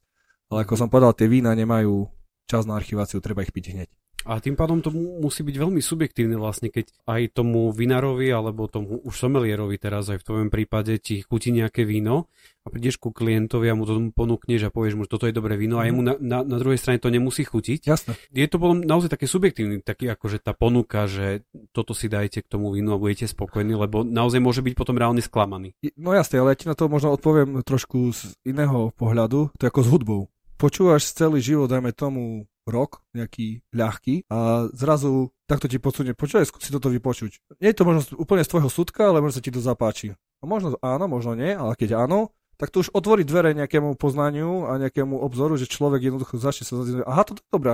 Ale 0.55 0.63
ako 0.63 0.75
som 0.79 0.87
povedal, 0.87 1.19
tie 1.19 1.27
vína 1.27 1.51
nemajú 1.59 2.07
čas 2.47 2.65
na 2.65 2.79
archiváciu, 2.79 3.19
treba 3.21 3.43
ich 3.43 3.53
piť 3.53 3.75
hneď. 3.75 3.91
A 4.27 4.43
tým 4.43 4.59
pádom 4.59 4.83
to 4.83 4.91
musí 4.91 5.47
byť 5.47 5.55
veľmi 5.55 5.79
subjektívne 5.79 6.35
vlastne, 6.35 6.67
keď 6.67 6.91
aj 7.07 7.39
tomu 7.39 7.71
vinárovi 7.71 8.27
alebo 8.35 8.67
tomu 8.67 8.99
už 9.07 9.15
somelierovi 9.15 9.79
teraz 9.79 10.11
aj 10.11 10.19
v 10.19 10.27
tvojom 10.27 10.49
prípade 10.51 10.99
ti 10.99 11.23
chutí 11.23 11.55
nejaké 11.55 11.87
víno 11.87 12.27
a 12.67 12.75
prídeš 12.75 12.99
ku 12.99 13.15
klientovi 13.15 13.71
a 13.71 13.79
mu 13.79 13.87
to 13.87 13.95
ponúkneš 14.11 14.67
a 14.67 14.75
povieš 14.75 14.99
mu, 14.99 15.07
že 15.07 15.15
toto 15.15 15.31
je 15.31 15.37
dobré 15.37 15.55
víno 15.55 15.79
a 15.79 15.87
jemu 15.87 16.03
na, 16.03 16.15
na, 16.19 16.39
na 16.43 16.59
druhej 16.59 16.75
strane 16.75 16.99
to 16.99 17.07
nemusí 17.07 17.47
chutiť. 17.47 17.87
Jasne. 17.87 18.19
Je 18.35 18.51
to 18.51 18.59
potom 18.59 18.83
naozaj 18.83 19.15
také 19.15 19.31
subjektívne, 19.31 19.79
taký 19.87 20.11
akože 20.11 20.43
tá 20.43 20.59
ponuka, 20.59 21.07
že 21.07 21.47
toto 21.71 21.95
si 21.95 22.11
dajte 22.11 22.43
k 22.43 22.51
tomu 22.51 22.75
vínu 22.75 22.99
a 22.99 22.99
budete 22.99 23.31
spokojní, 23.31 23.79
lebo 23.79 24.03
naozaj 24.03 24.43
môže 24.43 24.59
byť 24.59 24.75
potom 24.75 24.99
reálne 24.99 25.23
sklamaný. 25.23 25.79
No 25.95 26.11
jasne, 26.11 26.43
ale 26.43 26.59
ja 26.59 26.59
ti 26.59 26.67
na 26.67 26.75
to 26.75 26.91
možno 26.91 27.15
odpoviem 27.15 27.63
trošku 27.63 28.11
z 28.11 28.35
iného 28.43 28.91
pohľadu, 28.99 29.55
to 29.55 29.63
je 29.63 29.71
ako 29.71 29.83
s 29.87 29.91
hudbou. 29.95 30.21
Počúvaš 30.57 31.13
celý 31.13 31.45
život, 31.45 31.69
dajme 31.69 31.93
tomu, 31.93 32.49
rok, 32.67 33.05
nejaký 33.15 33.63
ľahký 33.71 34.27
a 34.33 34.67
zrazu 34.75 35.31
takto 35.47 35.71
ti 35.71 35.79
podsunie, 35.79 36.17
počúvaj, 36.17 36.49
si 36.49 36.73
toto 36.75 36.91
vypočuť. 36.91 37.61
Nie 37.63 37.71
je 37.71 37.79
to 37.79 37.85
možno 37.87 38.03
úplne 38.19 38.43
z 38.43 38.51
tvojho 38.51 38.71
súdka, 38.73 39.07
ale 39.07 39.23
možno 39.23 39.39
sa 39.39 39.45
ti 39.45 39.55
to 39.55 39.63
zapáči. 39.63 40.19
A 40.41 40.45
možno 40.45 40.75
áno, 40.83 41.07
možno 41.07 41.39
nie, 41.39 41.55
ale 41.55 41.79
keď 41.79 42.09
áno, 42.09 42.35
tak 42.57 42.73
to 42.73 42.81
už 42.81 42.91
otvorí 42.97 43.23
dvere 43.23 43.53
nejakému 43.53 44.01
poznaniu 44.01 44.65
a 44.67 44.81
nejakému 44.81 45.21
obzoru, 45.21 45.61
že 45.61 45.69
človek 45.69 46.09
jednoducho 46.09 46.41
začne 46.41 46.65
sa 46.65 46.75
zaznieť, 46.81 47.05
aha, 47.05 47.23
toto 47.23 47.41
je 47.45 47.49
dobré, 47.53 47.71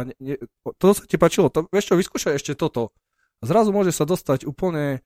toto 0.76 0.92
sa 0.98 1.06
ti 1.06 1.16
páčilo, 1.16 1.48
to, 1.54 1.70
vieš 1.70 1.90
čo, 1.90 1.94
vyskúšaj 1.94 2.34
ešte 2.36 2.58
toto. 2.58 2.90
A 3.42 3.46
zrazu 3.46 3.74
môže 3.74 3.90
sa 3.90 4.06
dostať 4.06 4.46
úplne 4.46 5.02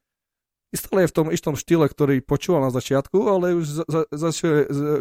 stále 0.75 1.07
je 1.07 1.11
v 1.13 1.17
tom 1.17 1.27
istom 1.31 1.55
štýle, 1.55 1.87
ktorý 1.87 2.19
počúval 2.27 2.67
na 2.67 2.73
začiatku, 2.75 3.19
ale 3.31 3.55
už 3.55 3.67
za, 3.67 3.85
za, 3.87 4.29
za, 4.31 4.31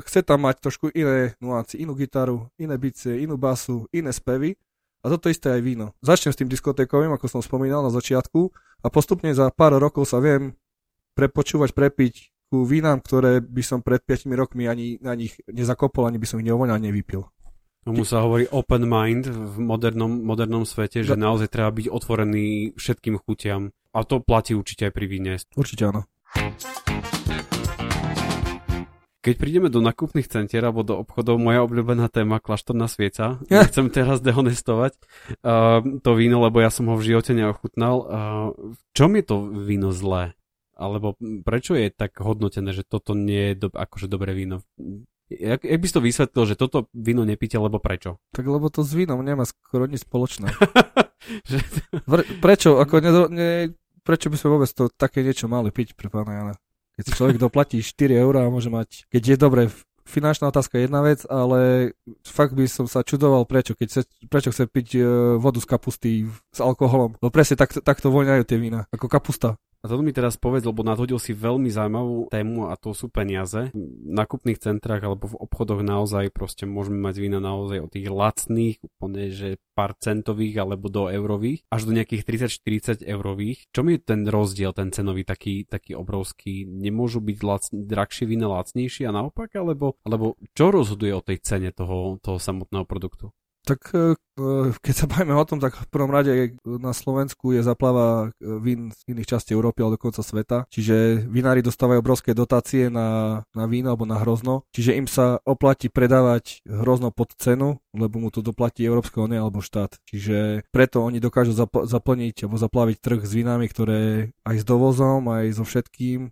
chce 0.05 0.19
tam 0.21 0.45
mať 0.45 0.61
trošku 0.61 0.93
iné 0.93 1.33
nuancy, 1.41 1.81
inú 1.81 1.97
gitaru, 1.97 2.45
iné 2.61 2.77
bicie, 2.77 3.25
inú 3.25 3.39
basu, 3.39 3.89
iné 3.89 4.13
spevy. 4.13 4.53
A 5.05 5.09
toto 5.09 5.29
isté 5.29 5.53
aj 5.53 5.61
víno. 5.61 5.93
Začnem 6.01 6.33
s 6.33 6.39
tým 6.41 6.49
diskotékovým, 6.49 7.13
ako 7.13 7.29
som 7.29 7.41
spomínal 7.41 7.85
na 7.85 7.93
začiatku, 7.93 8.49
a 8.85 8.87
postupne 8.93 9.33
za 9.33 9.49
pár 9.49 9.73
rokov 9.77 10.05
sa 10.05 10.21
viem 10.21 10.53
prepočúvať, 11.17 11.73
prepiť 11.73 12.13
ku 12.53 12.61
vínam, 12.65 13.01
ktoré 13.01 13.41
by 13.41 13.63
som 13.65 13.81
pred 13.81 14.01
5 14.05 14.29
rokmi 14.37 14.69
ani 14.69 15.01
na 15.01 15.17
nich 15.17 15.33
nezakopol, 15.49 16.05
ani 16.05 16.21
by 16.21 16.27
som 16.29 16.37
ich 16.37 16.45
neovoňal, 16.45 16.77
nevypil. 16.77 17.25
Tomu 17.85 18.01
sa 18.01 18.25
hovorí 18.25 18.49
open 18.49 18.89
mind 18.89 19.29
v 19.29 19.61
modernom, 19.61 20.09
modernom 20.09 20.65
svete, 20.65 21.05
že 21.05 21.13
da. 21.13 21.29
naozaj 21.29 21.53
treba 21.53 21.69
byť 21.69 21.93
otvorený 21.93 22.73
všetkým 22.73 23.21
chutiam. 23.21 23.69
A 23.93 24.01
to 24.01 24.25
platí 24.25 24.57
určite 24.57 24.89
aj 24.89 24.93
pri 24.97 25.05
víne. 25.05 25.37
Určite 25.53 25.93
áno. 25.93 26.09
Keď 29.21 29.33
prídeme 29.37 29.69
do 29.69 29.85
nakupných 29.85 30.25
centier 30.25 30.65
alebo 30.65 30.81
do 30.81 30.97
obchodov, 30.97 31.37
moja 31.37 31.61
obľúbená 31.61 32.09
téma 32.09 32.41
kláštorná 32.41 32.89
svieca. 32.89 33.37
Nechcem 33.53 33.93
teraz 33.93 34.17
dehonestovať 34.17 34.97
uh, 35.45 35.85
to 36.01 36.11
víno, 36.17 36.41
lebo 36.41 36.65
ja 36.65 36.73
som 36.73 36.89
ho 36.89 36.97
v 36.97 37.05
živote 37.05 37.37
neochutnal. 37.37 37.95
Uh, 38.01 38.05
v 38.73 38.81
čom 38.97 39.13
je 39.13 39.23
to 39.29 39.45
víno 39.45 39.93
zlé? 39.93 40.33
Alebo 40.73 41.21
prečo 41.45 41.77
je 41.77 41.93
tak 41.93 42.17
hodnotené, 42.17 42.73
že 42.73 42.81
toto 42.81 43.13
nie 43.13 43.53
je 43.53 43.61
do, 43.61 43.67
akože 43.69 44.09
dobré 44.09 44.33
víno? 44.33 44.65
Jak, 45.25 45.65
jak 45.65 45.79
by 45.81 45.85
si 45.89 45.93
to 45.93 46.05
vysvetlil, 46.05 46.43
že 46.45 46.55
toto 46.59 46.85
víno 46.93 47.25
nepíte, 47.25 47.57
lebo 47.57 47.81
prečo? 47.81 48.21
Tak 48.35 48.45
lebo 48.45 48.69
to 48.69 48.85
s 48.85 48.93
vínom 48.93 49.21
nemá 49.25 49.45
skoro 49.45 49.89
nič 49.89 50.05
spoločné. 50.05 50.53
prečo? 52.45 52.77
Ako 52.77 53.01
ne, 53.01 53.11
ne, 53.33 53.49
prečo 54.05 54.29
by 54.29 54.37
sme 54.37 54.53
vôbec 54.53 54.69
to 54.69 54.91
také 54.93 55.25
niečo 55.25 55.49
mali 55.49 55.73
piť 55.73 55.97
pre 55.97 56.13
pána 56.13 56.31
Jana? 56.37 56.53
Keď 56.95 57.03
si 57.03 57.11
človek 57.17 57.37
doplatí 57.41 57.83
4 57.83 58.23
eurá 58.23 58.47
a 58.47 58.53
môže 58.53 58.71
mať, 58.71 59.09
keď 59.11 59.35
je 59.35 59.37
dobre, 59.39 59.61
finančná 60.07 60.47
otázka 60.47 60.77
je 60.77 60.85
jedna 60.87 61.01
vec, 61.01 61.25
ale 61.27 61.91
fakt 62.23 62.53
by 62.53 62.69
som 62.69 62.85
sa 62.85 63.01
čudoval, 63.01 63.43
prečo, 63.49 63.73
keď 63.73 63.89
sa, 63.89 64.01
prečo 64.29 64.53
chce 64.53 64.69
piť 64.69 64.87
uh, 64.95 65.03
vodu 65.41 65.59
z 65.59 65.67
kapusty 65.67 66.11
s 66.29 66.59
alkoholom. 66.61 67.17
No 67.19 67.27
presne 67.33 67.59
tak, 67.59 67.73
takto 67.73 68.13
voňajú 68.13 68.45
tie 68.45 68.61
vína, 68.61 68.87
ako 68.93 69.09
kapusta. 69.09 69.57
A 69.85 69.89
toto 69.91 70.01
mi 70.01 70.17
teraz 70.17 70.33
povedz, 70.33 70.65
lebo 70.65 70.81
nadhodil 70.81 71.21
si 71.21 71.37
veľmi 71.37 71.69
zaujímavú 71.69 72.33
tému 72.33 72.73
a 72.73 72.75
to 72.75 72.97
sú 72.97 73.05
peniaze. 73.05 73.69
V 73.69 74.09
nakupných 74.09 74.57
centrách 74.57 75.05
alebo 75.05 75.29
v 75.29 75.37
obchodoch 75.37 75.85
naozaj 75.85 76.33
proste 76.33 76.65
môžeme 76.65 76.97
mať 76.97 77.21
vína 77.21 77.37
naozaj 77.37 77.85
od 77.85 77.93
tých 77.93 78.09
lacných, 78.09 78.81
úplne 78.81 79.29
že 79.29 79.61
pár 79.77 79.93
centových 79.93 80.65
alebo 80.65 80.89
do 80.89 81.05
eurových, 81.05 81.61
až 81.69 81.85
do 81.85 81.93
nejakých 81.93 82.25
30-40 82.49 83.05
eurových. 83.05 83.69
Čo 83.69 83.85
je 83.85 84.01
ten 84.01 84.25
rozdiel, 84.25 84.73
ten 84.73 84.89
cenový 84.89 85.21
taký, 85.21 85.69
taký 85.69 85.93
obrovský? 85.93 86.65
Nemôžu 86.65 87.21
byť 87.21 87.37
lac, 87.45 87.69
drahšie 87.69 88.25
vína 88.25 88.49
lacnejšie 88.49 89.05
a 89.05 89.13
naopak? 89.13 89.53
Alebo, 89.53 90.01
alebo 90.01 90.33
čo 90.57 90.73
rozhoduje 90.73 91.13
o 91.13 91.21
tej 91.21 91.45
cene 91.45 91.69
toho, 91.69 92.17
toho 92.25 92.41
samotného 92.41 92.89
produktu? 92.89 93.29
Tak 93.65 93.81
e, 93.97 94.13
keď 94.85 94.93
sa 94.93 95.09
bavíme 95.09 95.33
o 95.33 95.47
tom, 95.47 95.57
tak 95.57 95.73
v 95.73 95.89
prvom 95.89 96.13
rade 96.13 96.53
na 96.63 96.93
Slovensku 96.93 97.57
je 97.57 97.65
zaplava 97.65 98.29
e, 98.29 98.45
vín 98.61 98.93
z 98.93 98.99
iných 99.09 99.25
častí 99.25 99.57
Európy 99.57 99.81
alebo 99.81 99.97
dokonca 99.97 100.21
sveta. 100.21 100.69
Čiže 100.69 101.25
vinári 101.25 101.65
dostávajú 101.65 101.99
obrovské 102.05 102.37
dotácie 102.37 102.93
na, 102.93 103.41
na 103.57 103.65
víno 103.65 103.89
alebo 103.89 104.05
na 104.05 104.21
hrozno. 104.21 104.69
Čiže 104.69 104.95
im 105.01 105.09
sa 105.09 105.41
oplatí 105.43 105.89
predávať 105.89 106.61
hrozno 106.69 107.09
pod 107.09 107.33
cenu, 107.41 107.81
lebo 107.97 108.21
mu 108.21 108.29
to 108.29 108.45
doplatí 108.45 108.85
Európska 108.85 109.25
únia 109.25 109.41
alebo 109.41 109.65
štát. 109.65 109.97
Čiže 110.05 110.69
preto 110.69 111.01
oni 111.01 111.17
dokážu 111.17 111.57
zap- 111.57 111.89
zaplniť 111.89 112.45
alebo 112.45 112.61
zaplaviť 112.61 112.97
trh 113.01 113.21
s 113.25 113.31
vínami, 113.33 113.65
ktoré 113.65 114.29
aj 114.45 114.55
s 114.61 114.65
dovozom, 114.67 115.25
aj 115.25 115.57
so 115.57 115.65
všetkým 115.65 116.29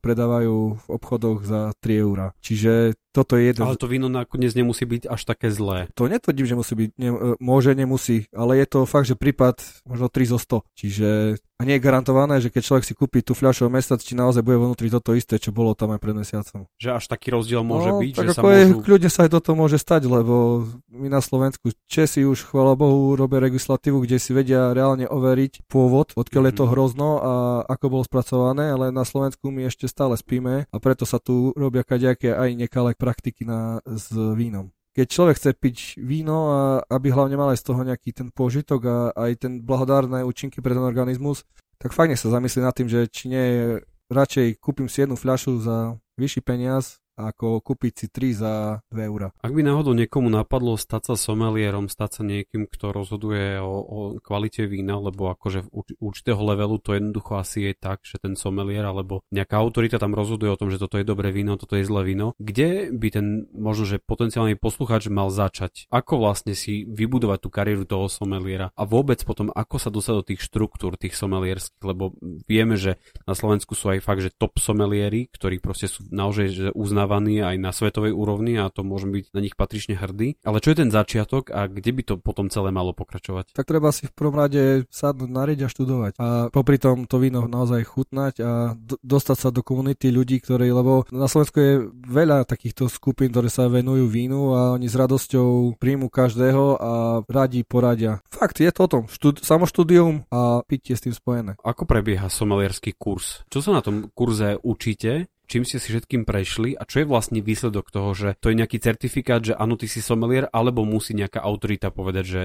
predávajú 0.00 0.76
v 0.76 0.86
obchodoch 0.92 1.44
za 1.48 1.72
3 1.80 2.04
eurá. 2.04 2.36
Čiže 2.44 2.92
toto 3.16 3.40
je 3.40 3.48
jeden... 3.48 3.64
Ale 3.64 3.80
to 3.80 3.88
víno 3.88 4.12
nakoniec 4.12 4.52
nemusí 4.52 4.84
byť 4.84 5.08
až 5.08 5.20
také 5.24 5.48
zlé. 5.48 5.88
To 5.96 6.04
netvrdím, 6.04 6.44
že 6.44 6.58
musí 6.58 6.74
byť, 6.76 6.90
ne, 7.00 7.10
e, 7.10 7.32
môže, 7.40 7.72
nemusí, 7.72 8.28
ale 8.36 8.60
je 8.60 8.66
to 8.68 8.84
fakt, 8.84 9.08
že 9.08 9.16
prípad 9.16 9.56
možno 9.88 10.12
3 10.12 10.32
zo 10.36 10.38
100. 10.38 10.76
Čiže 10.76 11.08
a 11.56 11.64
nie 11.64 11.80
je 11.80 11.84
garantované, 11.88 12.36
že 12.44 12.52
keď 12.52 12.62
človek 12.68 12.84
si 12.84 12.92
kúpi 12.92 13.24
tú 13.24 13.32
fľašu 13.32 13.72
mesiac, 13.72 13.96
či 13.96 14.12
naozaj 14.12 14.44
bude 14.44 14.60
vnútri 14.60 14.92
toto 14.92 15.16
isté, 15.16 15.40
čo 15.40 15.56
bolo 15.56 15.72
tam 15.72 15.96
aj 15.96 16.00
pred 16.04 16.12
mesiacom. 16.12 16.68
Že 16.76 16.90
až 17.00 17.04
taký 17.08 17.32
rozdiel 17.32 17.64
môže 17.64 17.96
no, 17.96 18.04
byť, 18.04 18.12
tak 18.12 18.24
že 18.28 18.30
ako 18.36 18.36
sa 18.36 18.44
môžu... 18.44 18.76
kľudne 18.84 19.10
sa 19.10 19.20
aj 19.24 19.30
toto 19.32 19.50
môže 19.56 19.78
stať, 19.80 20.02
lebo 20.04 20.68
my 20.92 21.08
na 21.08 21.24
Slovensku 21.24 21.72
Česi 21.88 22.28
už, 22.28 22.52
chvála 22.52 22.76
Bohu, 22.76 23.16
robia 23.16 23.40
legislatívu, 23.40 24.04
kde 24.04 24.20
si 24.20 24.36
vedia 24.36 24.76
reálne 24.76 25.08
overiť 25.08 25.64
pôvod, 25.64 26.12
odkiaľ 26.12 26.52
mm-hmm. 26.52 26.56
je 26.56 26.60
to 26.60 26.64
mhm. 26.68 26.70
hrozno 26.76 27.08
a 27.24 27.32
ako 27.72 27.84
bolo 27.88 28.04
spracované, 28.04 28.68
ale 28.68 28.92
na 28.92 29.08
Slovensku 29.08 29.48
my 29.48 29.72
ešte 29.72 29.88
stále 29.88 30.12
spíme 30.20 30.68
a 30.68 30.76
preto 30.76 31.08
sa 31.08 31.16
tu 31.16 31.56
robia 31.56 31.88
kaďaké 31.88 32.36
aj 32.36 32.50
nekalé 32.52 32.92
praktiky 32.92 33.48
na, 33.48 33.80
s 33.88 34.12
vínom 34.12 34.75
keď 34.96 35.06
človek 35.12 35.36
chce 35.36 35.50
piť 35.52 35.76
víno 36.00 36.48
a 36.48 36.60
aby 36.88 37.12
hlavne 37.12 37.36
mal 37.36 37.52
aj 37.52 37.60
z 37.60 37.66
toho 37.68 37.84
nejaký 37.84 38.16
ten 38.16 38.32
požitok 38.32 38.80
a 38.88 38.96
aj 39.12 39.44
ten 39.44 39.52
blahodárne 39.60 40.24
účinky 40.24 40.64
pre 40.64 40.72
ten 40.72 40.80
organizmus, 40.80 41.44
tak 41.76 41.92
fajne 41.92 42.16
sa 42.16 42.32
zamyslí 42.32 42.64
nad 42.64 42.72
tým, 42.72 42.88
že 42.88 43.04
či 43.04 43.28
nie 43.28 43.76
radšej 44.08 44.56
kúpim 44.56 44.88
si 44.88 45.04
jednu 45.04 45.20
fľašu 45.20 45.60
za 45.60 46.00
vyšší 46.16 46.40
peniaz 46.40 46.96
ako 47.16 47.64
kúpiť 47.64 47.92
si 47.96 48.06
3 48.12 48.36
za 48.36 48.52
2 48.92 49.08
eurá. 49.08 49.32
Ak 49.40 49.52
by 49.56 49.64
náhodou 49.64 49.96
niekomu 49.96 50.28
napadlo 50.28 50.76
stať 50.76 51.12
sa 51.12 51.14
somelierom, 51.16 51.88
stať 51.88 52.20
sa 52.20 52.22
niekým, 52.22 52.68
kto 52.68 52.92
rozhoduje 52.92 53.58
o, 53.58 53.72
o 53.72 53.98
kvalite 54.20 54.68
vína, 54.68 55.00
lebo 55.00 55.32
akože 55.32 55.66
v 55.66 55.96
určitého 55.98 56.38
levelu 56.38 56.76
to 56.78 56.94
jednoducho 56.94 57.40
asi 57.40 57.68
je 57.68 57.74
tak, 57.74 58.04
že 58.04 58.20
ten 58.20 58.36
somelier 58.36 58.84
alebo 58.84 59.24
nejaká 59.32 59.56
autorita 59.56 59.96
tam 59.96 60.12
rozhoduje 60.12 60.52
o 60.52 60.60
tom, 60.60 60.68
že 60.68 60.78
toto 60.78 61.00
je 61.00 61.08
dobré 61.08 61.32
víno, 61.32 61.56
toto 61.56 61.74
je 61.80 61.88
zlé 61.88 62.04
víno. 62.04 62.36
Kde 62.36 62.92
by 62.92 63.08
ten 63.10 63.26
možno, 63.56 63.88
že 63.88 63.96
potenciálny 63.98 64.60
poslucháč 64.60 65.08
mal 65.08 65.32
začať? 65.32 65.88
Ako 65.88 66.20
vlastne 66.20 66.52
si 66.52 66.84
vybudovať 66.84 67.38
tú 67.40 67.48
kariéru 67.48 67.88
toho 67.88 68.06
someliera 68.12 68.70
a 68.76 68.82
vôbec 68.84 69.18
potom 69.24 69.48
ako 69.50 69.76
sa 69.80 69.88
dostať 69.90 70.14
do 70.14 70.24
tých 70.24 70.40
štruktúr 70.44 71.00
tých 71.00 71.16
somelierských, 71.16 71.82
lebo 71.82 72.12
vieme, 72.44 72.76
že 72.76 73.00
na 73.24 73.32
Slovensku 73.32 73.72
sú 73.72 73.90
aj 73.90 74.04
fakt, 74.04 74.22
že 74.22 74.34
top 74.34 74.60
somelieri, 74.60 75.32
ktorí 75.32 75.58
proste 75.58 75.88
sú 75.88 76.04
naozaj 76.12 76.46
že 76.52 76.66
uznávajú 76.76 77.05
uznávaní 77.06 77.38
aj 77.38 77.56
na 77.62 77.70
svetovej 77.70 78.10
úrovni 78.10 78.58
a 78.58 78.66
to 78.66 78.82
môžem 78.82 79.14
byť 79.14 79.30
na 79.30 79.40
nich 79.40 79.54
patrične 79.54 79.94
hrdý. 79.94 80.34
Ale 80.42 80.58
čo 80.58 80.74
je 80.74 80.82
ten 80.82 80.90
začiatok 80.90 81.54
a 81.54 81.70
kde 81.70 81.90
by 81.94 82.02
to 82.02 82.14
potom 82.18 82.50
celé 82.50 82.74
malo 82.74 82.90
pokračovať? 82.90 83.54
Tak 83.54 83.70
treba 83.70 83.94
si 83.94 84.10
v 84.10 84.12
prvom 84.18 84.34
rade 84.34 84.90
sadnúť 84.90 85.30
na 85.30 85.46
a 85.46 85.70
študovať 85.70 86.12
a 86.18 86.50
popri 86.50 86.82
tom 86.82 87.06
to 87.06 87.22
víno 87.22 87.46
naozaj 87.46 87.86
chutnať 87.86 88.34
a 88.42 88.74
d- 88.74 88.98
dostať 89.06 89.36
sa 89.38 89.48
do 89.54 89.62
komunity 89.62 90.10
ľudí, 90.10 90.42
ktorí, 90.42 90.66
lebo 90.74 91.06
na 91.14 91.30
Slovensku 91.30 91.62
je 91.62 91.72
veľa 92.10 92.42
takýchto 92.42 92.90
skupín, 92.90 93.30
ktoré 93.30 93.46
sa 93.46 93.70
venujú 93.70 94.10
vínu 94.10 94.58
a 94.58 94.60
oni 94.74 94.90
s 94.90 94.98
radosťou 94.98 95.78
príjmu 95.78 96.10
každého 96.10 96.64
a 96.82 96.92
radi 97.30 97.62
poradia. 97.62 98.18
Fakt, 98.26 98.58
je 98.58 98.74
to 98.74 98.82
o 98.82 98.90
tom. 98.90 99.02
Štud- 99.06 99.46
samoštúdium 99.46 100.26
a 100.34 100.66
pitie 100.66 100.98
s 100.98 101.06
tým 101.06 101.14
spojené. 101.14 101.54
Ako 101.62 101.86
prebieha 101.86 102.26
somelierský 102.26 102.98
kurz? 102.98 103.46
Čo 103.46 103.62
sa 103.62 103.70
na 103.78 103.82
tom 103.86 104.10
kurze 104.10 104.58
učíte? 104.66 105.30
Čím 105.46 105.62
ste 105.64 105.78
si 105.78 105.94
všetkým 105.94 106.26
prešli 106.26 106.74
a 106.74 106.82
čo 106.84 107.02
je 107.02 107.06
vlastne 107.06 107.40
výsledok 107.40 107.88
toho, 107.94 108.12
že 108.12 108.28
to 108.42 108.50
je 108.50 108.58
nejaký 108.58 108.82
certifikát, 108.82 109.40
že 109.40 109.54
áno, 109.54 109.78
ty 109.78 109.86
si 109.86 110.02
somelier, 110.02 110.50
alebo 110.50 110.82
musí 110.82 111.14
nejaká 111.14 111.40
autorita 111.40 111.94
povedať, 111.94 112.24
že 112.26 112.40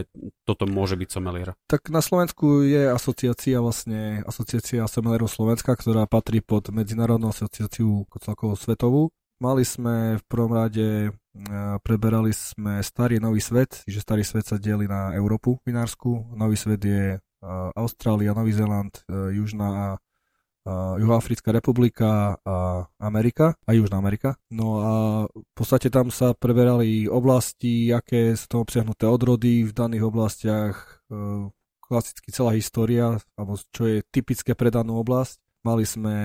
toto 0.45 0.69
môže 0.69 0.95
byť 0.95 1.09
somelier? 1.09 1.57
Tak 1.65 1.89
na 1.89 1.99
Slovensku 1.99 2.63
je 2.63 2.93
asociácia 2.93 3.59
vlastne, 3.59 4.21
asociácia 4.23 4.85
somelierov 4.85 5.27
Slovenska, 5.27 5.73
ktorá 5.73 6.05
patrí 6.05 6.39
pod 6.45 6.69
Medzinárodnú 6.69 7.33
asociáciu 7.33 8.05
celkovo 8.21 8.53
svetovú. 8.55 9.09
Mali 9.41 9.65
sme 9.65 10.21
v 10.21 10.23
prvom 10.29 10.53
rade, 10.53 11.09
preberali 11.81 12.29
sme 12.29 12.77
starý 12.85 13.17
nový 13.17 13.41
svet, 13.41 13.81
že 13.89 13.97
starý 13.97 14.21
svet 14.21 14.45
sa 14.45 14.61
delí 14.61 14.85
na 14.85 15.17
Európu 15.17 15.57
vinársku, 15.65 16.37
nový 16.37 16.53
svet 16.53 16.77
je 16.85 17.17
Austrália, 17.73 18.37
Nový 18.37 18.53
Zéland, 18.53 18.93
Južná 19.09 19.69
a 19.73 19.87
uh, 20.65 20.97
Juhoafrická 20.97 21.49
republika 21.51 22.37
a 22.45 22.85
Amerika, 22.99 23.55
a 23.65 23.71
Južná 23.73 23.97
Amerika. 23.97 24.37
No 24.51 24.67
a 24.81 24.93
v 25.29 25.53
podstate 25.53 25.89
tam 25.89 26.13
sa 26.13 26.33
preberali 26.33 27.05
oblasti, 27.07 27.89
aké 27.93 28.33
sú 28.37 28.45
tam 28.51 28.59
obsiahnuté 28.65 29.05
odrody 29.07 29.65
v 29.65 29.71
daných 29.71 30.03
oblastiach, 30.07 31.01
uh, 31.09 31.49
klasicky 31.79 32.31
celá 32.31 32.55
história, 32.55 33.19
alebo 33.35 33.59
čo 33.75 33.83
je 33.83 33.99
typické 34.15 34.55
pre 34.55 34.71
danú 34.71 34.95
oblasť. 35.03 35.43
Mali 35.61 35.85
sme 35.85 36.15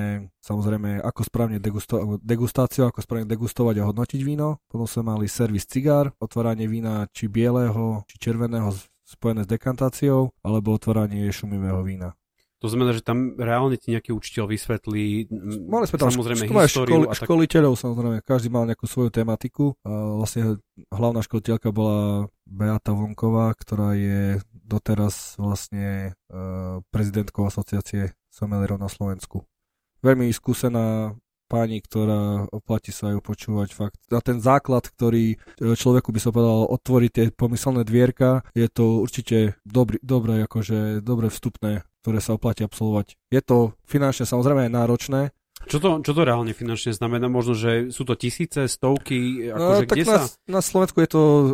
samozrejme, 0.40 1.04
ako 1.04 1.20
správne 1.28 1.60
degusto- 1.60 2.16
degustáciu, 2.24 2.88
ako 2.88 3.04
správne 3.04 3.28
degustovať 3.28 3.84
a 3.84 3.86
hodnotiť 3.92 4.20
víno. 4.24 4.64
Potom 4.64 4.88
sme 4.88 5.12
mali 5.12 5.28
servis 5.28 5.68
cigár, 5.68 6.16
otváranie 6.16 6.64
vína 6.64 7.04
či 7.12 7.28
bieleho, 7.28 8.08
či 8.08 8.16
červeného 8.16 8.72
spojené 9.04 9.44
s 9.44 9.50
dekantáciou, 9.50 10.32
alebo 10.40 10.72
otváranie 10.72 11.28
šumivého 11.28 11.84
vína. 11.84 12.16
To 12.64 12.72
znamená, 12.72 12.96
že 12.96 13.04
tam 13.04 13.36
reálne 13.36 13.76
ti 13.76 13.92
nejaký 13.92 14.16
učiteľ 14.16 14.48
vysvetlí 14.48 15.28
Mali 15.68 15.84
sme 15.84 15.98
tam 16.00 16.08
samozrejme 16.08 16.48
ško- 16.48 16.64
históriu. 16.64 16.92
Školi, 16.96 17.06
tak... 17.12 17.24
Školiteľov 17.28 17.74
samozrejme, 17.76 18.16
každý 18.24 18.48
mal 18.48 18.64
nejakú 18.64 18.88
svoju 18.88 19.12
tematiku. 19.12 19.76
A 19.84 20.16
vlastne 20.16 20.56
hlavná 20.88 21.20
školiteľka 21.20 21.68
bola 21.68 22.32
Beata 22.48 22.96
Vonková, 22.96 23.52
ktorá 23.52 23.92
je 23.92 24.40
doteraz 24.52 25.36
vlastne 25.36 26.16
uh, 26.32 26.80
prezidentkou 26.88 27.44
asociácie 27.44 28.16
somelierov 28.32 28.80
na 28.80 28.88
Slovensku. 28.88 29.44
veľmi 30.00 30.32
skúsená 30.32 31.12
pani, 31.46 31.78
ktorá 31.78 32.50
oplatí 32.50 32.90
sa 32.90 33.14
ju 33.14 33.22
počúvať 33.22 33.70
fakt. 33.70 33.98
A 34.10 34.18
ten 34.18 34.42
základ, 34.42 34.82
ktorý 34.90 35.34
e, 35.34 35.76
človeku 35.78 36.10
by 36.10 36.20
sa 36.20 36.34
povedal 36.34 36.66
otvoriť 36.66 37.10
tie 37.10 37.26
pomyselné 37.30 37.86
dvierka, 37.86 38.42
je 38.52 38.66
to 38.66 38.98
určite 39.02 39.54
dobrý, 39.62 40.02
dobré, 40.02 40.42
akože, 40.42 41.06
dobré 41.06 41.30
vstupné, 41.30 41.86
ktoré 42.06 42.22
sa 42.22 42.38
oplatí 42.38 42.62
absolvovať. 42.62 43.18
Je 43.34 43.42
to 43.42 43.74
finančne 43.82 44.22
samozrejme 44.30 44.70
náročné, 44.70 45.34
čo 45.66 45.82
to, 45.82 45.98
čo 45.98 46.14
to 46.14 46.22
reálne 46.22 46.54
finančne 46.54 46.94
znamená? 46.94 47.26
Možno, 47.26 47.58
že 47.58 47.90
sú 47.90 48.06
to 48.06 48.14
tisíce, 48.14 48.70
stovky? 48.70 49.50
Akože 49.50 49.82
no, 49.82 49.90
tak 49.90 49.98
kde 49.98 50.04
na, 50.06 50.14
sa... 50.14 50.22
na 50.46 50.60
Slovensku 50.62 51.02
je 51.02 51.10
to, 51.10 51.22
e, 51.26 51.46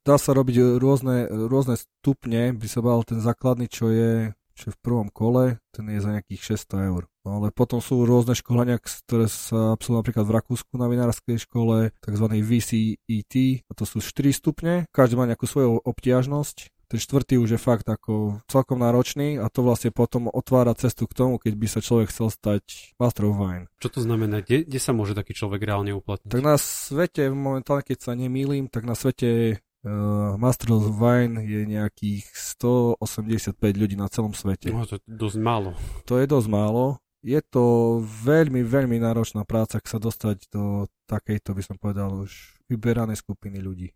dá 0.00 0.16
sa 0.16 0.32
robiť 0.32 0.80
rôzne, 0.80 1.28
rôzne 1.28 1.76
stupne, 1.76 2.56
by 2.56 2.64
sa 2.64 2.80
bal 2.80 3.04
ten 3.04 3.20
základný, 3.20 3.68
čo 3.68 3.92
je, 3.92 4.32
čo 4.56 4.64
je 4.70 4.72
v 4.72 4.80
prvom 4.80 5.12
kole, 5.12 5.60
ten 5.68 5.84
je 5.84 6.00
za 6.00 6.16
nejakých 6.16 6.56
600 6.64 6.88
eur. 6.88 7.12
No, 7.28 7.44
ale 7.44 7.52
potom 7.52 7.84
sú 7.84 8.08
rôzne 8.08 8.32
školenia, 8.32 8.80
ktoré 8.80 9.28
sa 9.28 9.76
absolvujú 9.76 10.00
napríklad 10.00 10.24
v 10.24 10.34
Rakúsku 10.40 10.72
na 10.80 10.88
vinárskej 10.88 11.36
škole, 11.44 11.92
tzv. 12.00 12.24
VCET, 12.24 13.34
a 13.68 13.72
to 13.76 13.84
sú 13.84 14.00
4 14.00 14.32
stupne, 14.32 14.88
každý 14.96 15.20
má 15.20 15.28
nejakú 15.28 15.44
svoju 15.44 15.84
obtiažnosť 15.84 16.72
ten 16.88 16.96
štvrtý 16.96 17.36
už 17.36 17.54
je 17.54 17.60
fakt 17.60 17.84
ako 17.84 18.40
celkom 18.48 18.80
náročný 18.80 19.36
a 19.36 19.52
to 19.52 19.60
vlastne 19.60 19.92
potom 19.92 20.32
otvára 20.32 20.72
cestu 20.72 21.04
k 21.04 21.12
tomu, 21.12 21.36
keď 21.36 21.52
by 21.54 21.66
sa 21.68 21.80
človek 21.84 22.08
chcel 22.08 22.32
stať 22.32 22.96
Master 22.96 23.28
of 23.28 23.36
Wine. 23.36 23.68
Čo 23.76 23.88
to 23.92 24.00
znamená? 24.00 24.40
Kde, 24.40 24.64
kde 24.64 24.80
sa 24.80 24.96
môže 24.96 25.12
taký 25.12 25.36
človek 25.36 25.68
reálne 25.68 25.92
uplatniť? 25.92 26.32
Tak 26.32 26.40
na 26.40 26.56
svete, 26.56 27.28
momentálne 27.28 27.84
keď 27.84 27.98
sa 28.00 28.12
nemýlim, 28.16 28.72
tak 28.72 28.88
na 28.88 28.96
svete 28.96 29.60
Uh, 29.78 30.34
Master 30.42 30.74
of 30.74 30.90
Wine 30.98 31.38
je 31.46 31.62
nejakých 31.62 32.26
185 32.58 33.62
ľudí 33.78 33.94
na 33.94 34.10
celom 34.10 34.34
svete. 34.34 34.74
No, 34.74 34.82
to 34.82 34.98
je 34.98 35.06
dosť 35.06 35.38
málo. 35.38 35.70
To 36.10 36.18
je 36.18 36.26
dosť 36.26 36.48
málo. 36.50 36.98
Je 37.22 37.38
to 37.46 37.98
veľmi, 38.02 38.66
veľmi 38.66 38.98
náročná 38.98 39.46
práca, 39.46 39.78
ak 39.78 39.86
sa 39.86 40.02
dostať 40.02 40.50
do 40.50 40.90
takejto, 41.06 41.54
by 41.54 41.62
som 41.62 41.78
povedal, 41.78 42.10
už 42.26 42.58
vyberanej 42.66 43.22
skupiny 43.22 43.62
ľudí 43.62 43.94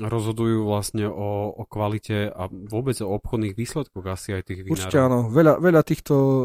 rozhodujú 0.00 0.64
vlastne 0.64 1.04
o, 1.04 1.52
o 1.52 1.64
kvalite 1.68 2.32
a 2.32 2.48
vôbec 2.48 2.96
o 3.04 3.12
obchodných 3.12 3.52
výsledkoch 3.52 4.04
asi 4.08 4.32
aj 4.32 4.48
tých 4.48 4.64
vinárov. 4.64 4.76
Určite 4.80 4.96
áno. 4.96 5.18
Veľa, 5.28 5.60
veľa 5.60 5.82
týchto 5.84 6.14
uh, 6.16 6.44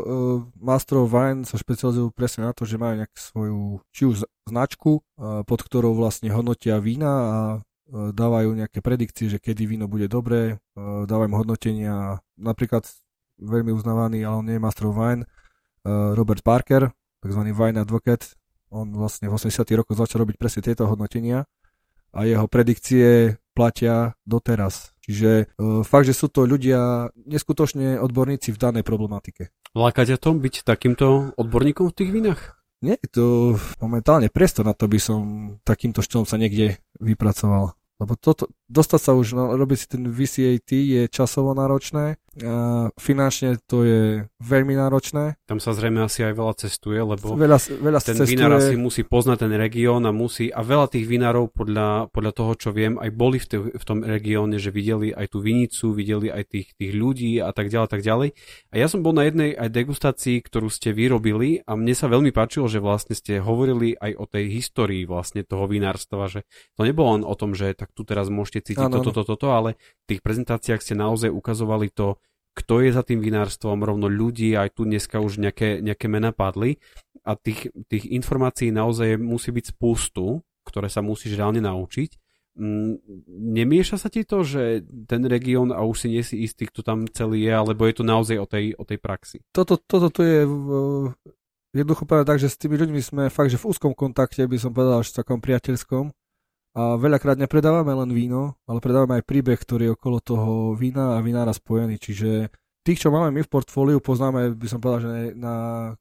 masterov 0.59 1.07
wine 1.07 1.47
sa 1.47 1.55
špecializujú 1.55 2.11
presne 2.11 2.51
na 2.51 2.51
to, 2.51 2.67
že 2.67 2.75
majú 2.75 2.99
nejakú 2.99 3.15
svoju 3.15 3.59
či 3.95 4.03
už 4.03 4.27
značku, 4.51 4.99
uh, 4.99 5.47
pod 5.47 5.63
ktorou 5.63 5.95
vlastne 5.95 6.27
hodnotia 6.35 6.83
vína 6.83 7.11
a 7.11 7.37
uh, 7.55 8.11
dávajú 8.11 8.51
nejaké 8.51 8.83
predikcie, 8.83 9.31
že 9.31 9.39
kedy 9.39 9.63
víno 9.63 9.87
bude 9.87 10.11
dobré, 10.11 10.59
uh, 10.75 11.07
dávajú 11.07 11.31
hodnotenia. 11.31 12.19
Napríklad 12.35 12.83
veľmi 13.39 13.71
uznávaný, 13.71 14.27
ale 14.27 14.35
on 14.43 14.45
nie 14.45 14.59
je 14.59 14.65
master 14.65 14.91
of 14.91 14.99
wine, 14.99 15.23
uh, 15.23 16.11
Robert 16.19 16.43
Parker, 16.43 16.91
takzvaný 17.23 17.55
wine 17.55 17.79
advocate, 17.79 18.35
on 18.67 18.91
vlastne 18.91 19.31
v 19.31 19.39
80 19.39 19.63
rokoch 19.79 19.95
začal 19.95 20.27
robiť 20.27 20.35
presne 20.35 20.59
tieto 20.59 20.83
hodnotenia 20.83 21.47
a 22.13 22.23
jeho 22.23 22.45
predikcie 22.47 23.37
platia 23.57 24.13
doteraz. 24.23 24.93
Čiže 25.01 25.31
e, 25.31 25.45
fakt, 25.87 26.05
že 26.05 26.13
sú 26.13 26.27
to 26.29 26.45
ľudia 26.45 27.09
neskutočne 27.25 27.97
odborníci 27.97 28.53
v 28.53 28.61
danej 28.61 28.83
problematike. 28.85 29.49
Láka 29.73 30.05
ťa 30.05 30.21
to 30.21 30.35
byť 30.35 30.67
takýmto 30.67 31.33
odborníkom 31.39 31.89
v 31.89 31.95
tých 31.97 32.11
vinách? 32.13 32.41
Nie 32.85 33.01
to 33.09 33.57
momentálne 33.81 34.29
priestor 34.29 34.61
na 34.61 34.77
to, 34.77 34.85
by 34.85 34.99
som 35.01 35.19
takýmto 35.65 36.05
štýlom 36.05 36.29
sa 36.29 36.37
niekde 36.37 36.77
vypracoval. 37.01 37.73
Lebo 37.97 38.13
toto, 38.13 38.53
dostať 38.67 38.99
sa 39.01 39.11
už, 39.15 39.27
no, 39.33 39.55
robiť 39.55 39.77
si 39.79 39.87
ten 39.87 40.03
VCAT 40.07 40.71
je 40.71 41.01
časovo 41.07 41.55
náročné, 41.55 42.19
a 42.37 42.89
finančne 43.01 43.57
to 43.65 43.81
je 43.81 44.01
veľmi 44.45 44.77
náročné. 44.77 45.41
Tam 45.49 45.57
sa 45.57 45.73
zrejme 45.73 46.05
asi 46.05 46.21
aj 46.21 46.33
veľa 46.37 46.53
cestuje, 46.53 46.99
lebo 47.01 47.33
veľa, 47.33 47.57
veľa 47.81 47.99
ten 48.05 48.13
cestuje. 48.13 48.37
vinár 48.37 48.61
asi 48.61 48.77
musí 48.77 49.01
poznať 49.01 49.47
ten 49.47 49.53
región 49.57 50.05
a 50.05 50.13
musí, 50.13 50.53
a 50.53 50.61
veľa 50.61 50.85
tých 50.91 51.09
vinárov 51.09 51.49
podľa, 51.49 52.13
podľa 52.13 52.33
toho, 52.37 52.51
čo 52.53 52.69
viem, 52.69 53.01
aj 53.01 53.09
boli 53.09 53.41
v, 53.41 53.47
te, 53.49 53.57
v 53.57 53.83
tom 53.85 54.05
regióne, 54.05 54.61
že 54.61 54.69
videli 54.69 55.09
aj 55.09 55.33
tú 55.33 55.41
vinicu, 55.41 55.97
videli 55.97 56.29
aj 56.29 56.43
tých, 56.45 56.67
tých 56.77 56.93
ľudí 56.93 57.41
a 57.41 57.49
tak 57.49 57.73
ďalej, 57.73 57.89
tak 57.89 58.05
ďalej. 58.05 58.29
A 58.69 58.75
ja 58.77 58.85
som 58.85 59.01
bol 59.01 59.17
na 59.17 59.25
jednej 59.25 59.57
aj 59.57 59.73
degustácii, 59.73 60.37
ktorú 60.45 60.69
ste 60.69 60.93
vyrobili 60.93 61.65
a 61.65 61.73
mne 61.73 61.97
sa 61.97 62.05
veľmi 62.05 62.29
páčilo, 62.29 62.69
že 62.69 62.77
vlastne 62.77 63.17
ste 63.17 63.41
hovorili 63.41 63.97
aj 63.97 64.13
o 64.13 64.25
tej 64.29 64.45
histórii 64.53 65.09
vlastne 65.09 65.41
toho 65.41 65.65
vinárstva, 65.65 66.29
že 66.29 66.45
to 66.77 66.85
nebolo 66.85 67.17
len 67.17 67.23
o 67.25 67.33
tom, 67.33 67.57
že 67.57 67.73
tak 67.73 67.89
tu 67.97 68.05
teraz 68.05 68.29
môžete 68.29 68.56
cítiť 68.61 68.87
ano, 68.87 68.99
toto, 69.01 69.11
toto, 69.11 69.35
toto, 69.35 69.47
ale 69.53 69.75
v 70.05 70.15
tých 70.15 70.21
prezentáciách 70.21 70.81
ste 70.81 70.95
naozaj 70.97 71.29
ukazovali 71.33 71.91
to, 71.91 72.17
kto 72.57 72.81
je 72.81 72.89
za 72.89 73.05
tým 73.05 73.21
vinárstvom, 73.21 73.85
rovno 73.85 74.09
ľudí, 74.09 74.57
aj 74.57 74.73
tu 74.73 74.89
dneska 74.89 75.21
už 75.21 75.37
nejaké, 75.37 75.77
nejaké 75.85 76.09
mená 76.09 76.33
padli 76.33 76.81
a 77.21 77.37
tých, 77.37 77.69
tých 77.85 78.09
informácií 78.09 78.73
naozaj 78.73 79.21
musí 79.21 79.53
byť 79.53 79.77
spustu, 79.77 80.41
ktoré 80.65 80.89
sa 80.89 81.05
musíš 81.05 81.37
reálne 81.37 81.61
naučiť. 81.61 82.17
Mm, 82.57 82.97
nemieša 83.53 84.01
sa 84.01 84.09
ti 84.09 84.25
to, 84.25 84.41
že 84.41 84.81
ten 85.05 85.21
región 85.29 85.69
a 85.69 85.85
už 85.85 85.95
si 86.01 86.07
nie 86.09 86.25
si 86.25 86.41
istý, 86.41 86.65
kto 86.65 86.81
tam 86.81 87.05
celý 87.05 87.45
je, 87.45 87.53
alebo 87.53 87.85
je 87.85 88.01
to 88.01 88.03
naozaj 88.03 88.37
o 88.41 88.49
tej, 88.49 88.73
o 88.73 88.81
tej 88.81 88.97
praxi? 88.97 89.45
Toto, 89.53 89.77
toto 89.77 90.09
tu 90.09 90.25
je 90.25 90.41
v, 90.41 90.67
jednoducho 91.77 92.09
povedať 92.09 92.25
tak, 92.25 92.41
že 92.41 92.49
s 92.49 92.57
tými 92.57 92.81
ľuďmi 92.81 93.01
sme 93.05 93.23
fakt, 93.29 93.53
že 93.53 93.61
v 93.61 93.69
úzkom 93.69 93.93
kontakte, 93.93 94.41
by 94.49 94.57
som 94.57 94.73
povedal, 94.73 95.05
až 95.05 95.13
v 95.13 95.17
takom 95.21 95.37
priateľskom 95.37 96.09
a 96.77 96.93
veľakrát 96.93 97.41
nepredávame 97.41 97.89
len 97.89 98.13
víno, 98.13 98.53
ale 98.69 98.77
predávame 98.77 99.17
aj 99.17 99.25
príbeh, 99.25 99.57
ktorý 99.57 99.89
je 99.89 99.95
okolo 99.97 100.17
toho 100.21 100.51
vína 100.77 101.17
a 101.17 101.23
vinára 101.25 101.49
spojený. 101.49 101.97
Čiže 101.97 102.53
tých, 102.87 103.03
čo 103.03 103.11
máme 103.11 103.35
my 103.35 103.43
v 103.43 103.51
portfóliu, 103.51 103.99
poznáme, 103.99 104.55
by 104.55 104.67
som 104.71 104.79
povedal, 104.79 105.11
že 105.11 105.35
na 105.35 105.55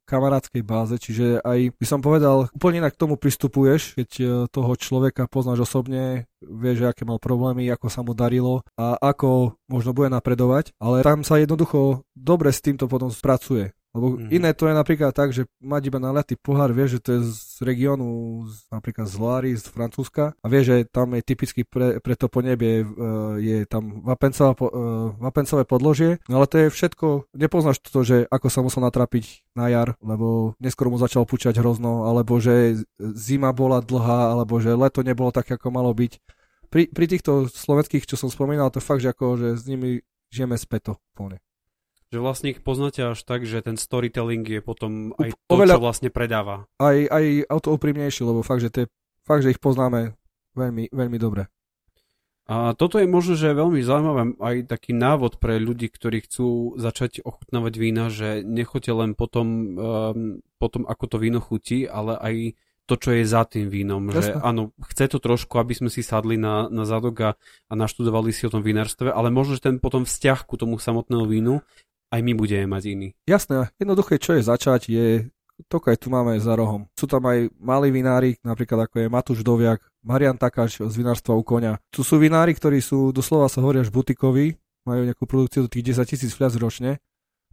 kamarádskej 0.07 0.63
báze, 0.63 0.95
čiže 0.95 1.43
aj 1.43 1.75
by 1.75 1.85
som 1.89 1.99
povedal, 1.99 2.47
úplne 2.55 2.79
inak 2.79 2.95
k 2.95 3.01
tomu 3.03 3.19
pristupuješ, 3.19 3.99
keď 3.99 4.09
e, 4.15 4.25
toho 4.47 4.71
človeka 4.79 5.27
poznáš 5.27 5.67
osobne, 5.67 6.31
vieš, 6.39 6.87
aké 6.87 7.03
mal 7.03 7.19
problémy, 7.19 7.67
ako 7.67 7.91
sa 7.91 8.07
mu 8.07 8.15
darilo 8.15 8.63
a 8.79 8.95
ako 9.03 9.59
možno 9.67 9.91
bude 9.91 10.07
napredovať, 10.07 10.71
ale 10.79 11.03
tam 11.03 11.27
sa 11.27 11.35
jednoducho 11.41 12.07
dobre 12.15 12.55
s 12.55 12.63
týmto 12.63 12.87
potom 12.87 13.11
spracuje. 13.11 13.75
Lebo 13.97 14.13
mm. 14.13 14.29
iné 14.29 14.53
to 14.53 14.69
je 14.69 14.77
napríklad 14.77 15.09
tak, 15.09 15.33
že 15.33 15.49
mať 15.57 15.89
iba 15.89 15.97
naliatý 15.97 16.37
pohár, 16.37 16.69
vieš, 16.69 17.01
že 17.01 17.01
to 17.01 17.09
je 17.17 17.21
z 17.33 17.65
regiónu, 17.65 18.45
napríklad 18.69 19.09
z 19.09 19.17
Loary, 19.17 19.51
z 19.57 19.65
Francúzska 19.73 20.37
a 20.37 20.45
vieš, 20.45 20.69
že 20.69 20.77
tam 20.85 21.17
je 21.17 21.25
typicky 21.25 21.65
pre, 21.65 21.97
pre 21.97 22.13
to 22.13 22.29
ponebie, 22.29 22.85
uh, 22.85 23.41
je 23.41 23.65
tam 23.65 24.05
vapencové, 24.05 24.53
uh, 24.53 25.17
vapencové 25.17 25.65
podložie, 25.65 26.21
no 26.29 26.37
ale 26.37 26.45
to 26.45 26.61
je 26.61 26.67
všetko, 26.69 27.33
nepoznáš 27.33 27.81
to, 27.81 28.05
že 28.05 28.29
ako 28.29 28.53
sa 28.53 28.61
musel 28.61 28.85
natrapiť 28.85 29.49
na 29.57 29.73
jar, 29.73 29.97
lebo 30.05 30.53
neskôr 30.61 30.93
mu 30.93 31.01
začal 31.01 31.25
pučať 31.25 31.57
hrozno, 31.57 32.05
alebo 32.05 32.37
že 32.37 32.85
zima 33.17 33.49
bola 33.49 33.81
dlhá, 33.81 34.37
alebo 34.37 34.61
že 34.61 34.77
leto 34.77 35.01
nebolo 35.01 35.33
tak, 35.33 35.49
ako 35.49 35.73
malo 35.73 35.89
byť. 35.89 36.21
Pri, 36.69 36.91
pri 36.91 37.05
týchto 37.09 37.49
slovenských, 37.49 38.05
čo 38.05 38.19
som 38.19 38.29
spomínal, 38.29 38.69
to 38.69 38.83
fakt, 38.83 39.01
že 39.01 39.09
ako, 39.09 39.39
že 39.41 39.49
s 39.57 39.63
nimi 39.65 40.03
žijeme 40.29 40.59
späto 40.59 40.99
plne. 41.15 41.39
Že 42.07 42.19
vlastne 42.23 42.47
ich 42.55 42.63
poznáte 42.63 43.03
až 43.03 43.19
tak, 43.27 43.43
že 43.43 43.59
ten 43.59 43.75
storytelling 43.75 44.47
je 44.47 44.63
potom 44.63 45.11
aj 45.19 45.35
to, 45.35 45.51
Oveľa, 45.51 45.75
čo 45.75 45.83
vlastne 45.83 46.09
predáva. 46.09 46.63
Aj, 46.79 46.95
aj 46.95 47.51
auto 47.51 47.75
úprimnejšie, 47.75 48.23
lebo 48.23 48.47
fakt, 48.47 48.63
že, 48.63 48.71
tie, 48.71 48.85
fakt, 49.27 49.43
že 49.43 49.51
ich 49.51 49.59
poznáme 49.59 50.15
veľmi, 50.55 50.87
veľmi 50.95 51.17
dobre. 51.19 51.51
A 52.47 52.71
toto 52.79 52.95
je 52.95 53.03
možno, 53.03 53.35
že 53.35 53.51
veľmi 53.51 53.83
zaujímavé 53.83 54.39
aj 54.39 54.71
taký 54.71 54.95
návod 54.95 55.35
pre 55.35 55.59
ľudí, 55.59 55.91
ktorí 55.91 56.23
chcú 56.23 56.79
začať 56.79 57.19
ochutnávať 57.27 57.73
vína, 57.75 58.07
že 58.07 58.39
nechoďte 58.39 58.91
len 58.95 59.11
potom, 59.19 59.47
um, 59.75 60.39
potom, 60.55 60.87
ako 60.87 61.05
to 61.11 61.17
víno 61.19 61.43
chutí, 61.43 61.83
ale 61.83 62.15
aj 62.15 62.35
to, 62.87 62.95
čo 62.95 63.19
je 63.19 63.27
za 63.27 63.43
tým 63.43 63.67
vínom. 63.67 63.99
Jasne. 64.07 64.39
Že 64.39 64.47
áno, 64.47 64.71
chce 64.79 65.11
to 65.11 65.19
trošku, 65.19 65.59
aby 65.59 65.75
sme 65.75 65.91
si 65.91 65.99
sadli 65.99 66.39
na, 66.39 66.71
na 66.71 66.87
zadok 66.87 67.15
a, 67.19 67.31
a 67.67 67.73
naštudovali 67.75 68.31
si 68.31 68.47
o 68.47 68.53
tom 68.55 68.63
vinárstve, 68.63 69.11
ale 69.11 69.27
možno, 69.27 69.59
že 69.59 69.67
ten 69.67 69.75
potom 69.83 70.07
vzťah 70.07 70.47
ku 70.47 70.55
tomu 70.55 70.79
samotnému 70.79 71.27
vínu 71.27 71.59
aj 72.11 72.21
my 72.23 72.33
budeme 72.33 72.67
mať 72.69 72.83
iný. 72.93 73.07
Jasné, 73.27 73.71
jednoduché, 73.77 74.19
čo 74.19 74.35
je 74.37 74.43
začať, 74.45 74.81
je 74.87 75.07
to, 75.65 75.81
aj 75.81 75.97
tu 75.97 76.13
máme 76.13 76.37
za 76.37 76.53
rohom. 76.53 76.85
Sú 76.93 77.09
tam 77.09 77.25
aj 77.25 77.49
malí 77.57 77.89
vinári, 77.89 78.37
napríklad 78.45 78.85
ako 78.85 78.95
je 79.01 79.07
Matúš 79.09 79.39
Doviak, 79.41 79.81
Marian 80.05 80.37
Takáš 80.37 80.85
z 80.85 80.95
vinárstva 80.95 81.33
u 81.33 81.41
konia. 81.41 81.81
Tu 81.89 82.05
sú 82.05 82.21
vinári, 82.21 82.53
ktorí 82.53 82.77
sú, 82.77 83.09
doslova 83.09 83.49
sa 83.49 83.65
hovoria 83.65 83.81
až 83.81 83.89
butikoví, 83.89 84.53
majú 84.85 85.01
nejakú 85.03 85.25
produkciu 85.25 85.65
do 85.65 85.71
tých 85.71 85.97
10 85.97 86.05
tisíc 86.13 86.31
fľac 86.37 86.53
ročne, 86.61 87.01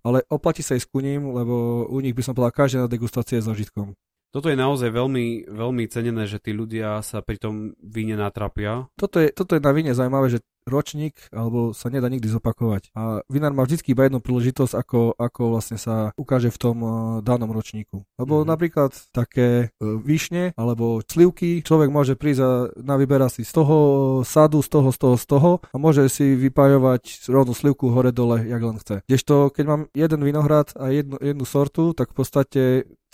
ale 0.04 0.20
oplatí 0.28 0.60
sa 0.60 0.76
aj 0.76 0.84
s 0.84 0.90
kuním, 0.92 1.32
lebo 1.32 1.88
u 1.88 1.98
nich 2.04 2.12
by 2.12 2.20
som 2.20 2.36
povedal, 2.36 2.52
každá 2.52 2.86
degustácia 2.86 3.40
je 3.40 3.48
zažitkom. 3.48 3.96
Toto 4.34 4.50
je 4.50 4.58
naozaj 4.58 4.90
veľmi, 4.90 5.46
veľmi 5.46 5.84
cenené, 5.86 6.26
že 6.26 6.42
tí 6.42 6.50
ľudia 6.50 6.98
sa 7.06 7.22
pri 7.22 7.38
tom 7.38 7.70
víne 7.78 8.18
natrapia. 8.18 8.90
Toto 8.98 9.22
je, 9.22 9.30
toto 9.30 9.54
je 9.54 9.62
na 9.62 9.70
víne 9.70 9.94
zaujímavé, 9.94 10.26
že 10.26 10.42
ročník, 10.64 11.14
alebo 11.30 11.76
sa 11.76 11.92
nedá 11.92 12.08
nikdy 12.08 12.26
zopakovať. 12.28 12.92
A 12.96 13.20
vinár 13.28 13.52
má 13.52 13.64
vždy 13.64 13.84
iba 13.92 14.08
jednu 14.08 14.20
príležitosť, 14.24 14.72
ako, 14.72 15.00
ako 15.16 15.42
vlastne 15.52 15.76
sa 15.76 16.10
ukáže 16.16 16.48
v 16.48 16.58
tom 16.60 16.76
uh, 16.80 16.90
danom 17.20 17.52
ročníku. 17.52 18.04
Lebo 18.16 18.42
mm-hmm. 18.42 18.50
napríklad 18.50 18.92
také 19.12 19.70
uh, 19.70 20.00
výšne 20.00 20.56
alebo 20.56 21.04
slivky, 21.04 21.60
človek 21.60 21.88
môže 21.92 22.16
prísť 22.16 22.40
a 22.40 22.50
navyberá 22.80 23.28
si 23.28 23.44
z 23.44 23.52
toho 23.52 23.76
sadu, 24.24 24.64
z 24.64 24.68
toho, 24.72 24.88
z 24.90 24.98
toho, 24.98 25.16
z 25.20 25.26
toho 25.28 25.50
a 25.72 25.76
môže 25.76 26.08
si 26.08 26.32
vypájovať 26.34 27.28
rovnú 27.28 27.52
slivku 27.52 27.92
hore 27.92 28.10
dole, 28.10 28.42
jak 28.48 28.62
len 28.62 28.76
chce. 28.80 29.04
Kdežto, 29.04 29.52
keď 29.52 29.64
mám 29.68 29.82
jeden 29.92 30.20
vinohrad 30.24 30.72
a 30.80 30.88
jednu, 30.90 31.20
jednu 31.20 31.44
sortu, 31.44 31.92
tak 31.92 32.12
v 32.12 32.16
podstate 32.16 32.62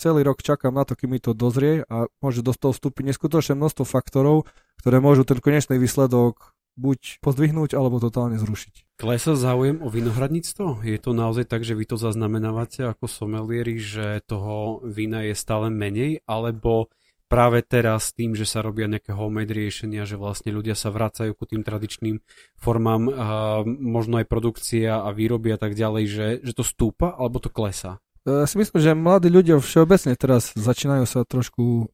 celý 0.01 0.25
rok 0.25 0.41
čakám 0.41 0.73
na 0.73 0.81
to, 0.81 0.97
kým 0.97 1.13
mi 1.13 1.19
to 1.21 1.37
dozrie 1.37 1.85
a 1.85 2.09
môže 2.25 2.41
do 2.41 2.57
toho 2.57 2.73
vstúpiť 2.73 3.13
neskutočné 3.13 3.53
množstvo 3.53 3.85
faktorov, 3.85 4.49
ktoré 4.81 4.97
môžu 4.97 5.21
ten 5.21 5.37
konečný 5.37 5.77
výsledok 5.77 6.57
buď 6.79 7.23
pozdvihnúť, 7.23 7.75
alebo 7.75 7.99
totálne 7.99 8.39
zrušiť. 8.39 8.97
Klesa 9.01 9.33
záujem 9.33 9.81
o 9.81 9.89
vinohradníctvo? 9.89 10.85
Je 10.85 10.99
to 11.01 11.11
naozaj 11.17 11.49
tak, 11.49 11.65
že 11.65 11.73
vy 11.73 11.89
to 11.89 11.97
zaznamenávate 11.97 12.85
ako 12.85 13.09
somelieri, 13.09 13.81
že 13.81 14.21
toho 14.23 14.85
vína 14.85 15.25
je 15.25 15.33
stále 15.33 15.73
menej, 15.73 16.21
alebo 16.29 16.93
práve 17.31 17.63
teraz 17.63 18.11
tým, 18.11 18.35
že 18.35 18.43
sa 18.43 18.59
robia 18.59 18.91
nejaké 18.91 19.15
homemade 19.15 19.55
riešenia, 19.55 20.03
že 20.03 20.19
vlastne 20.19 20.51
ľudia 20.51 20.75
sa 20.75 20.91
vracajú 20.91 21.31
ku 21.31 21.47
tým 21.47 21.63
tradičným 21.63 22.19
formám, 22.59 23.07
a 23.07 23.27
možno 23.65 24.19
aj 24.19 24.27
produkcia 24.27 24.99
a 24.99 25.09
výroby 25.15 25.55
a 25.55 25.59
tak 25.59 25.73
ďalej, 25.73 26.03
že, 26.11 26.27
že 26.43 26.53
to 26.53 26.67
stúpa 26.67 27.15
alebo 27.15 27.39
to 27.39 27.47
klesá? 27.47 28.03
Ja 28.21 28.45
si 28.45 28.59
myslím, 28.61 28.77
že 28.77 28.93
mladí 28.93 29.33
ľudia 29.33 29.57
všeobecne 29.57 30.13
teraz 30.13 30.53
začínajú 30.53 31.09
sa 31.09 31.25
trošku 31.25 31.89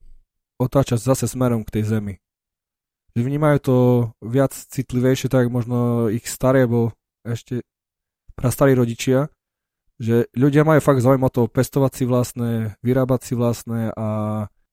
otáčať 0.59 0.99
zase 0.99 1.30
smerom 1.30 1.63
k 1.63 1.80
tej 1.80 1.84
zemi. 1.88 2.13
Že 3.18 3.26
vnímajú 3.26 3.57
to 3.65 3.78
viac 4.22 4.53
citlivejšie, 4.53 5.34
tak 5.34 5.49
možno 5.49 6.05
ich 6.13 6.30
staré, 6.30 6.70
bo 6.70 6.93
ešte 7.26 7.65
prastarí 8.38 8.78
rodičia, 8.78 9.34
že 9.97 10.30
ľudia 10.38 10.61
majú 10.61 10.78
fakt 10.78 11.01
záujem 11.01 11.26
o 11.26 11.34
to 11.34 11.49
pestovať 11.49 11.91
si 11.97 12.03
vlastné, 12.05 12.51
vyrábať 12.86 13.22
si 13.26 13.34
vlastné 13.34 13.89
a 13.97 14.07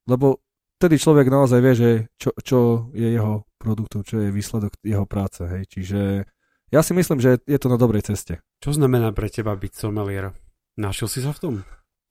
lebo 0.05 0.45
vtedy 0.77 1.01
človek 1.01 1.33
naozaj 1.33 1.59
vie, 1.65 1.75
že 1.75 1.91
čo, 2.21 2.31
čo 2.45 2.59
je 2.93 3.09
jeho 3.09 3.49
produktom, 3.57 4.05
čo 4.05 4.21
je 4.21 4.29
výsledok 4.29 4.77
jeho 4.85 5.09
práce. 5.09 5.41
Hej. 5.41 5.65
Čiže 5.73 6.01
ja 6.69 6.81
si 6.85 6.93
myslím, 6.93 7.25
že 7.25 7.41
je 7.49 7.57
to 7.57 7.73
na 7.73 7.81
dobrej 7.81 8.05
ceste. 8.05 8.45
Čo 8.61 8.77
znamená 8.77 9.17
pre 9.17 9.33
teba 9.33 9.57
byť 9.57 9.73
sommelier? 9.73 10.37
Našiel 10.77 11.09
si 11.09 11.25
sa 11.25 11.33
v 11.33 11.41
tom? 11.41 11.55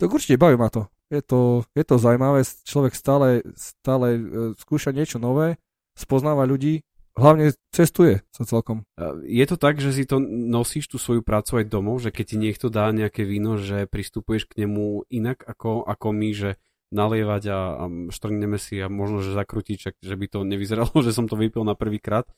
Tak 0.02 0.10
určite 0.10 0.42
baví 0.42 0.58
ma 0.58 0.74
to. 0.74 0.90
Je 1.14 1.22
to, 1.22 1.62
je 1.78 1.86
to 1.86 2.02
zaujímavé, 2.02 2.42
človek 2.66 2.98
stále, 2.98 3.46
stále 3.54 4.18
uh, 4.18 4.22
skúša 4.58 4.90
niečo 4.90 5.22
nové, 5.22 5.62
spoznáva 5.94 6.46
ľudí, 6.46 6.86
hlavne 7.14 7.54
cestuje 7.70 8.26
sa 8.34 8.44
celkom. 8.46 8.86
Je 9.26 9.46
to 9.46 9.58
tak, 9.58 9.78
že 9.78 9.94
si 9.94 10.04
to 10.10 10.18
nosíš 10.28 10.90
tú 10.90 10.98
svoju 10.98 11.22
prácu 11.22 11.62
aj 11.62 11.70
domov, 11.70 12.02
že 12.02 12.10
keď 12.10 12.26
ti 12.26 12.38
niekto 12.42 12.68
dá 12.74 12.90
nejaké 12.90 13.26
víno, 13.26 13.62
že 13.62 13.86
pristupuješ 13.86 14.50
k 14.50 14.66
nemu 14.66 15.06
inak 15.14 15.46
ako, 15.46 15.86
ako 15.86 16.08
my, 16.10 16.30
že 16.34 16.50
nalievať 16.94 17.44
a, 17.50 17.60
a 17.74 17.84
štrngneme 18.14 18.62
si 18.62 18.78
a 18.78 18.86
možno, 18.86 19.26
že 19.26 19.34
zakrutiť, 19.34 19.78
čak, 19.82 19.96
že 19.98 20.14
by 20.14 20.26
to 20.30 20.40
nevyzeralo, 20.46 20.94
že 21.06 21.12
som 21.12 21.26
to 21.26 21.34
vypil 21.34 21.66
na 21.66 21.74
prvýkrát. 21.74 22.30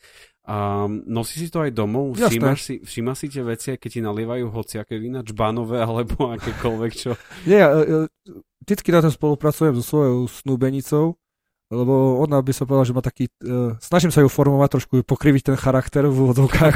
A 0.47 0.87
nosí 0.87 1.43
si 1.43 1.51
to 1.51 1.59
aj 1.59 1.75
domov? 1.75 2.15
Všímaš 2.15 2.59
si, 2.63 2.73
všíma 2.79 3.13
si 3.19 3.27
tie 3.27 3.43
veci, 3.43 3.75
keď 3.75 3.89
ti 3.91 4.01
nalievajú 4.01 4.47
hociaké 4.49 4.95
vína, 4.95 5.27
čbanové 5.27 5.83
alebo 5.87 6.31
akékoľvek 6.39 6.91
čo? 6.95 7.19
Nie, 7.43 7.67
ja, 7.67 7.69
ja 7.83 7.99
vždycky 8.63 8.89
na 8.95 9.03
tom 9.03 9.13
spolupracujem 9.13 9.75
so 9.77 9.83
svojou 9.83 10.25
snúbenicou 10.25 11.19
lebo 11.73 12.21
ona 12.21 12.37
by 12.45 12.51
sa 12.53 12.69
povedala, 12.69 12.85
že 12.85 12.93
má 12.93 13.01
taký, 13.01 13.25
uh, 13.41 13.73
snažím 13.81 14.13
sa 14.13 14.21
ju 14.21 14.29
formovať, 14.29 14.77
trošku 14.77 15.01
ju 15.01 15.03
pokriviť 15.03 15.49
ten 15.49 15.57
charakter 15.57 16.05
v 16.05 16.13
úvodovkách. 16.13 16.75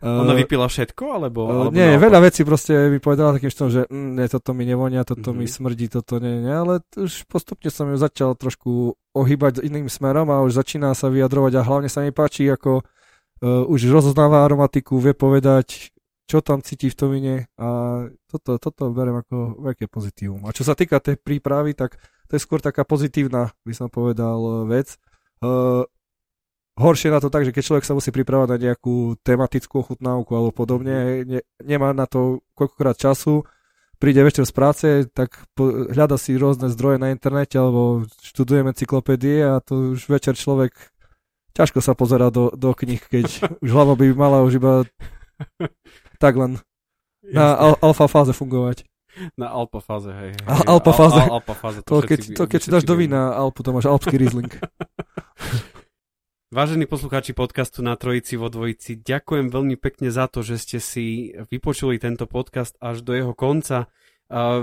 uh, 0.00 0.20
ona 0.24 0.32
vypila 0.32 0.72
všetko, 0.72 1.04
alebo? 1.20 1.40
Uh, 1.44 1.52
alebo 1.68 1.76
nie, 1.76 1.84
naopak? 1.84 2.04
veľa 2.08 2.18
vecí 2.24 2.40
proste 2.48 2.72
mi 2.88 2.96
povedala 2.96 3.36
takým 3.36 3.52
štýlom, 3.52 3.70
že 3.70 3.82
mm, 3.92 4.10
nie, 4.16 4.26
toto 4.32 4.50
mi 4.56 4.64
nevonia, 4.64 5.04
toto 5.04 5.36
mm-hmm. 5.36 5.44
mi 5.44 5.46
mhm. 5.46 5.52
smrdí, 5.52 5.86
toto 5.92 6.16
nie, 6.16 6.40
nie, 6.40 6.54
ale 6.54 6.80
už 6.96 7.28
postupne 7.28 7.68
som 7.68 7.92
ju 7.92 8.00
začal 8.00 8.32
trošku 8.40 8.96
ohýbať 9.12 9.60
iným 9.60 9.92
smerom 9.92 10.32
a 10.32 10.40
už 10.48 10.56
začína 10.56 10.96
sa 10.96 11.12
vyjadrovať 11.12 11.60
a 11.60 11.66
hlavne 11.66 11.92
sa 11.92 12.00
mi 12.00 12.08
páči, 12.08 12.48
ako 12.48 12.80
uh, 12.80 13.68
už 13.68 13.84
rozoznáva 13.92 14.48
aromatiku, 14.48 14.96
vie 14.96 15.12
povedať, 15.12 15.92
čo 16.24 16.40
tam 16.40 16.62
cíti 16.62 16.88
v 16.88 16.96
tom 16.96 17.10
vine 17.10 17.50
a 17.58 18.00
toto, 18.30 18.56
toto 18.56 18.94
beriem 18.94 19.18
ako 19.18 19.66
veľké 19.66 19.90
pozitívum. 19.90 20.46
A 20.46 20.54
čo 20.54 20.62
sa 20.62 20.78
týka 20.78 21.02
tej 21.02 21.18
prípravy, 21.18 21.74
tak 21.74 21.98
to 22.30 22.38
je 22.38 22.44
skôr 22.46 22.62
taká 22.62 22.86
pozitívna, 22.86 23.50
by 23.66 23.74
som 23.74 23.90
povedal, 23.90 24.70
vec. 24.70 24.94
Uh, 25.42 25.82
horšie 26.78 27.10
na 27.10 27.18
to 27.18 27.26
tak, 27.26 27.42
že 27.42 27.50
keď 27.50 27.62
človek 27.66 27.84
sa 27.84 27.98
musí 27.98 28.14
pripravať 28.14 28.48
na 28.54 28.58
nejakú 28.70 29.18
tematickú 29.26 29.82
ochutnávku 29.82 30.30
alebo 30.32 30.54
podobne, 30.54 31.26
ne, 31.26 31.40
nemá 31.60 31.90
na 31.90 32.06
to 32.06 32.46
koľkokrát 32.54 32.94
času, 32.94 33.42
príde 34.00 34.24
večer 34.24 34.48
z 34.48 34.54
práce, 34.54 34.86
tak 35.12 35.44
po, 35.52 35.90
hľada 35.92 36.16
si 36.16 36.38
rôzne 36.38 36.72
zdroje 36.72 36.96
na 36.96 37.12
internete 37.12 37.60
alebo 37.60 38.08
študujeme 38.24 38.72
encyklopédie 38.72 39.44
a 39.44 39.60
to 39.60 39.98
už 39.98 40.08
večer 40.08 40.38
človek 40.38 40.72
ťažko 41.52 41.84
sa 41.84 41.92
pozera 41.92 42.32
do, 42.32 42.48
do 42.56 42.72
knih, 42.72 43.02
keď 43.04 43.26
už 43.64 43.70
hlava 43.74 43.98
by 43.98 44.06
mala 44.16 44.46
už 44.46 44.56
iba 44.56 44.86
tak 46.22 46.38
len 46.38 46.56
na 47.20 47.52
al- 47.54 47.80
alfa 47.84 48.08
fáze 48.08 48.32
fungovať. 48.32 48.88
Na 49.36 49.48
alpa 49.52 49.80
fáze, 49.84 50.08
hej. 50.12 50.32
hej. 50.32 50.44
Al- 50.48 50.78
alpa 50.78 50.92
fáze. 50.92 51.20
Al- 51.20 51.28
al- 51.28 51.34
alpa 51.40 51.54
fáze 51.54 51.78
to, 51.84 52.00
to 52.00 52.06
keď, 52.08 52.20
to, 52.36 52.44
keď 52.48 52.60
si 52.60 52.68
dáš 52.72 52.84
do 52.88 52.96
vína 52.96 53.36
Alpu, 53.36 53.60
to 53.60 53.72
máš 53.72 53.86
alpský 53.86 54.16
Riesling. 54.16 54.50
Vážení 56.50 56.82
poslucháči 56.82 57.30
podcastu 57.30 57.78
na 57.78 57.94
Trojici 57.94 58.34
vo 58.34 58.50
Dvojici, 58.50 58.98
ďakujem 58.98 59.54
veľmi 59.54 59.78
pekne 59.78 60.10
za 60.10 60.26
to, 60.26 60.42
že 60.42 60.58
ste 60.58 60.82
si 60.82 61.30
vypočuli 61.46 62.02
tento 62.02 62.26
podcast 62.26 62.74
až 62.82 63.06
do 63.06 63.14
jeho 63.14 63.38
konca. 63.38 63.86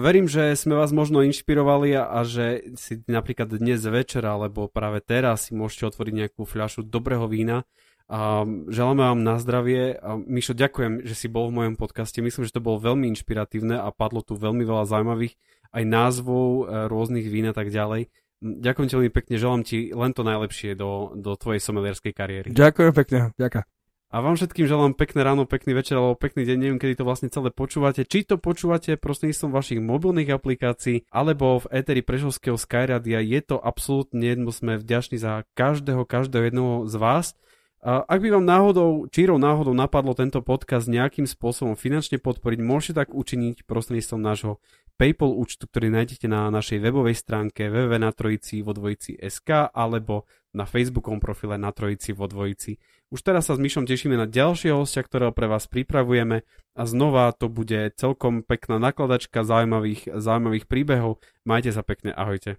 Verím, 0.03 0.27
že 0.27 0.55
sme 0.59 0.75
vás 0.75 0.91
možno 0.91 1.23
inšpirovali 1.23 1.95
a, 1.95 2.11
a 2.11 2.27
že 2.27 2.75
si 2.75 3.03
napríklad 3.07 3.55
dnes 3.55 3.83
večer 3.87 4.23
alebo 4.27 4.67
práve 4.67 4.99
teraz 4.99 5.47
si 5.47 5.55
môžete 5.55 5.95
otvoriť 5.95 6.13
nejakú 6.15 6.43
fľašu 6.43 6.83
dobrého 6.83 7.23
vína 7.27 7.63
a 8.07 8.47
želáme 8.71 9.03
vám 9.03 9.19
na 9.19 9.35
zdravie. 9.35 9.99
A 9.99 10.15
Mišo, 10.15 10.55
ďakujem, 10.55 11.03
že 11.03 11.11
si 11.11 11.27
bol 11.27 11.51
v 11.51 11.59
mojom 11.59 11.75
podcaste. 11.75 12.23
Myslím, 12.23 12.47
že 12.47 12.55
to 12.55 12.63
bolo 12.63 12.79
veľmi 12.79 13.11
inšpiratívne 13.11 13.75
a 13.75 13.91
padlo 13.91 14.23
tu 14.23 14.39
veľmi 14.39 14.63
veľa 14.63 14.87
zaujímavých 14.87 15.35
aj 15.75 15.83
názvov 15.83 16.47
e, 16.47 16.87
rôznych 16.87 17.27
vín 17.27 17.51
a 17.51 17.55
tak 17.55 17.67
ďalej. 17.67 18.07
Ďakujem 18.39 18.87
ti 18.87 18.95
veľmi 18.95 19.11
pekne, 19.11 19.35
želám 19.35 19.61
ti 19.65 19.79
len 19.91 20.13
to 20.13 20.21
najlepšie 20.23 20.77
do, 20.77 21.11
do 21.17 21.35
tvojej 21.35 21.59
somelierskej 21.59 22.13
kariéry. 22.13 22.47
Ďakujem 22.53 22.93
pekne, 22.95 23.19
ďakujem. 23.35 23.65
A 24.07 24.23
vám 24.23 24.39
všetkým 24.39 24.71
želám 24.71 24.95
pekné 24.95 25.19
ráno, 25.19 25.43
pekný 25.43 25.75
večer 25.75 25.99
alebo 25.99 26.15
pekný 26.15 26.47
deň, 26.47 26.55
neviem 26.55 26.79
kedy 26.79 26.95
to 26.95 27.03
vlastne 27.03 27.27
celé 27.27 27.51
počúvate. 27.51 28.07
Či 28.07 28.23
to 28.23 28.39
počúvate 28.39 28.95
prostredníctvom 28.95 29.51
vašich 29.51 29.83
mobilných 29.83 30.31
aplikácií 30.31 31.03
alebo 31.11 31.59
v 31.59 31.83
éteri 31.83 31.99
Prešovského 31.99 32.55
Skyradia, 32.55 33.19
je 33.19 33.41
to 33.43 33.59
absolútne 33.59 34.23
jedno, 34.23 34.47
sme 34.55 34.79
vďační 34.79 35.19
za 35.19 35.43
každého, 35.59 36.07
každého 36.07 36.47
jedného 36.47 36.87
z 36.87 36.95
vás. 36.95 37.35
Ak 37.85 38.19
by 38.19 38.33
vám 38.33 38.45
náhodou, 38.45 39.05
čírou 39.13 39.37
náhodou 39.37 39.77
napadlo 39.77 40.17
tento 40.17 40.41
podcast 40.41 40.89
nejakým 40.89 41.29
spôsobom 41.29 41.77
finančne 41.77 42.17
podporiť, 42.17 42.59
môžete 42.59 43.05
tak 43.05 43.13
učiniť 43.13 43.69
prostredníctvom 43.69 44.21
nášho 44.21 44.57
PayPal 44.97 45.29
účtu, 45.37 45.69
ktorý 45.69 45.93
nájdete 45.93 46.25
na 46.25 46.49
našej 46.49 46.81
webovej 46.81 47.13
stránke 47.21 47.69
www.natrojici 47.69 48.65
vo 48.65 48.73
alebo 49.77 50.25
na 50.57 50.65
Facebookom 50.65 51.21
profile 51.21 51.61
na 51.61 51.69
Trojici 51.69 52.17
vo 52.17 52.25
dvojici. 52.25 52.81
Už 53.13 53.21
teraz 53.21 53.45
sa 53.45 53.53
s 53.53 53.61
Myšom 53.61 53.85
tešíme 53.85 54.17
na 54.17 54.25
ďalšieho 54.25 54.81
hostia, 54.81 55.05
ktorého 55.05 55.29
pre 55.29 55.45
vás 55.45 55.69
pripravujeme 55.69 56.41
a 56.73 56.81
znova 56.89 57.29
to 57.37 57.45
bude 57.45 57.93
celkom 57.95 58.41
pekná 58.41 58.81
nakladačka 58.81 59.45
zaujímavých, 59.45 60.17
zaujímavých 60.17 60.65
príbehov. 60.65 61.21
Majte 61.45 61.69
sa 61.69 61.85
pekne, 61.85 62.11
ahojte. 62.17 62.57